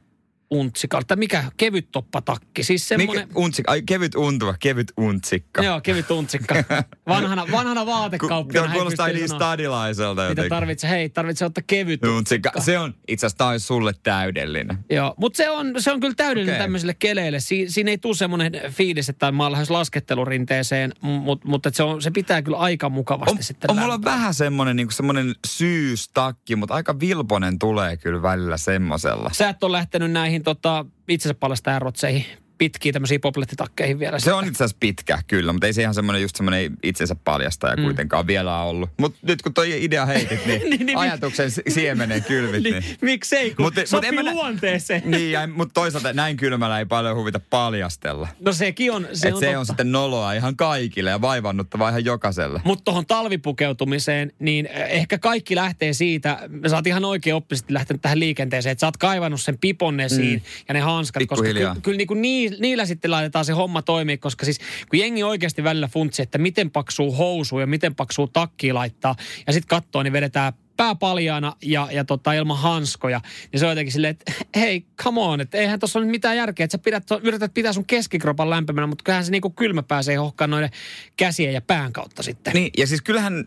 untsikalla. 0.51 1.03
Tai 1.07 1.17
mikä? 1.17 1.43
Kevyt 1.57 1.87
toppatakki. 1.91 2.63
Siis 2.63 2.87
semmoinen... 2.87 3.27
Mikä, 3.27 3.39
untsikka, 3.39 3.71
ai 3.71 3.81
kevyt 3.81 4.15
untuva, 4.15 4.55
kevyt 4.59 4.91
untsikka. 4.97 5.63
Joo, 5.63 5.81
kevyt 5.81 6.11
untsikka. 6.11 6.55
Vanhana, 7.07 7.45
vanhana 7.51 7.81
Ku- 7.81 7.87
vaatekauppina. 7.87 8.65
Joo, 8.65 8.73
kuulostaa 8.73 9.07
niin 9.07 9.29
stadilaiselta 9.29 10.21
Mitä 10.21 10.31
jotenkin. 10.31 10.49
tarvitsee? 10.49 10.89
Hei, 10.89 11.09
tarvitsee 11.09 11.45
ottaa 11.45 11.63
kevyt 11.67 12.03
Untsikka. 12.05 12.51
Se 12.59 12.79
on 12.79 12.93
itse 13.07 13.25
asiassa 13.25 13.37
taas 13.37 13.67
sulle 13.67 13.93
täydellinen. 14.03 14.77
Joo, 14.89 15.13
mutta 15.17 15.37
se 15.37 15.49
on, 15.49 15.73
se 15.77 15.91
on 15.91 15.99
kyllä 15.99 16.15
täydellinen 16.17 16.55
Okei. 16.55 16.63
tämmöisille 16.65 16.93
keleille. 16.93 17.39
Si, 17.39 17.65
siinä 17.69 17.91
ei 17.91 17.97
tule 17.97 18.15
semmoinen 18.15 18.51
fiilis, 18.69 19.09
että 19.09 19.31
mä 19.31 19.43
oon 19.43 19.51
lähes 19.51 19.69
laskettelurinteeseen, 19.69 20.93
mutta 21.01 21.47
mut, 21.47 21.63
se, 21.71 21.83
on, 21.83 22.01
se 22.01 22.11
pitää 22.11 22.41
kyllä 22.41 22.57
aika 22.57 22.89
mukavasti 22.89 23.35
On, 23.37 23.43
sitten 23.43 23.71
on 23.71 23.77
mulla 23.77 23.93
lämpöä. 23.93 24.13
vähän 24.13 24.33
semmonen, 24.33 24.75
niin 24.75 24.91
semmonen 24.91 25.35
syystakki, 25.47 26.55
mutta 26.55 26.75
aika 26.75 26.99
vilponen 26.99 27.59
tulee 27.59 27.97
kyllä 27.97 28.21
välillä 28.21 28.57
semmosella. 28.57 29.29
Sä 29.33 29.49
et 29.49 29.63
ole 29.63 29.71
lähtenyt 29.77 30.11
näihin 30.11 30.36
tota, 30.43 30.85
itsensä 31.07 31.33
paljastajan 31.33 31.81
rotseihin, 31.81 32.25
pitkiin 32.57 32.93
tämmöisiin 32.93 33.21
poplettitakkeihin 33.21 33.99
vielä. 33.99 34.19
Se 34.19 34.33
on 34.33 34.47
itse 34.47 34.63
asiassa 34.63 34.77
pitkä 34.79 35.19
kyllä, 35.27 35.53
mutta 35.53 35.67
ei 35.67 35.73
se 35.73 35.81
ihan 35.81 35.93
semmoinen 35.93 36.21
just 36.21 36.35
semmoinen 36.35 36.73
itsensä 36.83 37.15
paljastaja 37.23 37.75
mm. 37.75 37.83
kuitenkaan 37.83 38.27
vielä 38.27 38.61
ollut. 38.61 38.89
Mutta 38.97 39.19
nyt 39.21 39.41
kun 39.41 39.53
toi 39.53 39.83
idea 39.83 40.05
heitit, 40.05 40.45
niin, 40.45 40.69
Niin, 40.69 40.85
niin, 40.85 40.97
ajatuksen 40.97 41.51
si- 41.51 41.61
siemenen 41.69 42.23
kylvit, 42.23 42.63
niin... 42.63 42.73
niin, 42.73 42.97
miksei, 43.01 43.55
kun 43.55 43.65
Mut- 43.65 43.75
mut 43.77 43.87
sopii 43.87 44.11
mä 44.11 44.23
nä- 44.23 44.31
luonteeseen. 44.31 45.01
Niin, 45.11 45.51
mutta 45.55 45.73
toisaalta 45.73 46.13
näin 46.13 46.37
kylmällä 46.37 46.79
ei 46.79 46.85
paljon 46.85 47.15
huvita 47.17 47.39
paljastella. 47.49 48.27
No 48.39 48.53
sekin 48.53 48.91
on, 48.91 49.07
se 49.13 49.19
Se, 49.19 49.27
on, 49.27 49.33
on, 49.33 49.39
se 49.39 49.47
on 49.47 49.53
totta. 49.53 49.65
sitten 49.65 49.91
noloa 49.91 50.33
ihan 50.33 50.55
kaikille 50.57 51.09
ja 51.09 51.21
vaivannuttavaa 51.21 51.89
ihan 51.89 52.05
jokaiselle. 52.05 52.61
Mutta 52.63 52.83
tuohon 52.83 53.05
talvipukeutumiseen, 53.05 54.31
niin 54.39 54.65
eh, 54.65 54.87
ehkä 54.89 55.17
kaikki 55.17 55.55
lähtee 55.55 55.93
siitä, 55.93 56.39
sä 56.69 56.75
oot 56.75 56.87
ihan 56.87 57.05
oikein 57.05 57.35
oppisesti 57.35 57.73
lähtenyt 57.73 58.01
tähän 58.01 58.19
liikenteeseen, 58.19 58.71
että 58.71 58.79
sä 58.79 58.87
oot 58.87 58.97
kaivannut 58.97 59.41
sen 59.41 59.57
pipon 59.57 59.99
esiin 59.99 60.39
mm. 60.39 60.63
ja 60.67 60.73
ne 60.73 60.79
hanskat, 60.79 61.23
koska 61.27 61.43
Pikkuhiljaa. 61.43 61.71
kyllä, 61.73 61.81
kyllä 61.83 61.97
niinku 61.97 62.13
nii, 62.13 62.46
niillä 62.59 62.85
sitten 62.85 63.11
laitetaan 63.11 63.45
se 63.45 63.53
homma 63.53 63.81
toimii, 63.81 64.17
koska 64.17 64.45
siis 64.45 64.59
kun 64.89 64.99
jengi 64.99 65.23
oikeasti 65.23 65.63
välillä 65.63 65.87
funtsi, 65.87 66.21
että 66.21 66.37
miten 66.37 66.71
paksuu 66.71 67.15
housu 67.15 67.59
ja 67.59 67.67
miten 67.67 67.95
paksuu 67.95 68.27
takki 68.27 68.73
laittaa 68.73 69.15
ja 69.47 69.53
sitten 69.53 69.67
katsoo, 69.67 70.03
niin 70.03 70.13
vedetään 70.13 70.53
pää 70.77 70.95
paljaana 70.95 71.53
ja, 71.61 71.87
ja 71.91 72.05
tota, 72.05 72.33
ilman 72.33 72.57
hanskoja, 72.57 73.21
niin 73.51 73.59
se 73.59 73.65
on 73.65 73.71
jotenkin 73.71 73.91
silleen, 73.91 74.11
että 74.11 74.33
hei, 74.59 74.85
come 75.03 75.21
on, 75.21 75.41
että 75.41 75.57
eihän 75.57 75.79
tuossa 75.79 75.99
ole 75.99 76.05
nyt 76.05 76.11
mitään 76.11 76.37
järkeä, 76.37 76.63
että 76.63 76.77
sä 76.77 76.83
pidät, 76.83 77.03
yrität 77.21 77.53
pitää 77.53 77.73
sun 77.73 77.85
keskikropan 77.85 78.49
lämpimänä, 78.49 78.87
mutta 78.87 79.03
kyllähän 79.03 79.25
se 79.25 79.31
niinku 79.31 79.49
kylmä 79.49 79.83
pääsee 79.83 80.15
hohkaan 80.15 80.49
noiden 80.49 80.69
käsien 81.17 81.53
ja 81.53 81.61
pään 81.61 81.93
kautta 81.93 82.23
sitten. 82.23 82.53
Niin, 82.53 82.69
ja 82.77 82.87
siis 82.87 83.01
kyllähän 83.01 83.45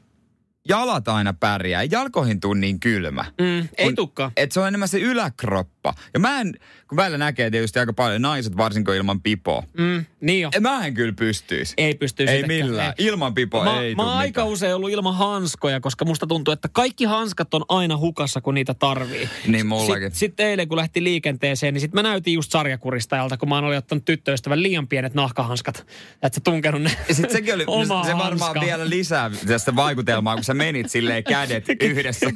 jalat 0.69 1.09
aina 1.09 1.33
pärjää. 1.33 1.83
Jalkoihin 1.91 2.41
tuu 2.41 2.55
niin 2.55 2.81
kylmä. 2.81 3.25
Mm, 3.41 3.69
ei 3.79 3.93
tukkaa. 3.93 4.33
Et 4.37 4.53
se 4.53 4.61
on 4.61 4.69
enemmän 4.69 4.89
se 4.89 4.99
yläkroppa. 4.99 5.80
Ja 6.15 6.21
mä 6.21 6.41
en, 6.41 6.55
kun 6.89 6.97
välillä 6.97 7.19
näkee 7.19 7.51
tietysti 7.51 7.79
aika 7.79 7.93
paljon 7.93 8.23
naiset, 8.23 8.57
varsinkin 8.57 8.95
ilman 8.95 9.21
pipoa. 9.21 9.63
Mm, 9.79 10.05
niin 10.21 10.41
jo. 10.41 10.51
Mä 10.61 10.87
en 10.87 10.95
kyllä 10.95 11.13
pystyisi. 11.13 11.75
Ei 11.77 11.95
pysty 11.95 12.23
Ei 12.23 12.27
sitäkään. 12.29 12.49
millään. 12.49 12.95
Ei. 12.99 13.07
Ilman 13.07 13.35
pipoa 13.35 13.65
Mä, 13.65 13.81
ei 13.81 13.95
mä 13.95 14.03
oon 14.03 14.17
aika 14.19 14.45
usein 14.45 14.75
ollut 14.75 14.91
ilman 14.91 15.15
hanskoja, 15.15 15.81
koska 15.81 16.05
musta 16.05 16.27
tuntuu, 16.27 16.53
että 16.53 16.69
kaikki 16.73 17.05
hanskat 17.05 17.55
on 17.55 17.65
aina 17.69 17.97
hukassa, 17.97 18.41
kun 18.41 18.55
niitä 18.55 18.75
tarvii. 18.75 19.29
Niin 19.47 19.67
mullakin. 19.67 19.95
Sitten 20.11 20.19
sit 20.19 20.41
eilen, 20.41 20.69
kun 20.69 20.77
lähti 20.79 21.05
liikenteeseen, 21.05 21.75
niin 21.75 21.81
sitten 21.81 21.99
mä 22.05 22.09
näytin 22.09 22.35
just 22.35 22.53
sarjakuristajalta, 22.53 23.37
kun 23.37 23.49
mä 23.49 23.55
oon 23.55 23.77
ottanut 23.77 24.05
tyttöystävän 24.05 24.63
liian 24.63 24.89
pienet 24.89 25.15
nahkahanskat. 25.15 25.87
Että 26.23 26.35
sä 26.35 26.41
tunkenut 26.45 26.83
ne 26.83 26.91
Ja 27.09 27.15
sit 27.15 27.31
sekin 27.31 27.55
oli, 27.55 27.65
omaa 27.67 28.05
se 28.05 28.13
varmaan 28.13 28.39
hanskaa. 28.41 28.63
vielä 28.65 28.89
lisää 28.91 29.31
tästä 29.47 29.77
vaikutelmaa, 29.77 30.35
kun 30.35 30.45
sä 30.45 30.55
menit 30.55 30.91
silleen 30.91 31.25
kädet 31.25 31.65
yhdessä 31.83 32.31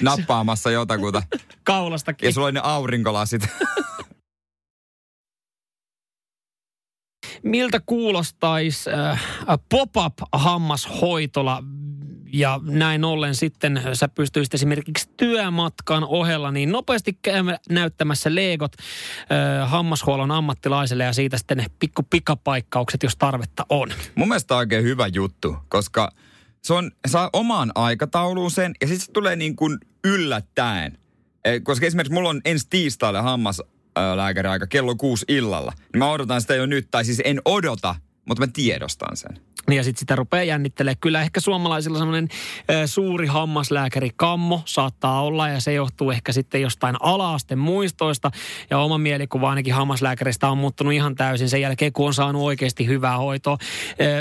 nappaamassa 0.00 0.70
jotakuta. 0.70 1.22
kaulasta. 1.64 2.14
Ja 2.22 2.32
sulla 2.32 2.46
oli 2.46 2.52
ne 2.52 2.59
aurinkolasit. 2.60 3.42
Miltä 7.42 7.80
kuulostaisi 7.86 8.90
äh, 8.90 9.22
pop-up-hammashoitola 9.68 11.62
ja 12.32 12.60
näin 12.62 13.04
ollen 13.04 13.34
sitten 13.34 13.82
sä 13.92 14.08
pystyisit 14.08 14.54
esimerkiksi 14.54 15.10
työmatkan 15.16 16.04
ohella 16.04 16.50
niin 16.50 16.72
nopeasti 16.72 17.18
näyttämässä 17.70 18.34
leegot 18.34 18.72
äh, 18.76 19.70
hammashuollon 19.70 20.30
ammattilaiselle 20.30 21.04
ja 21.04 21.12
siitä 21.12 21.38
sitten 21.38 21.56
ne 21.56 21.66
pikku 21.78 22.02
pikapaikkaukset, 22.02 23.02
jos 23.02 23.16
tarvetta 23.16 23.66
on. 23.68 23.90
Mun 24.14 24.28
mielestä 24.28 24.54
on 24.54 24.58
oikein 24.58 24.84
hyvä 24.84 25.06
juttu, 25.06 25.56
koska 25.68 26.12
se 26.62 26.74
on, 26.74 26.90
saa 27.06 27.30
omaan 27.32 27.72
aikatauluun 27.74 28.50
sen 28.50 28.72
ja 28.80 28.86
sitten 28.86 29.06
se 29.06 29.12
tulee 29.12 29.36
niin 29.36 29.56
kuin 29.56 29.78
yllättäen. 30.04 30.99
Eh, 31.44 31.60
Koska 31.62 31.86
esimerkiksi 31.86 32.14
mulla 32.14 32.28
on 32.28 32.40
ensi 32.44 32.66
tiistaille 32.70 33.20
hammaslääkäri 33.20 34.48
aika 34.48 34.66
kello 34.66 34.94
kuusi 34.96 35.24
illalla. 35.28 35.72
Niin 35.78 35.98
mä 35.98 36.10
odotan 36.10 36.40
sitä 36.40 36.54
jo 36.54 36.66
nyt, 36.66 36.88
tai 36.90 37.04
siis 37.04 37.22
en 37.24 37.40
odota, 37.44 37.94
mutta 38.24 38.46
mä 38.46 38.52
tiedostan 38.52 39.16
sen. 39.16 39.40
Ja 39.70 39.84
sitten 39.84 40.00
sitä 40.00 40.16
rupeaa 40.16 40.44
jännittelemään. 40.44 40.98
Kyllä 41.00 41.22
ehkä 41.22 41.40
suomalaisilla 41.40 41.98
semmoinen 41.98 42.28
suuri 42.86 43.26
hammaslääkäri 43.26 44.10
kammo 44.16 44.62
saattaa 44.64 45.22
olla 45.22 45.48
ja 45.48 45.60
se 45.60 45.72
johtuu 45.72 46.10
ehkä 46.10 46.32
sitten 46.32 46.62
jostain 46.62 46.96
alaasten 47.00 47.58
muistoista. 47.58 48.30
Ja 48.70 48.78
oma 48.78 48.98
mielikuva 48.98 49.50
ainakin 49.50 49.74
hammaslääkäristä 49.74 50.48
on 50.48 50.58
muuttunut 50.58 50.92
ihan 50.92 51.14
täysin 51.14 51.48
sen 51.48 51.60
jälkeen, 51.60 51.92
kun 51.92 52.06
on 52.06 52.14
saanut 52.14 52.42
oikeasti 52.42 52.86
hyvää 52.86 53.18
hoitoa. 53.18 53.58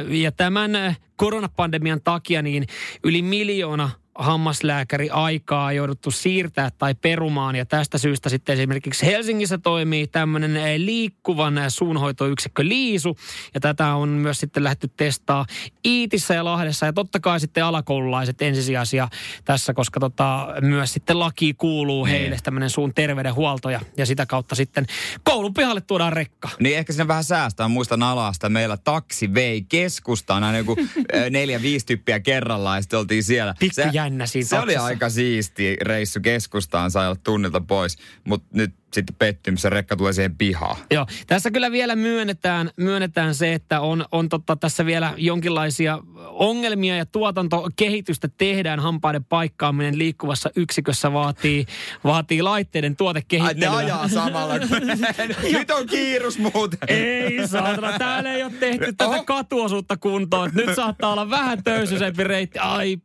Ja 0.09 0.31
tämän 0.31 0.95
koronapandemian 1.15 2.01
takia 2.03 2.41
niin 2.41 2.67
yli 3.03 3.21
miljoona 3.21 3.89
hammaslääkäri 4.19 5.09
aikaa 5.09 5.71
jouduttu 5.71 6.11
siirtää 6.11 6.69
tai 6.77 6.95
perumaan. 6.95 7.55
Ja 7.55 7.65
tästä 7.65 7.97
syystä 7.97 8.29
sitten 8.29 8.53
esimerkiksi 8.53 9.05
Helsingissä 9.05 9.57
toimii 9.57 10.07
tämmöinen 10.07 10.57
eh, 10.57 10.79
liikkuvan 10.79 11.55
suunhoitoyksikkö 11.67 12.67
Liisu. 12.67 13.17
Ja 13.53 13.59
tätä 13.59 13.95
on 13.95 14.09
myös 14.09 14.39
sitten 14.39 14.63
lähdetty 14.63 14.91
testaa 14.97 15.45
Iitissä 15.85 16.33
ja 16.33 16.45
Lahdessa. 16.45 16.85
Ja 16.85 16.93
totta 16.93 17.19
kai 17.19 17.39
sitten 17.39 17.65
alakoululaiset 17.65 18.41
ensisijaisia 18.41 19.07
tässä, 19.45 19.73
koska 19.73 19.99
tota, 19.99 20.47
myös 20.61 20.93
sitten 20.93 21.19
laki 21.19 21.53
kuuluu 21.53 22.05
niin. 22.05 22.17
heille 22.17 22.37
tämmöinen 22.43 22.69
suun 22.69 22.93
terveydenhuolto. 22.93 23.69
Ja, 23.69 23.81
ja 23.97 24.05
sitä 24.05 24.25
kautta 24.25 24.55
sitten 24.55 24.85
koulun 25.23 25.53
pihalle 25.53 25.81
tuodaan 25.81 26.13
rekka. 26.13 26.49
Niin 26.59 26.77
ehkä 26.77 26.93
sinne 26.93 27.07
vähän 27.07 27.23
säästää. 27.23 27.67
Muistan 27.67 28.03
alasta 28.03 28.49
meillä 28.49 28.77
taksi 28.77 29.33
vei 29.33 29.61
keskustaan 29.61 30.43
aina 30.43 30.57
joku 30.57 30.75
eh, 31.13 31.29
neljä, 31.29 31.61
viisi 31.61 31.85
tyyppiä 31.85 32.19
kerrallaan 32.19 32.77
ja 32.77 32.81
sitten 32.81 32.99
oltiin 32.99 33.23
siellä. 33.23 33.55
Pikku 33.59 33.81
jännä 34.09 34.25
siinä 34.25 34.47
Se 34.47 34.55
taksissa. 34.55 34.83
oli 34.83 34.91
aika 34.91 35.09
siisti 35.09 35.77
reissu 35.81 36.19
keskustaan, 36.19 36.91
sai 36.91 37.05
olla 37.05 37.19
tunnilta 37.23 37.61
pois, 37.61 37.97
mutta 38.23 38.47
nyt 38.53 38.73
sitten 38.93 39.15
pettymys, 39.19 39.61
se 39.61 39.69
rekka 39.69 39.95
tulee 39.95 40.13
siihen 40.13 40.37
pihaan. 40.37 40.77
Joo, 40.91 41.05
tässä 41.27 41.51
kyllä 41.51 41.71
vielä 41.71 41.95
myönnetään, 41.95 42.69
myönnetään 42.77 43.35
se, 43.35 43.53
että 43.53 43.81
on, 43.81 44.05
on 44.11 44.29
totta, 44.29 44.55
tässä 44.55 44.85
vielä 44.85 45.13
jonkinlaisia 45.17 45.99
ongelmia 46.27 46.97
ja 46.97 47.05
tuotantokehitystä 47.05 48.29
tehdään. 48.37 48.79
Hampaiden 48.79 49.25
paikkaaminen 49.25 49.97
liikkuvassa 49.97 50.49
yksikössä 50.55 51.13
vaatii, 51.13 51.65
vaatii 52.03 52.41
laitteiden 52.41 52.95
tuotekehittelyä. 52.95 53.71
Ai 53.71 53.85
ne 53.85 53.91
ajaa 53.91 54.07
samalla. 54.07 54.53
nyt 55.57 55.71
on 55.71 55.87
kiirus 55.87 56.39
muuten. 56.39 56.79
Ei 56.87 57.47
saatana, 57.47 57.97
täällä 57.99 58.33
ei 58.33 58.43
ole 58.43 58.53
tehty 58.59 58.93
tätä 58.93 59.23
katuosuutta 59.25 59.97
kuntoon. 59.97 60.51
Nyt 60.53 60.75
saattaa 60.75 61.11
olla 61.11 61.29
vähän 61.29 61.63
töysyisempi 61.63 62.23
reitti. 62.23 62.59
Ai 62.59 62.97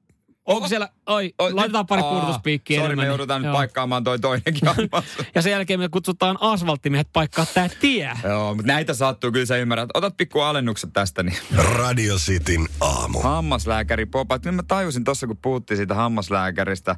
Onko 0.46 0.68
siellä, 0.68 0.88
oi, 1.06 1.34
oi 1.38 1.52
laitetaan 1.52 1.86
pari 1.86 2.02
pudotuspiikkiä 2.02 2.80
Sori, 2.80 2.96
me 2.96 3.06
joudutaan 3.06 3.42
nyt 3.42 3.52
paikkaamaan 3.52 4.04
toi 4.04 4.18
toinenkin 4.18 4.68
Ja 5.34 5.42
sen 5.42 5.52
jälkeen 5.52 5.80
me 5.80 5.88
kutsutaan 5.88 6.38
asfalttimiehet 6.40 7.08
paikkaa 7.12 7.46
tää 7.54 7.68
tie. 7.80 8.10
Joo, 8.24 8.54
mutta 8.54 8.72
näitä 8.72 8.94
sattuu, 8.94 9.32
kyllä 9.32 9.46
sä 9.46 9.56
ymmärrät. 9.56 9.90
Otat 9.94 10.16
pikku 10.16 10.40
alennukset 10.40 10.90
tästä. 10.92 11.22
Niin. 11.22 11.38
Radio 11.56 12.16
Cityn 12.16 12.66
aamu. 12.80 13.20
Hammaslääkäri 13.20 14.06
Popa. 14.06 14.38
Nyt 14.44 14.54
mä 14.54 14.62
tajusin 14.62 15.04
tuossa, 15.04 15.26
kun 15.26 15.38
puhuttiin 15.42 15.76
siitä 15.76 15.94
hammaslääkäristä, 15.94 16.96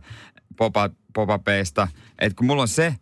Popa, 0.56 0.90
Popapeista, 1.14 1.88
että 2.18 2.36
kun 2.36 2.46
mulla 2.46 2.62
on 2.62 2.68
se 2.68 2.94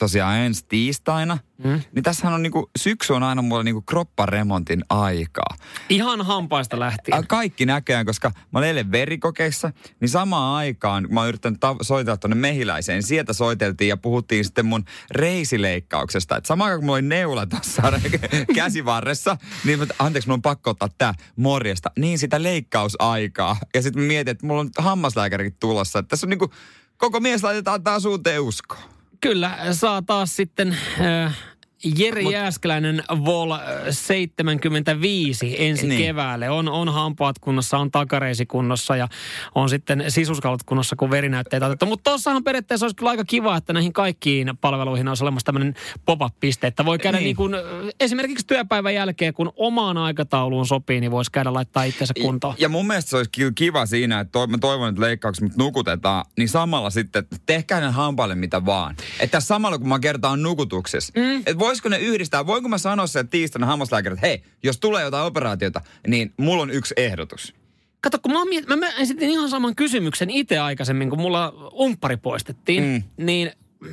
tosiaan 0.00 0.36
ensi 0.38 0.64
tiistaina, 0.68 1.38
mm. 1.64 1.80
niin 1.92 2.02
tässähän 2.02 2.34
on 2.34 2.42
niinku, 2.42 2.70
syksy 2.78 3.12
on 3.12 3.22
aina 3.22 3.42
mulla 3.42 3.62
niinku 3.62 3.82
kropparemontin 3.82 4.84
aikaa. 4.88 5.56
Ihan 5.88 6.26
hampaista 6.26 6.80
lähtien. 6.80 7.26
Kaikki 7.26 7.66
näköjään, 7.66 8.06
koska 8.06 8.30
mä 8.52 8.58
olen 8.58 8.68
eilen 8.68 8.92
verikokeissa, 8.92 9.72
niin 10.00 10.08
samaan 10.08 10.56
aikaan, 10.56 11.06
mä 11.10 11.20
oon 11.20 11.28
yrittänyt 11.28 11.60
ta- 11.60 11.76
soitella 11.82 12.16
tuonne 12.16 12.34
mehiläiseen, 12.34 13.02
sieltä 13.02 13.32
soiteltiin 13.32 13.88
ja 13.88 13.96
puhuttiin 13.96 14.44
sitten 14.44 14.66
mun 14.66 14.84
reisileikkauksesta. 15.10 16.36
Et 16.36 16.46
samaan 16.46 16.66
aikaan 16.66 16.80
kun 16.80 16.86
mulla 16.86 16.96
oli 16.96 17.02
neula 17.02 17.46
tuossa 17.46 17.82
käsivarressa, 18.54 19.36
niin 19.64 19.78
mä, 19.78 19.86
anteeksi, 19.98 20.28
mun 20.28 20.34
on 20.34 20.42
pakko 20.42 20.70
ottaa 20.70 20.88
tää 20.98 21.14
morjesta. 21.36 21.90
Niin 21.98 22.18
sitä 22.18 22.42
leikkausaikaa. 22.42 23.56
Ja 23.74 23.82
sitten 23.82 24.02
mietin, 24.02 24.30
että 24.32 24.46
mulla 24.46 24.60
on 24.60 24.70
hammaslääkärikin 24.78 25.56
tulossa. 25.60 25.98
Että 25.98 26.08
tässä 26.08 26.26
on 26.26 26.30
niinku, 26.30 26.50
koko 26.96 27.20
mies 27.20 27.42
laitetaan 27.42 27.82
taas 27.82 28.04
uuteen 28.04 28.40
uskoon. 28.40 28.99
Kyllä, 29.20 29.58
saa 29.72 30.02
taas 30.02 30.36
sitten 30.36 30.76
äh, 31.00 31.36
Jere 31.84 32.22
Mut, 32.22 32.32
Jääskeläinen 32.32 33.02
Vol 33.24 33.52
75 33.90 35.56
ensi 35.58 35.86
niin. 35.86 36.00
keväälle. 36.00 36.50
On, 36.50 36.68
on 36.68 36.88
hampaat 36.88 37.38
kunnossa, 37.38 37.78
on 37.78 37.90
takareisi 37.90 38.46
kunnossa 38.46 38.96
ja 38.96 39.08
on 39.54 39.68
sitten 39.68 40.04
sisuskalut 40.08 40.62
kunnossa, 40.62 40.96
kun 40.96 41.10
verinäytteitä 41.10 41.66
otettu. 41.66 41.86
Mutta 41.86 42.10
tuossahan 42.10 42.44
periaatteessa 42.44 42.86
olisi 42.86 42.96
kyllä 42.96 43.10
aika 43.10 43.24
kiva, 43.24 43.56
että 43.56 43.72
näihin 43.72 43.92
kaikkiin 43.92 44.52
palveluihin 44.60 45.08
olisi 45.08 45.24
olemassa 45.24 45.46
tämmöinen 45.46 45.74
pop-up-piste. 46.04 46.66
Että 46.66 46.84
voi 46.84 46.98
käydä 46.98 47.18
niin. 47.18 47.24
Niin 47.24 47.36
kuin, 47.36 47.54
esimerkiksi 48.00 48.46
työpäivän 48.46 48.94
jälkeen, 48.94 49.34
kun 49.34 49.52
omaan 49.56 49.96
aikatauluun 49.96 50.66
sopii, 50.66 51.00
niin 51.00 51.10
voisi 51.10 51.32
käydä 51.32 51.52
laittaa 51.52 51.84
itsensä 51.84 52.14
kuntoon. 52.22 52.54
Ja 52.58 52.68
mun 52.68 52.86
mielestä 52.86 53.10
se 53.10 53.16
olisi 53.16 53.30
kiva 53.54 53.86
siinä, 53.86 54.20
että 54.20 54.32
to, 54.32 54.46
mä 54.46 54.58
toivon, 54.58 54.88
että 54.88 55.00
leikkaukset 55.00 55.42
mut 55.42 55.56
nukutetaan, 55.56 56.24
niin 56.38 56.48
samalla 56.48 56.90
sitten, 56.90 57.20
että 57.20 57.36
tehkää 57.46 57.80
ne 57.80 57.90
hampaille 57.90 58.34
mitä 58.34 58.66
vaan. 58.66 58.96
Että 59.20 59.40
samalla 59.40 59.78
kun 59.78 59.88
mä 59.88 59.98
kertaan 59.98 60.42
nukutuksessa, 60.42 61.12
mm. 61.16 61.36
että 61.38 61.58
voisiko 61.70 61.88
ne 61.88 61.98
yhdistää? 61.98 62.46
Voinko 62.46 62.68
mä 62.68 62.78
sanoa 62.78 63.06
sen 63.06 63.28
tiistaina 63.28 63.66
hammaslääkäri, 63.66 64.12
että 64.14 64.26
hei, 64.26 64.42
jos 64.62 64.78
tulee 64.78 65.04
jotain 65.04 65.26
operaatiota, 65.26 65.80
niin 66.06 66.32
mulla 66.36 66.62
on 66.62 66.70
yksi 66.70 66.94
ehdotus. 66.96 67.54
Kato, 68.00 68.18
kun 68.22 68.32
mä, 68.32 68.38
miet- 68.44 68.66
mä, 68.66 68.76
mä 68.76 68.88
esitin 68.98 69.30
ihan 69.30 69.48
saman 69.48 69.76
kysymyksen 69.76 70.30
itse 70.30 70.58
aikaisemmin, 70.58 71.10
kun 71.10 71.20
mulla 71.20 71.54
umppari 71.80 72.16
poistettiin, 72.16 72.82
mm. 72.84 73.24
niin 73.24 73.52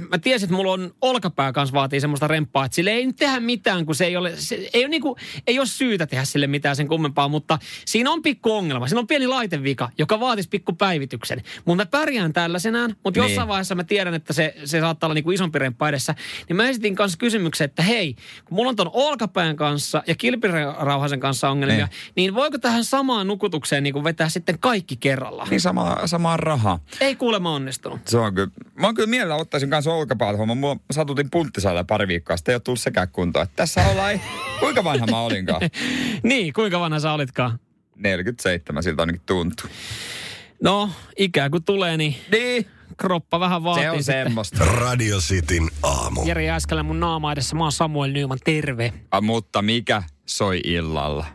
mä 0.09 0.17
tiesin, 0.17 0.45
että 0.45 0.55
mulla 0.55 0.71
on 0.71 0.93
olkapää 1.01 1.51
kanssa 1.51 1.73
vaatii 1.73 2.01
semmoista 2.01 2.27
remppaa, 2.27 2.65
että 2.65 2.75
sille 2.75 2.91
ei 2.91 3.05
nyt 3.05 3.15
tehdä 3.15 3.39
mitään, 3.39 3.85
kun 3.85 3.95
se 3.95 4.05
ei 4.05 4.17
ole, 4.17 4.33
se 4.35 4.69
ei 4.73 4.81
ole, 4.81 4.87
niinku, 4.87 5.17
ei 5.47 5.59
ole 5.59 5.67
syytä 5.67 6.07
tehdä 6.07 6.25
sille 6.25 6.47
mitään 6.47 6.75
sen 6.75 6.87
kummempaa, 6.87 7.27
mutta 7.27 7.59
siinä 7.85 8.11
on 8.11 8.21
pikku 8.21 8.53
ongelma. 8.53 8.87
Siinä 8.87 8.99
on 8.99 9.07
pieni 9.07 9.27
laitevika, 9.27 9.89
joka 9.97 10.19
vaatisi 10.19 10.49
pikku 10.49 10.73
päivityksen. 10.73 11.43
Mutta 11.65 11.83
mä 11.83 11.85
pärjään 11.85 12.33
tällaisenään, 12.33 12.95
mutta 13.03 13.19
niin. 13.19 13.29
jossain 13.29 13.47
vaiheessa 13.47 13.75
mä 13.75 13.83
tiedän, 13.83 14.13
että 14.13 14.33
se, 14.33 14.55
se 14.65 14.79
saattaa 14.79 15.07
olla 15.07 15.13
niinku 15.13 15.31
isompi 15.31 15.59
remppa 15.59 15.89
edessä. 15.89 16.15
Niin 16.49 16.57
mä 16.57 16.69
esitin 16.69 16.95
kanssa 16.95 17.17
kysymyksen, 17.17 17.65
että 17.65 17.83
hei, 17.83 18.15
kun 18.45 18.55
mulla 18.55 18.69
on 18.69 18.75
ton 18.75 18.91
olkapään 18.93 19.55
kanssa 19.55 20.03
ja 20.07 20.15
kilpirauhasen 20.15 21.19
kanssa 21.19 21.49
ongelmia, 21.49 21.85
niin, 21.85 21.89
niin 22.15 22.35
voiko 22.35 22.57
tähän 22.57 22.83
samaan 22.83 23.27
nukutukseen 23.27 23.83
niinku 23.83 24.03
vetää 24.03 24.29
sitten 24.29 24.59
kaikki 24.59 24.95
kerralla? 24.95 25.47
Niin 25.49 25.61
sama, 25.61 25.97
samaa 26.05 26.37
rahaa. 26.37 26.79
Ei 27.01 27.15
kuulemma 27.15 27.55
onnistunut. 27.55 27.99
Se 28.05 28.17
on 28.17 28.35
kyllä. 28.35 28.51
Mä 28.75 28.87
oon 28.87 28.95
kyllä 28.95 29.09
mielellä 29.09 29.35
ottaisin 29.35 29.69
kanssa 29.77 29.93
olkapäällä 29.93 30.55
Mua 30.55 30.77
satutin 30.91 31.29
punttisalle 31.31 31.83
pari 31.83 32.07
viikkoa, 32.07 32.37
sitten 32.37 32.51
ei 32.51 32.55
ole 32.55 32.61
tullut 32.61 32.79
sekään 32.79 33.09
kuntoon. 33.09 33.43
Että 33.43 33.55
tässä 33.55 33.87
ollaan, 33.87 34.21
kuinka 34.59 34.83
vanha 34.83 35.05
mä 35.07 35.21
olinkaan? 35.21 35.61
niin, 36.23 36.53
kuinka 36.53 36.79
vanha 36.79 36.99
sä 36.99 37.11
olitkaan? 37.11 37.59
47 37.95 38.83
siltä 38.83 39.01
ainakin 39.01 39.21
tuntuu. 39.25 39.69
No, 40.63 40.89
ikään 41.17 41.51
kuin 41.51 41.63
tulee, 41.63 41.97
niin... 41.97 42.15
Niin. 42.31 42.67
Kroppa 42.97 43.39
vähän 43.39 43.63
vaatii 43.63 43.83
Se 43.83 43.91
on 43.91 44.03
sitten. 44.03 44.25
semmoista. 44.25 44.65
Radio 44.65 45.17
Cityn 45.17 45.69
aamu. 45.83 46.23
Jere 46.25 46.43
Jääskälä 46.43 46.83
mun 46.83 46.99
naama 46.99 47.31
edessä. 47.31 47.55
Mä 47.55 47.63
oon 47.63 47.71
Samuel 47.71 48.11
Nyman, 48.11 48.37
terve. 48.43 48.93
A, 49.11 49.21
mutta 49.21 49.61
mikä 49.61 50.03
soi 50.25 50.61
illalla? 50.63 51.25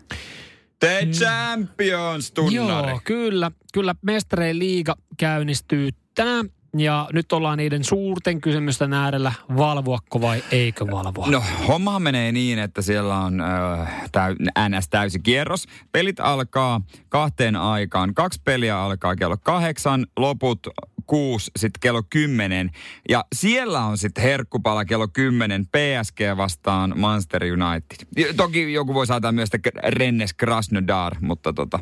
The 0.80 1.04
mm. 1.04 1.10
Champions 1.10 2.32
tunnari. 2.32 2.90
Joo, 2.90 3.00
kyllä. 3.04 3.50
Kyllä 3.72 3.94
mestareen 4.02 4.58
liiga 4.58 4.96
käynnistyy 5.18 5.88
tänään 6.14 6.48
ja 6.76 7.08
nyt 7.12 7.32
ollaan 7.32 7.58
niiden 7.58 7.84
suurten 7.84 8.40
kysymysten 8.40 8.92
äärellä, 8.92 9.32
valvoako 9.56 10.20
vai 10.20 10.44
eikö 10.50 10.86
valvoa? 10.86 11.30
No 11.30 11.42
hommahan 11.68 12.02
menee 12.02 12.32
niin, 12.32 12.58
että 12.58 12.82
siellä 12.82 13.18
on 13.18 13.40
äh, 13.40 14.68
NS 14.68 14.88
täysi 14.88 15.20
kierros. 15.20 15.66
Pelit 15.92 16.20
alkaa 16.20 16.80
kahteen 17.08 17.56
aikaan. 17.56 18.14
Kaksi 18.14 18.40
peliä 18.44 18.78
alkaa 18.78 19.16
kello 19.16 19.36
kahdeksan, 19.36 20.06
loput 20.16 20.66
kuusi, 21.06 21.50
sitten 21.58 21.80
kello 21.80 22.02
kymmenen. 22.10 22.70
Ja 23.08 23.24
siellä 23.34 23.80
on 23.80 23.98
sitten 23.98 24.24
herkkupala 24.24 24.84
kello 24.84 25.08
kymmenen 25.08 25.66
PSG 25.66 26.20
vastaan 26.36 26.94
Manchester 26.96 27.42
United. 27.44 28.32
Toki 28.36 28.72
joku 28.72 28.94
voi 28.94 29.06
saada 29.06 29.32
myös 29.32 29.50
Rennes 29.88 30.34
Krasnodar, 30.34 31.16
mutta 31.20 31.52
tota, 31.52 31.78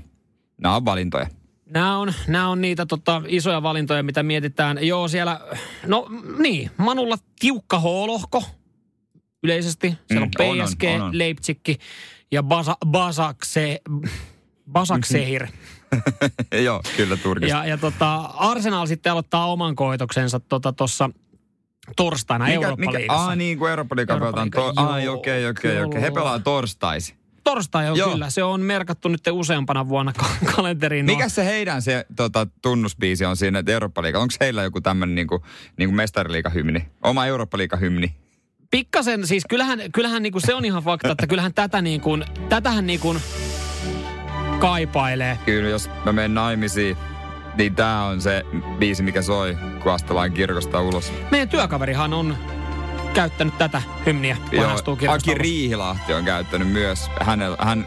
nämä 0.63 0.77
on 0.77 0.85
valintoja. 0.85 1.27
Nämä 1.71 1.99
on, 1.99 2.13
nämä 2.27 2.49
on 2.49 2.61
niitä 2.61 2.87
tota, 2.87 3.23
isoja 3.27 3.63
valintoja, 3.63 4.03
mitä 4.03 4.23
mietitään. 4.23 4.87
Joo, 4.87 5.09
siellä, 5.09 5.41
no 5.87 6.07
niin, 6.39 6.71
Manulla 6.77 7.17
tiukka 7.41 7.81
H-lohko 7.81 8.43
yleisesti. 9.43 9.95
Siellä 10.09 10.27
mm, 10.27 10.31
on 10.51 10.67
PSG, 10.67 10.83
on, 10.85 10.95
on, 10.95 11.03
on. 11.03 11.19
Leipzig 11.19 11.61
ja 12.33 12.43
Basa, 12.43 12.77
Basakse, 12.87 13.81
Basaksehir. 14.73 15.47
Joo, 16.65 16.83
kyllä 16.97 17.17
Turkista. 17.17 17.57
Ja, 17.57 17.67
ja 17.67 17.79
tota, 17.79 18.17
Arsenal 18.17 18.87
sitten 18.87 19.13
aloittaa 19.13 19.53
oman 19.53 19.75
koetoksensa 19.77 20.41
tuossa 20.41 21.05
tota, 21.09 21.21
torstaina 21.97 22.49
Eurooppa-liigassa. 22.49 23.27
Ah 23.27 23.37
niin, 23.37 23.59
kun 23.59 23.71
Eurooppa-liiga 23.71 24.19
pelataan. 24.19 24.51
To- 24.51 24.75
okei, 25.13 25.47
okei, 25.49 25.83
okei. 25.83 26.03
He 26.03 26.11
pelaa 26.11 26.39
torstaisin. 26.39 27.20
Torstai 27.45 27.91
on 27.91 27.97
Joo. 27.97 28.11
kyllä. 28.11 28.31
Se 28.31 28.43
on 28.43 28.61
merkattu 28.61 29.09
nyt 29.09 29.21
useampana 29.31 29.89
vuonna 29.89 30.13
kalenteriin. 30.57 31.07
Mikä 31.07 31.29
se 31.29 31.45
heidän 31.45 31.83
se 31.83 32.07
tota, 32.17 32.47
tunnusbiisi 32.63 33.25
on 33.25 33.37
siinä 33.37 33.63
Eurooppa-liiga? 33.67 34.19
Onko 34.19 34.35
heillä 34.41 34.63
joku 34.63 34.81
tämmöinen 34.81 35.15
niinku, 35.15 35.45
niinku 35.77 35.95
mestariliigahymni? 35.95 36.89
Oma 37.03 37.27
Eurooppa-liigahymni? 37.27 38.15
Pikkasen, 38.71 39.27
siis 39.27 39.43
kyllähän, 39.49 39.81
kyllähän 39.93 40.23
niinku 40.23 40.41
se 40.41 40.55
on 40.55 40.65
ihan 40.65 40.83
fakta, 40.83 41.13
että 41.13 41.27
kyllähän 41.27 41.55
tätä 41.55 41.83
niin 41.83 42.01
kuin, 42.01 42.25
tätähän 42.49 42.87
niin 42.87 43.01
kuin, 43.01 43.19
kaipailee. 44.59 45.39
Kyllä, 45.45 45.69
jos 45.69 45.91
mä 46.05 46.13
menen 46.13 46.35
naimisiin, 46.35 46.97
niin 47.59 47.75
tää 47.75 48.05
on 48.05 48.21
se 48.21 48.43
biisi, 48.79 49.03
mikä 49.03 49.23
soi, 49.23 49.57
kun 49.83 49.93
astellaan 49.93 50.33
kirkosta 50.33 50.81
ulos. 50.81 51.13
Meidän 51.31 51.49
työkaverihan 51.49 52.13
on 52.13 52.37
käyttänyt 53.15 53.59
tätä 53.59 53.83
hymniä, 54.07 54.37
astuu 54.75 54.99
Aki. 55.09 55.35
Riihilahti 55.35 56.15
on 56.15 56.25
käyttänyt 56.25 56.69
myös. 56.69 57.11
Hänellä, 57.21 57.57
hän, 57.61 57.87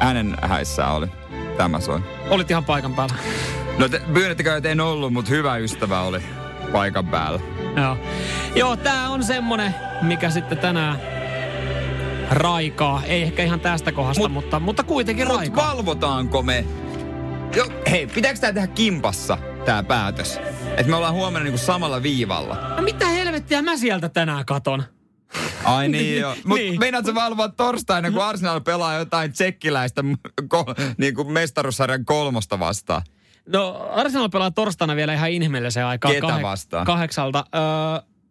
hänen 0.00 0.36
häissään 0.42 0.92
oli. 0.92 1.06
Tämä 1.56 1.80
soi. 1.80 2.00
Olit 2.30 2.50
ihan 2.50 2.64
paikan 2.64 2.94
päällä. 2.94 3.14
No 3.78 3.88
te, 3.88 4.00
pyydettekö, 4.14 4.56
että 4.56 4.68
en 4.68 4.80
ollut, 4.80 5.12
mutta 5.12 5.30
hyvä 5.30 5.56
ystävä 5.56 6.00
oli 6.00 6.22
paikan 6.72 7.06
päällä. 7.06 7.40
Joo. 7.76 7.96
Joo, 8.54 8.76
tää 8.76 9.08
on 9.10 9.24
semmonen, 9.24 9.74
mikä 10.02 10.30
sitten 10.30 10.58
tänään 10.58 11.00
raikaa. 12.30 13.02
Ei 13.06 13.22
ehkä 13.22 13.42
ihan 13.42 13.60
tästä 13.60 13.92
kohdasta, 13.92 14.22
Mut- 14.22 14.32
mutta, 14.32 14.60
mutta 14.60 14.82
kuitenkin 14.82 15.26
Mut 15.26 15.36
raikaa. 15.36 15.68
valvotaanko 15.68 16.42
me? 16.42 16.64
Jo, 17.56 17.66
hei, 17.90 18.06
pitääkö 18.06 18.38
tää 18.40 18.52
tehdä 18.52 18.66
kimpassa, 18.66 19.38
tää 19.64 19.82
päätös? 19.82 20.40
Että 20.76 20.90
me 20.90 20.96
ollaan 20.96 21.14
huomenna 21.14 21.44
niinku 21.44 21.58
samalla 21.58 22.02
viivalla. 22.02 22.56
No 22.76 22.82
mitä 22.82 23.06
helvettiä 23.08 23.62
mä 23.62 23.76
sieltä 23.76 24.08
tänään 24.08 24.44
katon? 24.44 24.82
Ai 25.64 25.88
niin 25.88 26.18
joo. 26.20 26.34
Mut 26.44 26.58
Niin. 26.58 26.80
meinaat 26.80 27.06
sä 27.06 27.14
valvoa 27.14 27.48
torstaina, 27.48 28.10
kun 28.10 28.22
Arsenal 28.24 28.60
pelaa 28.60 28.94
jotain 28.94 29.32
tsekkiläistä 29.32 30.02
ko, 30.48 30.64
niin 30.98 31.14
kuin 31.14 31.32
mestaruussarjan 31.32 32.04
kolmosta 32.04 32.58
vastaan? 32.58 33.02
No 33.48 33.88
Arsenal 33.92 34.28
pelaa 34.28 34.50
torstaina 34.50 34.96
vielä 34.96 35.14
ihan 35.14 35.30
inhimilliseen 35.30 35.86
aikaan. 35.86 36.14
Ketä 36.14 36.38
vastaan? 36.42 36.86
Kahdeksalta. 36.86 37.44
Öö, 37.54 37.62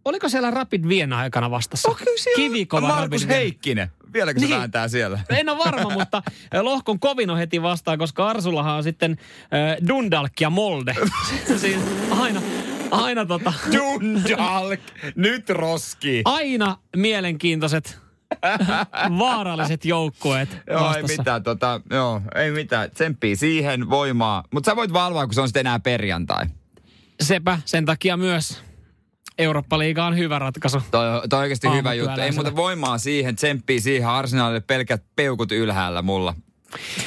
oliko 0.06 0.30
siellä 0.30 0.51
Rapid 0.51 0.88
Vienna 0.88 1.18
aikana 1.18 1.51
vastassa? 1.51 1.89
Oh, 1.89 1.97
kyllä 1.97 2.12
siellä 2.18 2.36
Kivikova 2.36 2.88
Markus 2.88 3.22
Rapid. 3.22 3.36
Heikkinen. 3.36 3.91
Vieläkö 4.14 4.39
se 4.39 4.45
Niin. 4.45 4.58
vääntää 4.58 4.88
siellä? 4.88 5.20
En 5.30 5.49
ole 5.49 5.58
varma, 5.66 5.89
mutta 5.99 6.24
lohkon 6.62 6.99
kovin 6.99 7.30
on 7.30 7.38
heti 7.38 7.62
vastaan, 7.62 7.97
koska 7.97 8.28
Arsullahan 8.30 8.76
on 8.76 8.84
sitten 8.84 9.12
äh, 9.12 9.88
Dundalk 9.88 10.41
ja 10.41 10.49
Molde. 10.49 10.95
siis 11.58 11.78
aina, 12.20 12.41
aina 12.91 13.26
tota, 13.26 13.54
Dundalk! 13.74 14.80
Nyt 15.16 15.49
roski! 15.49 16.22
aina 16.26 16.78
mielenkiintoiset, 16.95 17.99
vaaralliset 19.20 19.86
joukkueet 19.86 20.49
Joo, 20.70 20.80
ei 20.80 20.86
vastassa. 21.04 21.22
mitään, 21.22 21.43
tota, 21.43 21.82
joo, 21.89 22.22
ei 22.36 22.51
mitään. 22.51 22.91
Tsemppii 22.91 23.36
siihen 23.36 23.89
voimaa. 23.89 24.43
Mutta 24.54 24.72
sä 24.72 24.76
voit 24.76 24.93
valvoa, 24.93 25.26
kun 25.26 25.34
se 25.34 25.41
on 25.41 25.47
sitten 25.47 25.60
enää 25.68 25.80
perjantai. 25.80 26.45
Sepä, 27.22 27.60
sen 27.66 27.86
takia 27.86 28.18
myös 28.18 28.64
Eurooppa-liiga 29.38 30.06
on 30.06 30.18
hyvä 30.18 30.40
ratkaisu. 30.40 30.82
Toi, 30.92 31.28
toi 31.30 31.40
oikeasti 31.40 31.68
hyvä 31.72 31.94
juttu. 31.94 32.22
Ei 32.22 32.32
muuta 32.32 32.56
voimaa 32.56 32.98
siihen, 32.98 33.36
tsemppii 33.36 33.82
siihen 33.82 34.10
Arsenalille 34.10 34.60
pelkät 34.60 35.04
peukut 35.16 35.52
ylhäällä 35.52 36.02
mulla. 36.02 36.36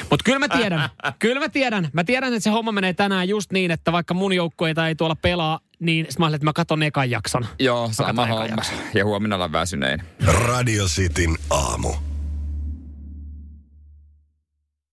Mutta 0.09 0.23
kyllä 0.23 0.39
mä 0.39 0.49
tiedän, 0.49 0.89
kyllä 1.19 1.39
mä 1.39 1.49
tiedän. 1.49 1.89
Mä 1.93 2.03
tiedän, 2.03 2.33
että 2.33 2.43
se 2.43 2.49
homma 2.49 2.71
menee 2.71 2.93
tänään 2.93 3.29
just 3.29 3.51
niin, 3.51 3.71
että 3.71 3.91
vaikka 3.91 4.13
mun 4.13 4.33
joukkueita 4.33 4.87
ei 4.87 4.95
tuolla 4.95 5.15
pelaa, 5.15 5.59
niin 5.79 6.05
sit 6.09 6.19
mä 6.19 6.25
ajattelin, 6.25 6.35
että 6.35 6.45
mä 6.45 6.53
katon 6.53 6.83
ekan 6.83 7.09
jakson. 7.09 7.45
Joo, 7.59 7.89
sama 7.91 8.07
katson 8.07 8.29
homma. 8.29 8.45
jakson. 8.45 8.77
Ja 8.93 9.05
huomenna 9.05 9.35
ollaan 9.35 9.51
väsyneen. 9.51 10.03
Radio 10.25 10.85
Cityn 10.85 11.35
aamu. 11.49 12.06